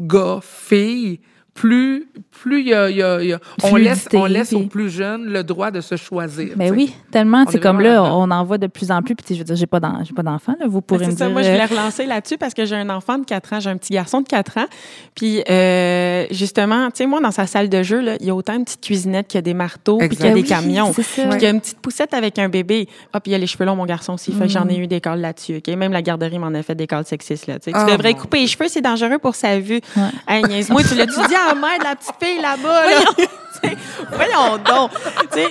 gars, 0.00 0.38
filles, 0.42 1.20
plus 1.58 2.06
plus 2.40 2.60
il 2.60 2.68
y 2.68 2.74
a, 2.74 2.88
il 2.88 2.96
y 2.96 3.02
a- 3.02 3.20
il 3.20 3.28
y 3.30 3.32
a- 3.32 3.40
on 3.64 3.74
laisse 3.74 4.06
on 4.14 4.26
laisse 4.26 4.52
aux 4.52 4.60
plus 4.66 4.90
jeunes 4.90 5.24
le 5.24 5.42
droit 5.42 5.72
de 5.72 5.80
se 5.80 5.96
choisir. 5.96 6.50
Mais 6.56 6.68
sais. 6.68 6.74
oui, 6.74 6.94
tellement. 7.10 7.44
C'est 7.48 7.56
est 7.56 7.60
comme 7.60 7.80
là, 7.80 8.00
on 8.04 8.30
en 8.30 8.44
voit 8.44 8.58
de 8.58 8.68
plus 8.68 8.92
en 8.92 9.02
plus. 9.02 9.16
Puis 9.16 9.34
je 9.34 9.38
veux 9.40 9.44
dire, 9.44 9.56
j'ai 9.56 9.66
pas 9.66 9.80
d'en- 9.80 10.04
j'ai 10.04 10.14
pas 10.14 10.22
d'enfants, 10.22 10.54
là. 10.60 10.66
Vous 10.68 10.80
pourrez 10.80 11.06
C'est 11.06 11.10
me 11.12 11.16
ça, 11.16 11.24
dire. 11.26 11.32
moi, 11.32 11.42
je 11.42 11.48
euh, 11.48 11.52
voulais 11.52 11.64
relancer 11.64 12.06
là-dessus 12.06 12.38
parce 12.38 12.54
que 12.54 12.64
j'ai 12.64 12.76
un 12.76 12.88
enfant 12.90 13.18
de 13.18 13.24
4 13.24 13.52
ans, 13.54 13.60
j'ai 13.60 13.70
un 13.70 13.76
petit 13.76 13.92
garçon 13.92 14.20
de 14.20 14.28
4 14.28 14.56
ans. 14.58 14.66
Puis, 15.16 15.42
euh, 15.50 16.26
justement, 16.30 16.86
tu 16.90 16.98
sais, 16.98 17.06
moi, 17.06 17.20
dans 17.20 17.32
sa 17.32 17.46
salle 17.48 17.68
de 17.68 17.82
jeu, 17.82 18.00
là, 18.00 18.16
il 18.20 18.26
y 18.26 18.30
a 18.30 18.34
autant 18.36 18.54
une 18.54 18.64
petite 18.64 18.80
cuisinette 18.82 19.26
qu'il 19.26 19.38
y 19.38 19.40
a 19.40 19.42
des 19.42 19.54
marteaux, 19.54 19.98
puis 19.98 20.10
qu'il 20.10 20.20
y 20.20 20.28
a 20.28 20.34
des 20.34 20.42
Oui, 20.42 20.48
camions. 20.48 20.92
Puis 20.92 21.04
qu'il 21.04 21.42
y 21.42 21.46
a 21.46 21.50
une 21.50 21.60
petite 21.60 21.80
poussette 21.80 22.14
avec 22.14 22.38
un 22.38 22.48
bébé. 22.48 22.88
Ah, 23.12 23.18
puis 23.20 23.30
il 23.30 23.32
y 23.32 23.34
a 23.34 23.38
les 23.38 23.48
cheveux 23.48 23.64
longs, 23.64 23.74
mon 23.76 23.86
garçon 23.86 24.12
aussi. 24.14 24.30
Fait 24.32 24.46
que 24.46 24.52
j'en 24.52 24.68
ai 24.68 24.76
eu 24.76 24.86
des 24.86 25.00
calls 25.00 25.20
là-dessus, 25.20 25.56
OK? 25.56 25.74
Même 25.76 25.92
la 25.92 26.02
garderie 26.02 26.38
m'en 26.38 26.54
a 26.54 26.62
fait 26.62 26.76
des 26.76 26.86
calls 26.86 27.04
sexistes, 27.04 27.48
là. 27.48 27.58
Tu 27.58 27.70
sais, 27.70 27.72
tu 27.72 27.78
Oh, 27.84 27.90
devrais 27.90 28.14
couper 28.14 28.38
les 28.40 28.46
cheveux, 28.46 28.68
c'est 28.68 28.80
dangereux 28.80 29.18
pour 29.18 29.34
sa 29.34 29.58
vue. 29.58 29.80
Ouais. 29.96 30.02
Hey, 30.28 30.42
niaise-moi, 30.44 30.82
tu 30.84 30.94
l'as-tu 30.94 31.18
dit 31.28 31.34
la 31.48 31.54
mère 31.54 31.78
de 31.78 31.84
la 31.84 31.96
petite 31.96 32.14
fille 32.20 32.40
là-bas, 32.40 32.86
là? 32.86 33.00
voyons 34.12 34.56
donc. 34.64 34.90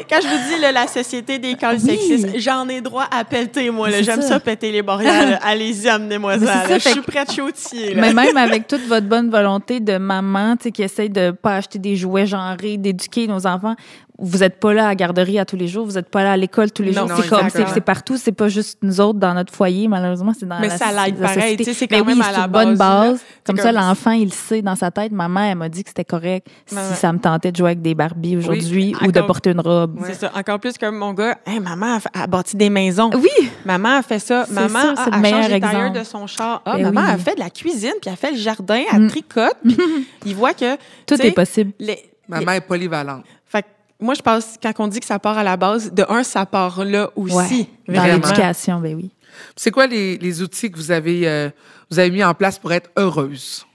Quand 0.10 0.20
je 0.22 0.28
vous 0.28 0.56
dis 0.56 0.62
là, 0.62 0.72
la 0.72 0.88
société 0.88 1.39
des 1.39 1.56
Oui. 1.62 1.80
sexistes, 1.80 2.39
j'en 2.39 2.67
ai 2.70 2.82
droit 2.82 3.06
à 3.12 3.24
pelleter, 3.24 3.70
moi. 3.70 3.89
J'aime 3.89 4.22
ça. 4.22 4.28
ça. 4.28 4.39
péter 4.39 4.72
les 4.72 4.82
barrières. 4.82 5.39
Allez-y, 5.43 5.89
amenez-moi 5.89 6.39
ça. 6.39 6.78
Je 6.78 6.80
suis 6.89 7.02
prête 7.02 7.32
chautier. 7.32 7.93
Mais 7.96 8.13
même 8.13 8.38
avec 8.38 8.67
toute 8.67 8.86
votre 8.88 9.08
bonne 9.08 9.30
volonté 9.30 9.80
de 9.80 9.98
maman, 9.98 10.56
qui 10.58 10.84
essaye 10.84 11.10
de 11.10 11.32
pas 11.32 11.56
acheter 11.56 11.80
des 11.80 11.96
jouets 11.96 12.26
genrés, 12.26 12.78
d'éduquer 12.78 13.28
nos 13.28 13.46
enfants, 13.48 13.76
vous 14.20 14.43
êtes 14.43 14.60
pas 14.60 14.74
là 14.74 14.86
à 14.86 14.88
la 14.89 14.96
garderie 14.96 15.38
à 15.38 15.46
tous 15.46 15.56
les 15.56 15.67
jours, 15.67 15.86
vous 15.86 15.98
êtes 15.98 16.10
pas 16.10 16.24
là 16.24 16.32
à 16.32 16.38
l'école 16.38 16.72
tous 16.72 16.82
les 16.82 16.91
Non, 16.91 17.08
jours. 17.08 17.17
C'est 17.22 17.30
comme, 17.30 17.50
c'est 17.50 17.82
partout, 17.82 18.17
c'est 18.17 18.32
pas 18.32 18.48
juste 18.48 18.80
nous 18.82 19.00
autres 19.00 19.20
dans 19.20 19.34
notre 19.34 19.54
foyer, 19.54 19.88
malheureusement, 19.88 20.34
c'est 20.38 20.48
dans 20.48 20.60
Mais 20.60 20.70
la, 20.70 20.78
ça 20.78 20.88
l'aide 20.88 21.20
la 21.20 21.28
pareil, 21.28 21.58
c'est 21.63 21.80
Mais 21.91 22.00
quand 22.00 22.06
oui, 22.06 22.15
même 22.15 22.22
à 22.22 22.32
la 22.32 22.46
une 22.46 22.76
base, 22.76 22.78
base. 22.78 23.20
Comme 23.46 23.58
ça, 23.58 23.72
l'enfant, 23.72 24.12
il 24.12 24.34
sait 24.34 24.62
dans 24.62 24.76
sa 24.76 24.89
tête. 24.89 25.12
Maman, 25.12 25.41
elle 25.41 25.58
m'a 25.58 25.70
dit 25.70 25.84
que 25.84 25.89
c'était 25.89 26.04
correct 26.06 26.48
si 26.65 26.76
ouais. 26.76 26.82
ça 26.96 27.13
me 27.13 27.20
tentait 27.20 27.52
de 27.52 27.58
jouer 27.58 27.67
avec 27.67 27.82
des 27.82 27.93
Barbies 27.98 28.38
aujourd'hui 28.38 28.96
ou 29.06 29.12
de 29.12 29.20
porter 29.22 29.50
une 29.52 29.60
robe. 29.60 30.00
C'est 30.06 30.14
ça. 30.14 30.32
Encore 30.36 30.60
plus 30.60 30.78
comme 30.78 30.96
mon 30.98 31.14
gars, 31.14 31.38
Hey, 31.46 31.60
maman 31.60 31.98
a, 32.14 32.24
a 32.24 32.28
bâti 32.28 32.56
des 32.56 32.70
maisons. 32.70 33.10
Oui, 33.16 33.50
Maman 33.66 33.98
a 33.98 34.02
fait 34.04 34.20
ça. 34.20 34.46
Maman 34.50 34.96
ça, 34.96 35.04
a, 35.12 35.18
a 35.20 35.24
changé 35.30 36.00
de 36.00 36.04
son 36.06 36.26
char. 36.28 36.62
Ah, 36.66 36.78
Ben 36.78 36.92
maman 36.92 37.08
oui. 37.08 37.14
a 37.14 37.18
fait 37.18 37.36
de 37.36 37.40
la 37.42 37.50
cuisine, 37.50 37.94
puis 38.02 38.10
elle 38.10 38.16
fait 38.16 38.32
le 38.32 38.38
jardin, 38.38 38.84
elle 38.94 39.02
Mm. 39.02 39.08
tricote. 39.10 39.58
Puis 39.66 39.78
il 40.28 40.36
voit 40.36 40.54
que... 40.54 40.78
tout 41.06 41.22
est 41.22 41.32
possible. 41.32 41.74
les- 41.80 42.10
Maman 42.30 42.52
est 42.54 42.62
polyvalente. 42.62 43.24
Fait 43.46 43.64
que 43.64 43.68
moi, 44.00 44.14
je 44.14 44.22
pense, 44.22 44.56
quand 44.62 44.72
on 44.80 44.88
dit 44.88 45.00
que 45.00 45.06
ça 45.06 45.18
part 45.20 45.38
à 45.38 45.44
la 45.44 45.58
base, 45.58 45.92
de 45.92 46.06
un, 46.08 46.24
ça 46.24 46.46
part 46.46 46.86
là 46.86 47.10
aussi. 47.16 47.68
Ouais. 47.88 47.96
Dans 47.96 48.04
l'éducation, 48.06 48.80
ben 48.80 48.96
oui. 48.96 49.12
C'est 49.56 49.72
quoi 49.72 49.88
les, 49.88 50.18
les 50.18 50.42
outils 50.42 50.70
que 50.72 50.78
vous 50.78 50.92
avez, 50.92 51.28
euh, 51.28 51.50
vous 51.90 51.98
avez 52.00 52.12
mis 52.12 52.24
en 52.24 52.34
place 52.34 52.58
pour 52.60 52.72
être 52.74 52.90
heureuse, 52.98 53.66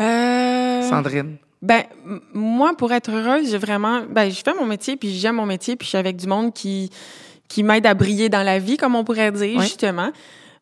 Euh, 0.00 0.88
Sandrine? 0.88 1.36
Ben, 1.62 1.84
moi, 2.32 2.74
pour 2.76 2.92
être 2.92 3.10
heureuse, 3.10 3.50
j'ai 3.50 3.58
vraiment... 3.58 4.02
Ben, 4.08 4.30
je 4.30 4.40
fais 4.42 4.54
mon 4.54 4.66
métier, 4.66 4.96
puis 4.96 5.12
j'aime 5.12 5.36
mon 5.36 5.46
métier, 5.46 5.76
puis 5.76 5.84
je 5.84 5.90
suis 5.90 5.98
avec 5.98 6.16
du 6.16 6.26
monde 6.26 6.54
qui, 6.54 6.90
qui 7.48 7.62
m'aide 7.62 7.86
à 7.86 7.94
briller 7.94 8.28
dans 8.28 8.42
la 8.42 8.58
vie, 8.58 8.76
comme 8.76 8.94
on 8.94 9.04
pourrait 9.04 9.32
dire, 9.32 9.60
justement. 9.60 10.10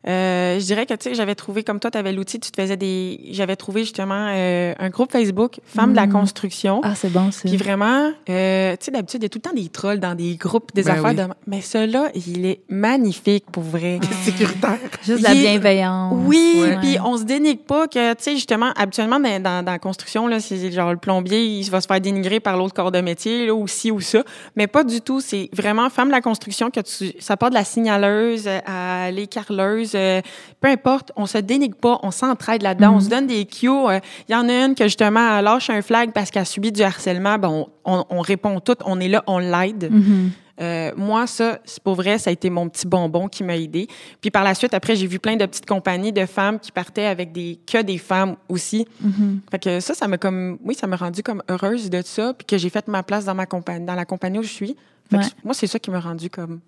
Euh, 0.07 0.59
je 0.59 0.65
dirais 0.65 0.85
que, 0.85 0.93
tu 0.93 1.09
sais, 1.09 1.15
j'avais 1.15 1.35
trouvé, 1.35 1.63
comme 1.63 1.79
toi, 1.79 1.91
tu 1.91 1.97
avais 1.97 2.13
l'outil, 2.13 2.39
tu 2.39 2.51
te 2.51 2.61
faisais 2.61 2.77
des... 2.77 3.19
J'avais 3.31 3.57
trouvé, 3.57 3.81
justement, 3.81 4.27
euh, 4.33 4.73
un 4.79 4.89
groupe 4.89 5.11
Facebook, 5.11 5.59
Femmes 5.65 5.91
de 5.91 5.97
la 5.97 6.07
Mm. 6.07 6.11
construction. 6.13 6.79
Ah, 6.83 6.95
c'est 6.95 7.11
bon, 7.11 7.31
ça. 7.31 7.41
Puis 7.49 7.57
vraiment, 7.57 8.11
euh, 8.29 8.71
tu 8.77 8.85
sais, 8.85 8.91
d'habitude, 8.91 9.21
il 9.21 9.23
y 9.23 9.25
a 9.25 9.29
tout 9.29 9.39
le 9.43 9.49
temps 9.49 9.55
des 9.55 9.67
trolls 9.67 9.99
dans 9.99 10.15
des 10.15 10.35
groupes, 10.35 10.73
des 10.73 10.83
Ben 10.83 10.91
affaires 10.93 11.09
oui. 11.09 11.15
de... 11.15 11.23
Mais 11.47 11.59
celui-là, 11.61 12.11
il 12.15 12.45
est 12.45 12.61
magnifique, 12.69 13.45
pour 13.51 13.63
vrai. 13.63 13.99
Sécuritaire. 14.23 14.77
Juste 15.03 15.21
la 15.21 15.33
il 15.33 15.39
est- 15.39 15.41
bienveillance. 15.51 16.13
Oui, 16.25 16.63
puis 16.81 16.97
on 17.03 17.17
se 17.17 17.23
dénigre 17.23 17.63
pas 17.63 17.87
que, 17.89 18.13
tu 18.13 18.23
sais, 18.23 18.35
justement, 18.35 18.71
habituellement, 18.77 19.19
dans, 19.19 19.41
dans, 19.43 19.63
dans 19.65 19.71
la 19.73 19.79
construction, 19.79 20.27
là, 20.27 20.39
c'est 20.39 20.71
genre 20.71 20.91
le 20.91 20.97
plombier, 20.97 21.43
il 21.45 21.69
va 21.69 21.81
se 21.81 21.87
faire 21.87 21.99
dénigrer 21.99 22.39
par 22.39 22.55
l'autre 22.55 22.73
corps 22.73 22.91
de 22.93 23.01
métier, 23.01 23.47
là, 23.47 23.53
ou 23.53 23.67
ci 23.67 23.91
ou 23.91 23.99
ça. 23.99 24.23
Mais 24.55 24.67
pas 24.67 24.85
du 24.85 25.01
tout. 25.01 25.19
C'est 25.19 25.49
vraiment 25.51 25.89
femme 25.89 26.07
de 26.07 26.13
la 26.13 26.21
construction 26.21 26.69
que 26.71 26.79
tu, 26.79 27.11
ça 27.19 27.35
part 27.35 27.49
de 27.49 27.55
la 27.55 27.65
signaleuse 27.65 28.45
euh, 28.47 28.59
à 28.65 29.11
l'écarleuse, 29.11 29.88
euh, 29.95 30.21
peu 30.59 30.67
importe, 30.67 31.11
on 31.15 31.25
se 31.25 31.37
dénigre 31.37 31.77
pas, 31.77 31.99
on 32.03 32.11
s'entraide 32.11 32.61
là-dedans, 32.61 32.95
on 32.95 32.99
se 32.99 33.09
donne 33.09 33.27
des 33.27 33.45
cues. 33.45 33.69
euh, 33.69 33.99
Il 34.27 34.33
y 34.33 34.35
en 34.35 34.47
a 34.49 34.65
une 34.65 34.75
que, 34.75 34.83
justement, 34.85 35.37
elle 35.37 35.45
lâche 35.45 35.69
un 35.69 35.81
flag 35.81 36.11
parce 36.13 36.31
qu'elle 36.31 36.41
a 36.43 36.45
subi 36.45 36.71
du 36.71 36.81
harcèlement, 36.81 37.37
ben, 37.37 37.49
on, 37.49 37.67
on, 37.85 38.05
on 38.09 38.21
répond 38.21 38.59
tout, 38.59 38.75
on 38.85 38.99
est 38.99 39.07
là, 39.07 39.23
on 39.27 39.39
l'aide. 39.39 39.89
Mhm. 39.91 40.31
Euh, 40.61 40.91
moi, 40.97 41.25
ça, 41.25 41.59
c'est 41.63 41.81
pour 41.81 41.95
vrai, 41.95 42.17
ça 42.17 42.31
a 42.31 42.33
été 42.33 42.49
mon 42.49 42.67
petit 42.67 42.85
bonbon 42.85 43.29
qui 43.29 43.45
m'a 43.45 43.55
aidé. 43.55 43.87
Puis 44.19 44.29
par 44.29 44.43
la 44.43 44.53
suite, 44.53 44.73
après, 44.73 44.93
j'ai 44.97 45.07
vu 45.07 45.17
plein 45.17 45.37
de 45.37 45.45
petites 45.45 45.65
compagnies 45.65 46.11
de 46.11 46.25
femmes 46.25 46.59
qui 46.59 46.73
partaient 46.73 47.05
avec 47.05 47.31
des 47.31 47.57
que 47.65 47.81
des 47.81 47.97
femmes 47.97 48.35
aussi. 48.49 48.85
Mhm. 48.99 49.39
Fait 49.49 49.59
que 49.59 49.79
ça, 49.79 49.93
ça 49.93 50.05
m'a 50.09 50.17
comme, 50.17 50.57
oui, 50.65 50.75
ça 50.75 50.85
m'a 50.85 50.97
rendu 50.97 51.23
comme 51.23 51.41
heureuse 51.49 51.89
de 51.89 52.01
ça, 52.03 52.33
puis 52.33 52.45
que 52.45 52.57
j'ai 52.57 52.69
fait 52.69 52.85
ma 52.89 53.03
place 53.03 53.23
dans 53.23 53.35
ma 53.35 53.45
compagnie, 53.45 53.85
dans 53.85 53.95
la 53.95 54.03
compagnie 54.03 54.39
où 54.39 54.43
je 54.43 54.51
suis. 54.51 54.75
Fait 55.09 55.17
que 55.17 55.23
moi, 55.45 55.53
c'est 55.53 55.65
ça 55.65 55.79
qui 55.79 55.89
m'a 55.91 56.01
rendu 56.01 56.29
comme. 56.29 56.59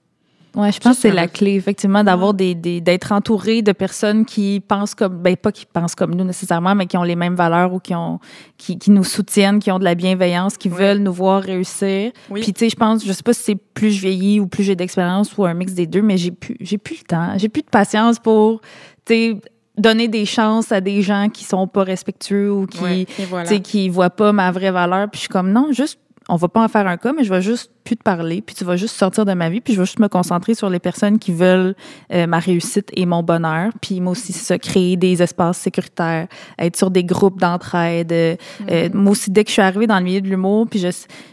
Ouais, 0.54 0.72
je 0.72 0.80
pense 0.80 0.96
que 0.98 1.02
c'est 1.04 1.12
la 1.12 1.28
clé, 1.30 1.54
effectivement, 1.56 2.04
d'avoir 2.04 2.34
des, 2.34 2.56
des- 2.56 2.82
d'être 2.82 3.14
entouré 3.14 3.62
de 3.62 3.72
personnes 3.72 4.26
qui 4.26 4.60
pensent 4.60 4.94
comme, 4.96 5.18
ben 5.22 5.38
pas 5.38 5.52
qui 5.54 5.66
pensent 5.66 5.96
comme 5.96 6.14
nous 6.14 6.26
nécessairement, 6.26 6.76
mais 6.76 6.88
qui 6.88 6.98
ont 6.98 7.04
les 7.04 7.16
mêmes 7.16 7.36
valeurs 7.36 7.74
ou 7.74 7.80
qui 7.80 7.96
ont, 7.96 8.20
qui, 8.58 8.78
qui 8.78 8.92
nous 8.92 9.06
soutiennent, 9.06 9.60
qui 9.60 9.72
ont 9.72 9.80
de 9.80 9.86
la 9.86 9.96
bienveillance, 9.96 10.58
qui 10.58 10.68
veulent 10.68 10.98
nous 10.98 11.14
voir 11.14 11.42
réussir. 11.42 12.12
Oui. 12.30 12.42
Puis 12.42 12.52
tu 12.52 12.60
sais, 12.60 12.70
je 12.70 12.76
pense, 12.76 13.06
je 13.06 13.14
sais 13.14 13.24
pas 13.24 13.32
si 13.34 13.44
c'est 13.44 13.56
plus 13.56 13.92
je 13.92 14.02
vieillis 14.02 14.42
ou 14.42 14.48
plus 14.48 14.64
j'ai 14.64 14.76
d'expérience 14.76 15.38
ou 15.38 15.46
un 15.46 15.54
mix 15.54 15.74
des 15.74 15.88
deux, 15.88 16.02
mais 16.02 16.18
j'ai 16.18 16.32
plus, 16.32 16.58
j'ai 16.60 16.78
plus 16.78 16.98
le 17.00 17.04
temps, 17.06 17.30
j'ai 17.38 17.48
plus 17.48 17.62
de 17.62 17.70
patience 17.70 18.20
pour, 18.20 18.60
tu 19.06 19.14
sais, 19.14 19.38
donner 19.78 20.10
des 20.10 20.26
chances 20.26 20.74
à 20.74 20.82
des 20.82 21.02
gens 21.02 21.30
qui 21.30 21.46
sont 21.46 21.66
pas 21.66 21.84
respectueux 21.84 22.52
ou 22.52 22.68
qui, 22.68 22.84
Ouais. 22.84 23.08
Voilà. 23.30 23.48
tu 23.48 23.56
sais, 23.56 23.62
qui 23.62 23.88
voient 23.88 24.10
pas 24.10 24.34
ma 24.34 24.52
vraie 24.52 24.72
valeur. 24.72 25.10
Puis 25.10 25.20
je 25.20 25.22
suis 25.22 25.30
comme, 25.30 25.50
non, 25.54 25.70
juste, 25.72 25.98
on 26.32 26.38
va 26.38 26.48
pas 26.48 26.64
en 26.64 26.68
faire 26.70 26.88
un 26.88 26.96
cas, 26.96 27.12
mais 27.12 27.26
je 27.26 27.30
vais 27.30 27.42
juste 27.42 27.72
plus 27.84 27.98
te 27.98 28.04
parler, 28.04 28.42
puis 28.42 28.56
tu 28.56 28.64
vas 28.64 28.78
juste 28.78 28.96
sortir 28.96 29.26
de 29.26 29.34
ma 29.34 29.50
vie, 29.50 29.60
puis 29.60 29.74
je 29.74 29.80
vais 29.80 29.86
juste 29.86 30.00
me 30.00 30.08
concentrer 30.08 30.54
sur 30.54 30.70
les 30.70 30.80
personnes 30.80 31.20
qui 31.20 31.34
veulent 31.34 31.76
euh, 32.14 32.26
ma 32.26 32.40
réussite 32.40 32.90
et 32.96 33.06
mon 33.06 33.22
bonheur. 33.22 33.72
Puis 33.82 34.00
moi 34.00 34.14
aussi, 34.14 34.32
ça, 34.32 34.58
créer 34.58 34.96
des 34.96 35.22
espaces 35.22 35.58
sécuritaires, 35.58 36.28
être 36.58 36.78
sur 36.78 36.90
des 36.90 37.04
groupes 37.04 37.40
d'entraide. 37.40 38.14
Euh, 38.14 38.36
euh, 38.70 38.88
moi 38.94 39.12
aussi, 39.12 39.30
dès 39.30 39.44
que 39.44 39.50
je 39.50 39.54
suis 39.54 39.62
arrivée 39.62 39.88
dans 39.88 39.98
le 39.98 40.06
milieu 40.06 40.22
de 40.22 40.28
l'humour, 40.30 40.68
puis 40.70 40.80
je, 40.80 40.88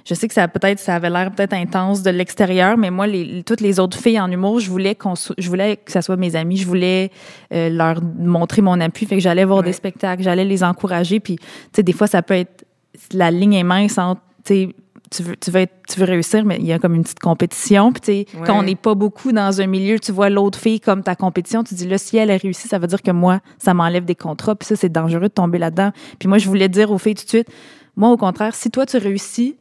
je 0.05 0.15
sais 0.15 0.27
que 0.27 0.35
ça 0.35 0.49
peut-être, 0.49 0.81
ça 0.81 0.97
avait 0.97 1.11
l'air 1.11 1.31
peut-être 1.31 1.53
intense 1.55 2.03
de 2.03 2.11
l'extérieur, 2.11 2.77
mais 2.77 2.91
moi, 2.91 3.07
les, 3.07 3.45
toutes 3.45 3.61
les 3.61 3.79
autres 3.79 3.99
filles 3.99 4.19
en 4.19 4.31
humour, 4.33 4.59
je 4.59 4.69
voulais 4.69 4.97
qu'on, 4.97 5.15
je 5.15 5.49
voulais 5.49 5.77
que 5.77 5.93
ça 5.93 6.03
soit 6.03 6.17
mes 6.17 6.35
amis, 6.35 6.57
je 6.57 6.67
voulais 6.67 7.13
euh, 7.55 7.69
leur 7.69 8.03
montrer 8.03 8.63
mon 8.63 8.81
appui, 8.81 9.07
fait 9.07 9.15
que 9.15 9.23
j'allais 9.23 9.45
voir 9.45 9.61
Ouais. 9.61 9.67
des 9.67 9.73
spectacles, 9.75 10.25
j'allais 10.25 10.45
les 10.45 10.65
encourager, 10.65 11.21
puis 11.21 11.37
tu 11.37 11.45
sais, 11.73 11.83
des 11.85 11.93
fois, 11.93 12.09
ça 12.09 12.21
peut 12.23 12.35
être 12.35 12.65
la 13.13 13.31
ligne 13.31 13.55
est 13.55 13.63
mince 13.63 13.97
entre, 13.99 14.23
tu 15.11 15.23
veux, 15.23 15.37
tu 15.37 15.51
veux, 15.51 15.61
être- 15.61 15.75
tu 15.89 15.99
veux 16.01 16.07
réussir, 16.07 16.45
mais 16.45 16.57
il 16.59 16.67
y 16.67 16.73
a 16.73 16.79
comme 16.79 16.95
une 16.95 17.03
petite 17.03 17.21
compétition. 17.21 17.93
Puis, 17.93 18.01
tu 18.01 18.07
sais, 18.33 18.39
Ouais. 18.39 18.47
quand 18.47 18.59
on 18.59 18.63
n'est 18.63 18.75
pas 18.77 18.95
beaucoup 18.95 19.33
dans 19.33 19.61
un 19.61 19.67
milieu, 19.67 19.99
tu 19.99 20.13
vois 20.13 20.31
l'autre 20.31 20.59
fille 20.59 20.81
comme 20.81 21.03
ta 21.03 21.15
compétition, 21.17 21.65
tu 21.65 21.75
dis 21.75 21.89
là, 21.89 21.99
si 21.99 22.17
elle 22.17 22.31
a 22.31 22.37
réussi, 22.37 22.69
ça 22.69 22.79
veut 22.79 22.87
dire 22.87 23.03
que 23.03 23.11
moi, 23.11 23.41
ça 23.59 23.75
m'enlève 23.75 24.05
des 24.05 24.15
contrats. 24.15 24.55
Puis 24.55 24.67
ça, 24.67 24.77
c'est 24.77 24.89
dangereux 24.91 25.21
de 25.23 25.27
tomber 25.29 25.59
là-dedans. 25.59 25.93
Puis 26.19 26.29
moi, 26.29 26.39
je 26.39 26.49
voulais 26.49 26.69
dire 26.69 26.91
aux 26.91 26.99
filles 26.99 27.15
tout 27.15 27.25
de 27.25 27.29
suite, 27.29 27.49
moi, 27.97 28.11
au 28.11 28.17
contraire, 28.17 28.55
si 28.55 28.71
toi, 28.71 28.87
tu 28.87 28.97
réussis, 28.99 29.57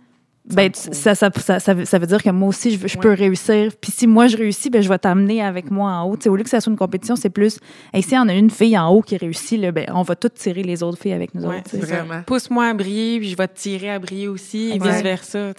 ben, 0.54 0.72
tu- 0.72 0.94
ça, 0.94 1.14
ça, 1.14 1.30
ça, 1.36 1.60
ça, 1.60 1.74
veut, 1.74 1.86
ça 1.86 2.00
veut 2.00 2.08
dire 2.08 2.24
que 2.24 2.30
moi 2.30 2.50
aussi, 2.50 2.72
je, 2.78 2.98
peux 2.98 3.14
réussir. 3.14 3.74
Puis 3.82 3.92
si 3.92 4.08
moi, 4.08 4.28
je 4.28 4.38
réussis, 4.38 4.70
ben, 4.70 4.82
je 4.82 4.90
vais 4.90 4.98
t'amener 4.98 5.42
avec 5.42 5.70
moi 5.72 5.92
en 5.92 6.10
haut. 6.10 6.18
Au 6.28 6.36
lieu 6.36 6.44
que 6.44 6.50
ça 6.50 6.62
soit 6.62 6.72
une 6.72 6.78
compétition, 6.78 7.16
c'est 7.16 7.30
plus, 7.30 7.60
hey, 7.94 8.02
si 8.02 8.16
on 8.16 8.28
a 8.28 8.34
une 8.34 8.50
fille 8.50 8.78
en 8.78 8.90
haut 8.90 9.02
qui 9.02 9.18
réussit, 9.18 9.60
là, 9.60 9.72
ben, 9.72 9.86
on 9.94 10.04
va 10.04 10.16
toutes 10.16 10.36
tirer 10.36 10.64
les 10.64 10.84
autres 10.84 11.02
filles 11.02 11.14
avec 11.14 11.36
nous 11.36 11.44
Ouais, 11.44 11.58
autres. 11.60 11.78
Vraiment. 11.78 12.24
Pousse-moi 12.24 12.66
à 12.68 12.74
briller, 12.74 13.20
puis 13.20 13.30
je 13.30 13.36
vais 13.38 13.48
te 13.48 13.58
tirer 13.60 13.92
à 13.92 14.00
briller 14.00 14.28
aussi, 14.30 14.70
et 14.70 14.76
Exact. 14.76 14.94
vice-versa. 14.94 15.52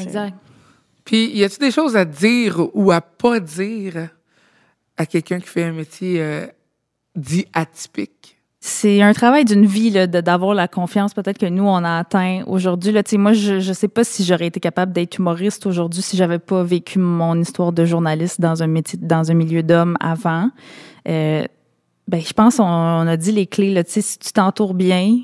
Exact. 0.00 0.34
Puis, 1.04 1.26
y 1.36 1.44
a-t-il 1.44 1.58
des 1.66 1.70
choses 1.70 1.96
à 1.96 2.04
dire 2.06 2.66
ou 2.72 2.90
à 2.92 3.02
pas 3.02 3.40
dire 3.40 4.08
à 4.96 5.04
quelqu'un 5.06 5.38
qui 5.40 5.48
fait 5.48 5.64
un 5.64 5.72
métier 5.72 6.22
euh, 6.22 6.46
dit 7.14 7.46
atypique? 7.52 8.33
C'est 8.66 9.02
un 9.02 9.12
travail 9.12 9.44
d'une 9.44 9.66
vie 9.66 9.90
d'avoir 10.08 10.54
la 10.54 10.68
confiance 10.68 11.12
peut-être 11.12 11.36
que 11.36 11.44
nous 11.44 11.64
on 11.64 11.84
a 11.84 11.98
atteint 11.98 12.44
aujourd'hui 12.46 12.92
là. 12.92 13.02
Tu 13.02 13.10
sais, 13.10 13.16
moi 13.18 13.34
je 13.34 13.60
je 13.60 13.74
sais 13.74 13.88
pas 13.88 14.04
si 14.04 14.24
j'aurais 14.24 14.46
été 14.46 14.58
capable 14.58 14.90
d'être 14.90 15.18
humoriste 15.18 15.66
aujourd'hui 15.66 16.00
si 16.00 16.16
j'avais 16.16 16.38
pas 16.38 16.62
vécu 16.62 16.98
mon 16.98 17.38
histoire 17.38 17.72
de 17.72 17.84
journaliste 17.84 18.40
dans 18.40 18.62
un 18.62 18.66
métier 18.66 18.98
dans 19.02 19.30
un 19.30 19.34
milieu 19.34 19.62
d'hommes 19.62 19.98
avant. 20.00 20.48
Euh, 21.06 21.44
ben 22.08 22.22
je 22.22 22.32
pense 22.32 22.58
on, 22.58 22.64
on 22.64 23.06
a 23.06 23.18
dit 23.18 23.32
les 23.32 23.46
clés 23.46 23.70
là. 23.70 23.84
Tu 23.84 23.92
sais, 23.92 24.00
si 24.00 24.18
tu 24.18 24.32
t'entoures 24.32 24.72
bien, 24.72 25.18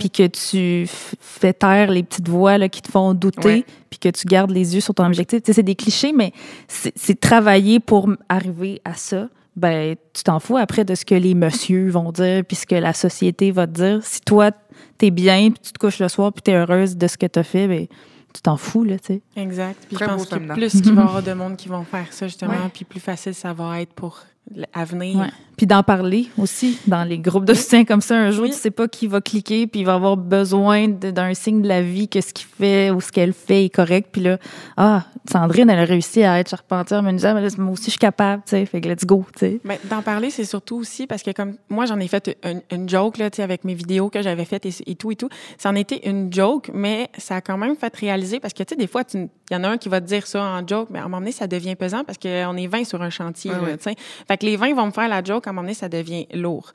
puis 0.00 0.08
que 0.08 0.26
tu 0.26 0.86
fais 0.88 1.52
taire 1.52 1.90
les 1.90 2.02
petites 2.02 2.30
voix 2.30 2.56
là, 2.56 2.70
qui 2.70 2.80
te 2.80 2.90
font 2.90 3.12
douter, 3.12 3.66
puis 3.90 3.98
que 3.98 4.08
tu 4.08 4.26
gardes 4.26 4.50
les 4.50 4.74
yeux 4.74 4.80
sur 4.80 4.94
ton 4.94 5.04
objectif. 5.04 5.42
C'est 5.44 5.62
des 5.62 5.74
clichés, 5.74 6.12
mais 6.12 6.32
c'est 6.68 7.20
travailler 7.20 7.78
pour 7.78 8.08
arriver 8.30 8.80
à 8.86 8.94
ça. 8.94 9.28
Ben, 9.56 9.96
tu 10.12 10.22
t'en 10.22 10.38
fous 10.38 10.58
après 10.58 10.84
de 10.84 10.94
ce 10.94 11.04
que 11.04 11.14
les 11.14 11.34
messieurs 11.34 11.88
vont 11.88 12.12
dire, 12.12 12.44
puis 12.44 12.56
ce 12.56 12.66
que 12.66 12.74
la 12.74 12.92
société 12.92 13.50
va 13.50 13.66
te 13.66 13.72
dire. 13.72 14.00
Si 14.02 14.20
toi, 14.20 14.50
t'es 14.98 15.10
bien, 15.10 15.50
puis 15.50 15.60
tu 15.62 15.72
te 15.72 15.78
couches 15.78 15.98
le 15.98 16.08
soir, 16.08 16.32
puis 16.32 16.42
t'es 16.42 16.54
heureuse 16.54 16.96
de 16.96 17.06
ce 17.06 17.16
que 17.16 17.26
t'as 17.26 17.42
fait, 17.42 17.66
ben, 17.66 17.86
tu 18.34 18.42
t'en 18.42 18.58
fous, 18.58 18.84
là, 18.84 18.98
tu 18.98 19.14
sais. 19.14 19.22
Exact. 19.34 19.86
Puis 19.88 19.96
je 19.98 20.04
pense 20.04 20.26
que 20.26 20.36
plus 20.52 20.82
qu'il 20.82 20.92
va 20.92 21.02
y 21.02 21.04
avoir 21.06 21.22
de 21.22 21.32
monde 21.32 21.56
qui 21.56 21.68
vont 21.68 21.84
faire 21.84 22.12
ça, 22.12 22.26
justement, 22.26 22.68
puis 22.72 22.84
plus 22.84 23.00
facile 23.00 23.34
ça 23.34 23.54
va 23.54 23.80
être 23.80 23.94
pour 23.94 24.20
l'avenir. 24.54 25.16
Ouais. 25.18 25.28
Puis 25.56 25.66
d'en 25.66 25.82
parler 25.82 26.28
aussi 26.36 26.78
dans 26.86 27.02
les 27.04 27.18
groupes 27.18 27.46
de 27.46 27.54
soutien 27.54 27.86
comme 27.86 28.02
ça. 28.02 28.14
Un 28.14 28.30
jour, 28.30 28.44
Oui. 28.44 28.50
tu 28.50 28.56
sais 28.56 28.70
pas 28.70 28.88
qui 28.88 29.06
va 29.06 29.22
cliquer, 29.22 29.66
puis 29.66 29.80
il 29.80 29.86
va 29.86 29.94
avoir 29.94 30.16
besoin 30.18 30.86
d'un 30.88 31.32
signe 31.32 31.62
de 31.62 31.68
la 31.68 31.80
vie, 31.80 32.08
que 32.08 32.20
ce 32.20 32.34
qu'il 32.34 32.46
fait 32.46 32.90
ou 32.90 33.00
ce 33.00 33.10
qu'elle 33.10 33.32
fait 33.32 33.64
est 33.64 33.70
correct. 33.74 34.10
Puis 34.12 34.20
là, 34.22 34.36
ah, 34.76 35.04
Sandrine, 35.30 35.70
elle 35.70 35.78
a 35.78 35.84
réussi 35.84 36.22
à 36.24 36.38
être 36.38 36.50
charpentière 36.50 37.02
menuisière, 37.02 37.34
mais 37.34 37.40
là, 37.40 37.48
moi 37.56 37.72
aussi, 37.72 37.86
je 37.86 37.90
suis 37.92 37.98
capable, 37.98 38.42
tu 38.44 38.50
sais. 38.50 38.66
Fait 38.66 38.82
que 38.82 38.88
let's 38.88 39.06
go, 39.06 39.24
tu 39.32 39.38
sais. 39.40 39.60
Mais 39.64 39.80
d'en 39.88 40.02
parler, 40.02 40.28
c'est 40.28 40.44
surtout 40.44 40.76
aussi 40.76 41.06
parce 41.06 41.22
que 41.22 41.30
comme 41.30 41.54
moi, 41.70 41.86
j'en 41.86 41.98
ai 41.98 42.06
fait 42.08 42.36
une, 42.44 42.60
une 42.70 42.86
joke 42.88 43.16
là, 43.16 43.30
tu 43.30 43.36
sais, 43.36 43.42
avec 43.42 43.64
mes 43.64 43.74
vidéos 43.74 44.10
que 44.10 44.20
j'avais 44.20 44.44
faites 44.44 44.66
et, 44.66 44.74
et 44.86 44.94
tout 44.94 45.10
et 45.10 45.16
tout. 45.16 45.30
Ça 45.56 45.70
en 45.70 45.74
était 45.74 46.06
une 46.08 46.30
joke, 46.30 46.70
mais 46.74 47.08
ça 47.16 47.36
a 47.36 47.40
quand 47.40 47.56
même 47.56 47.76
fait 47.76 47.96
réaliser 47.96 48.40
parce 48.40 48.52
que 48.52 48.62
tu 48.62 48.74
sais, 48.74 48.76
des 48.76 48.86
fois, 48.86 49.04
tu- 49.04 49.28
il 49.50 49.54
y 49.54 49.56
en 49.56 49.64
a 49.64 49.68
un 49.68 49.78
qui 49.78 49.88
va 49.88 50.00
te 50.00 50.06
dire 50.06 50.26
ça 50.26 50.42
en 50.42 50.66
joke, 50.66 50.88
mais 50.90 50.98
à 50.98 51.02
un 51.02 51.04
moment 51.04 51.18
donné, 51.18 51.32
ça 51.32 51.46
devient 51.46 51.76
pesant 51.76 52.04
parce 52.04 52.18
qu'on 52.18 52.56
est 52.56 52.66
20 52.66 52.84
sur 52.84 53.00
un 53.02 53.10
chantier. 53.10 53.52
Ouais, 53.52 53.56
là, 53.56 53.76
ouais. 53.86 53.94
Fait 54.28 54.36
que 54.36 54.46
les 54.46 54.56
20 54.56 54.74
vont 54.74 54.86
me 54.86 54.90
faire 54.90 55.08
la 55.08 55.22
joke, 55.22 55.46
à 55.46 55.50
un 55.50 55.52
moment 55.52 55.62
donné, 55.62 55.74
ça 55.74 55.88
devient 55.88 56.26
lourd. 56.34 56.72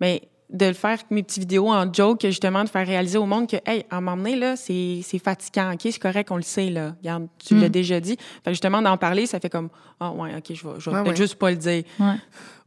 Mais 0.00 0.22
de 0.50 0.64
le 0.66 0.72
faire 0.72 0.98
mes 1.10 1.22
petites 1.22 1.40
vidéos 1.40 1.68
en 1.68 1.92
joke, 1.92 2.20
justement, 2.22 2.64
de 2.64 2.70
faire 2.70 2.86
réaliser 2.86 3.18
au 3.18 3.26
monde 3.26 3.46
que, 3.48 3.56
hey, 3.66 3.84
à 3.90 4.00
m'emmener, 4.00 4.34
là, 4.36 4.56
c'est 4.56 5.00
c'est 5.04 5.18
fatigant, 5.18 5.72
OK? 5.72 5.80
C'est 5.82 5.98
correct, 5.98 6.30
on 6.30 6.36
le 6.36 6.42
sait, 6.42 6.70
là. 6.70 6.94
Regarde, 7.02 7.26
tu 7.38 7.54
Mm. 7.54 7.60
l'as 7.60 7.68
déjà 7.68 8.00
dit. 8.00 8.16
Fait 8.16 8.44
que 8.46 8.50
justement, 8.52 8.80
d'en 8.80 8.96
parler, 8.96 9.26
ça 9.26 9.40
fait 9.40 9.50
comme, 9.50 9.68
ah, 10.00 10.10
ouais, 10.12 10.30
OK, 10.36 10.44
je 10.48 10.52
vais, 10.66 10.74
je 10.78 10.88
vais 10.90 10.96
Ouais, 10.96 11.02
peut-être 11.02 11.08
ouais. 11.10 11.16
juste 11.16 11.34
pas 11.34 11.50
le 11.50 11.56
dire. 11.56 11.82
Ouais. 12.00 12.14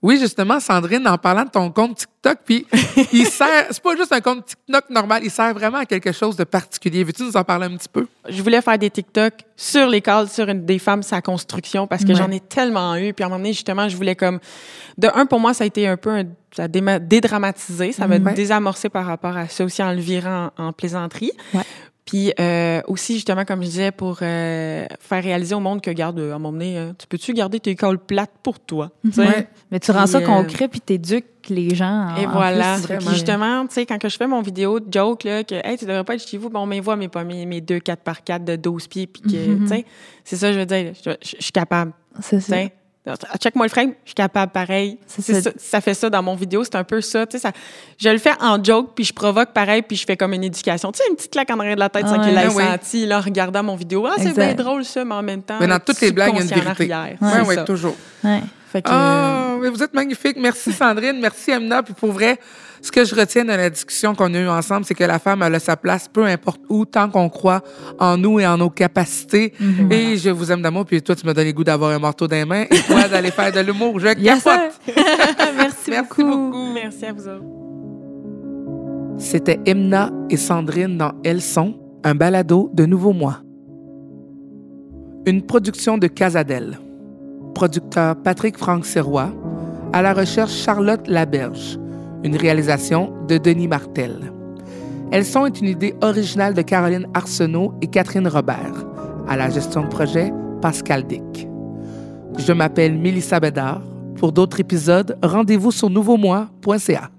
Oui, 0.03 0.17
justement, 0.19 0.59
Sandrine, 0.59 1.07
en 1.07 1.17
parlant 1.19 1.43
de 1.43 1.49
ton 1.51 1.69
compte 1.71 1.95
TikTok, 1.97 2.39
puis 2.43 2.65
il 3.13 3.25
sert, 3.27 3.65
c'est 3.69 3.81
pas 3.83 3.95
juste 3.95 4.11
un 4.11 4.21
compte 4.21 4.45
TikTok 4.45 4.89
normal, 4.89 5.21
il 5.23 5.29
sert 5.31 5.53
vraiment 5.53 5.77
à 5.79 5.85
quelque 5.85 6.11
chose 6.11 6.35
de 6.35 6.43
particulier. 6.43 7.03
Veux-tu 7.03 7.23
nous 7.23 7.37
en 7.37 7.43
parler 7.43 7.65
un 7.67 7.77
petit 7.77 7.89
peu? 7.89 8.07
Je 8.27 8.41
voulais 8.41 8.61
faire 8.61 8.77
des 8.79 8.89
TikTok 8.89 9.33
sur 9.55 9.87
les 9.87 10.01
cadres, 10.01 10.29
sur 10.29 10.47
une, 10.49 10.65
des 10.65 10.79
femmes, 10.79 11.03
sa 11.03 11.21
construction, 11.21 11.85
parce 11.87 12.03
que 12.03 12.09
Ouais. 12.09 12.15
j'en 12.15 12.31
ai 12.31 12.39
tellement 12.39 12.95
eu. 12.95 13.13
Puis 13.13 13.23
à 13.23 13.27
un 13.27 13.29
moment 13.29 13.39
donné, 13.39 13.53
justement, 13.53 13.87
je 13.89 13.95
voulais 13.95 14.15
comme... 14.15 14.39
De 14.97 15.07
un, 15.13 15.25
pour 15.27 15.39
moi, 15.39 15.53
ça 15.53 15.63
a 15.63 15.67
été 15.67 15.87
un 15.87 15.97
peu... 15.97 16.09
Un, 16.11 16.23
ça 16.51 16.63
a 16.63 16.67
déma- 16.67 16.99
dédramatisé. 16.99 17.91
Ça 17.91 18.07
m'a 18.07 18.19
désamorcé 18.19 18.89
par 18.89 19.05
rapport 19.05 19.37
à 19.37 19.47
ça 19.47 19.63
aussi 19.63 19.81
en 19.81 19.91
le 19.93 19.99
virant 19.99 20.49
en, 20.57 20.67
en 20.67 20.73
plaisanterie. 20.73 21.31
Ouais. 21.53 21.61
Puis 22.03 22.33
euh, 22.39 22.81
aussi, 22.87 23.13
justement, 23.13 23.45
comme 23.45 23.61
je 23.61 23.67
disais, 23.67 23.91
pour 23.91 24.17
euh, 24.21 24.85
faire 24.99 25.23
réaliser 25.23 25.53
au 25.55 25.59
monde 25.59 25.81
que, 25.81 25.91
garde, 25.91 26.19
à 26.19 26.23
un 26.23 26.39
moment 26.39 26.51
donné, 26.51 26.77
euh, 26.77 26.91
tu 26.97 27.05
peux-tu 27.07 27.31
garder 27.33 27.59
tes 27.59 27.75
cols 27.75 27.99
plates 27.99 28.31
pour 28.43 28.59
toi? 28.59 28.89
Ouais. 29.17 29.47
Mais 29.71 29.79
tu 29.79 29.91
rends 29.91 29.99
Puis, 30.03 30.11
ça 30.11 30.21
concret, 30.21 30.67
puis 30.67 30.81
t'éduques 30.81 31.25
les 31.47 31.73
gens. 31.75 32.09
en- 32.09 32.15
Et 32.17 32.25
en 32.25 32.31
voilà. 32.31 32.77
plus, 32.83 32.97
Puis 32.97 33.07
justement, 33.11 33.65
tu 33.67 33.75
sais, 33.75 33.85
quand 33.85 33.99
que 33.99 34.09
je 34.09 34.17
fais 34.17 34.27
mon 34.27 34.41
vidéo 34.41 34.79
de 34.79 34.91
joke, 34.91 35.23
là, 35.23 35.43
que, 35.43 35.55
hey, 35.63 35.77
tu 35.77 35.85
devrais 35.85 36.03
pas 36.03 36.15
être 36.15 36.27
chez 36.27 36.37
vous, 36.37 36.49
bon, 36.49 36.65
mais 36.65 36.79
voit 36.79 36.95
mes, 36.95 37.07
pas 37.07 37.23
mes, 37.23 37.45
mes 37.45 37.61
deux 37.61 37.79
4 37.79 38.01
par 38.01 38.23
4 38.23 38.43
de 38.43 38.55
12 38.55 38.87
pieds, 38.87 39.07
puis 39.07 39.21
que, 39.21 39.47
Mhm. 39.51 39.61
tu 39.61 39.67
sais, 39.67 39.85
c'est 40.25 40.35
ça, 40.37 40.51
je 40.51 40.57
veux 40.59 40.65
dire, 40.65 40.93
je, 41.05 41.11
je- 41.11 41.35
je 41.37 41.43
suis 41.43 41.51
capable, 41.53 41.93
C'est 42.19 42.39
ça. 42.41 42.55
Check-moi 43.39 43.65
le 43.65 43.69
frame, 43.71 43.89
je 44.03 44.09
suis 44.09 44.13
capable 44.15 44.51
pareil. 44.51 44.99
Ça. 45.57 45.81
fait 45.81 45.93
ça 45.95 46.09
dans 46.09 46.21
mon 46.21 46.35
vidéo, 46.35 46.63
c'est 46.63 46.75
un 46.75 46.83
peu 46.83 47.01
ça, 47.01 47.25
tu 47.25 47.37
sais, 47.37 47.41
ça, 47.41 47.51
je 47.97 48.09
le 48.09 48.19
fais 48.19 48.33
en 48.39 48.63
joke, 48.63 48.91
puis 48.95 49.03
je 49.03 49.11
provoque 49.13 49.53
pareil, 49.53 49.81
puis 49.81 49.97
je 49.97 50.05
fais 50.05 50.15
comme 50.15 50.33
une 50.33 50.43
éducation. 50.43 50.91
Tu 50.91 50.99
sais, 50.99 51.03
une 51.09 51.15
petite 51.15 51.31
claque 51.31 51.49
en 51.49 51.59
arrière 51.59 51.75
de 51.75 51.79
la 51.79 51.89
tête 51.89 52.07
sans 52.07 52.19
Ouais. 52.19 52.25
qu'il 52.25 52.35
l'ait 52.35 52.45
Ah 52.45 52.51
oui. 52.55 52.63
senti, 52.63 53.05
là, 53.07 53.17
en 53.17 53.21
regardant 53.21 53.63
mon 53.63 53.75
vidéo. 53.75 54.05
Ah, 54.07 54.13
c'est 54.19 54.35
bien 54.35 54.53
drôle, 54.53 54.85
ça, 54.85 55.03
mais 55.03 55.15
en 55.15 55.23
même 55.23 55.41
temps. 55.41 55.57
Mais 55.59 55.67
dans 55.67 55.79
toutes 55.79 55.99
les 56.01 56.11
blagues, 56.11 56.33
il 56.35 56.37
y 56.37 56.39
a 56.41 56.43
une 56.43 56.61
vérité. 56.63 56.91
arrière. 56.93 57.17
Oui, 57.21 57.29
oui, 57.47 57.55
ça. 57.55 57.63
toujours. 57.63 57.95
Ouais. 58.23 58.41
Fait 58.71 58.81
que, 58.81 58.89
Ah, 58.89 59.57
mais 59.61 59.69
vous 59.69 59.83
êtes 59.83 59.93
magnifique. 59.93 60.37
Merci 60.39 60.71
Sandrine, 60.71 61.19
merci 61.19 61.51
Amina. 61.51 61.83
Puis 61.83 61.93
pour 61.93 62.11
vrai, 62.13 62.39
ce 62.81 62.89
que 62.91 63.03
je 63.03 63.13
retiens 63.13 63.43
de 63.43 63.49
la 63.49 63.69
discussion 63.69 64.15
qu'on 64.15 64.33
a 64.33 64.39
eue 64.39 64.47
ensemble, 64.47 64.85
c'est 64.85 64.93
que 64.95 65.03
la 65.03 65.19
femme 65.19 65.43
elle 65.43 65.55
a 65.55 65.59
sa 65.59 65.75
place, 65.75 66.07
peu 66.07 66.25
importe 66.25 66.61
où, 66.69 66.85
tant 66.85 67.09
qu'on 67.09 67.27
croit 67.29 67.61
en 67.99 68.17
nous 68.17 68.39
et 68.39 68.47
en 68.47 68.57
nos 68.57 68.69
capacités. 68.69 69.53
Mhm. 69.59 69.91
Et 69.91 70.17
je 70.17 70.29
vous 70.29 70.51
aime 70.53 70.61
d'amour. 70.61 70.85
Puis 70.85 71.01
toi, 71.01 71.15
tu 71.15 71.27
me 71.27 71.33
donnes 71.33 71.47
le 71.47 71.51
goût 71.51 71.65
d'avoir 71.65 71.91
un 71.91 71.99
marteau 71.99 72.27
dans 72.27 72.35
les 72.37 72.45
mains 72.45 72.63
et 72.71 72.79
toi 72.87 73.07
d'aller 73.09 73.31
faire 73.31 73.51
de 73.51 73.59
l'humour. 73.59 73.99
Je 73.99 74.07
Yes, 74.17 74.43
capote. 74.43 74.71
Merci, 75.57 75.89
Merci 75.89 75.91
beaucoup. 76.23 76.23
beaucoup. 76.23 76.73
Merci 76.73 77.05
à 77.05 77.13
vous 77.13 77.27
autres. 77.27 77.43
C'était 79.17 79.59
Emna 79.65 80.09
et 80.29 80.37
Sandrine 80.37 80.97
dans 80.97 81.11
Elles 81.23 81.41
sont, 81.41 81.77
un 82.03 82.15
balado 82.15 82.71
de 82.73 82.85
Nouveau 82.85 83.11
Mois. 83.13 83.41
Une 85.27 85.43
production 85.45 85.97
de 85.99 86.07
Casadel. 86.07 86.79
Producteur 87.53 88.15
Patrick 88.15 88.57
Franck 88.57 88.85
Serrois. 88.85 89.31
À 89.93 90.01
la 90.01 90.13
recherche 90.13 90.53
Charlotte 90.53 91.07
Laberge. 91.07 91.77
Une 92.23 92.35
réalisation 92.35 93.13
de 93.27 93.37
Denis 93.37 93.67
Martel. 93.67 94.31
Elles 95.11 95.25
sont 95.25 95.45
une 95.45 95.67
idée 95.67 95.95
originale 96.01 96.53
de 96.53 96.61
Caroline 96.61 97.07
Arsenault 97.13 97.73
et 97.81 97.87
Catherine 97.87 98.27
Robert. 98.27 98.85
À 99.27 99.35
la 99.35 99.49
gestion 99.49 99.83
de 99.83 99.89
projet, 99.89 100.31
Pascal 100.61 101.05
Dick. 101.05 101.47
Je 102.37 102.53
m'appelle 102.53 102.97
Mélissa 102.97 103.39
Bédard. 103.39 103.81
Pour 104.15 104.31
d'autres 104.31 104.59
épisodes, 104.59 105.17
rendez-vous 105.21 105.71
sur 105.71 105.89
nouveaumois.ca. 105.89 107.09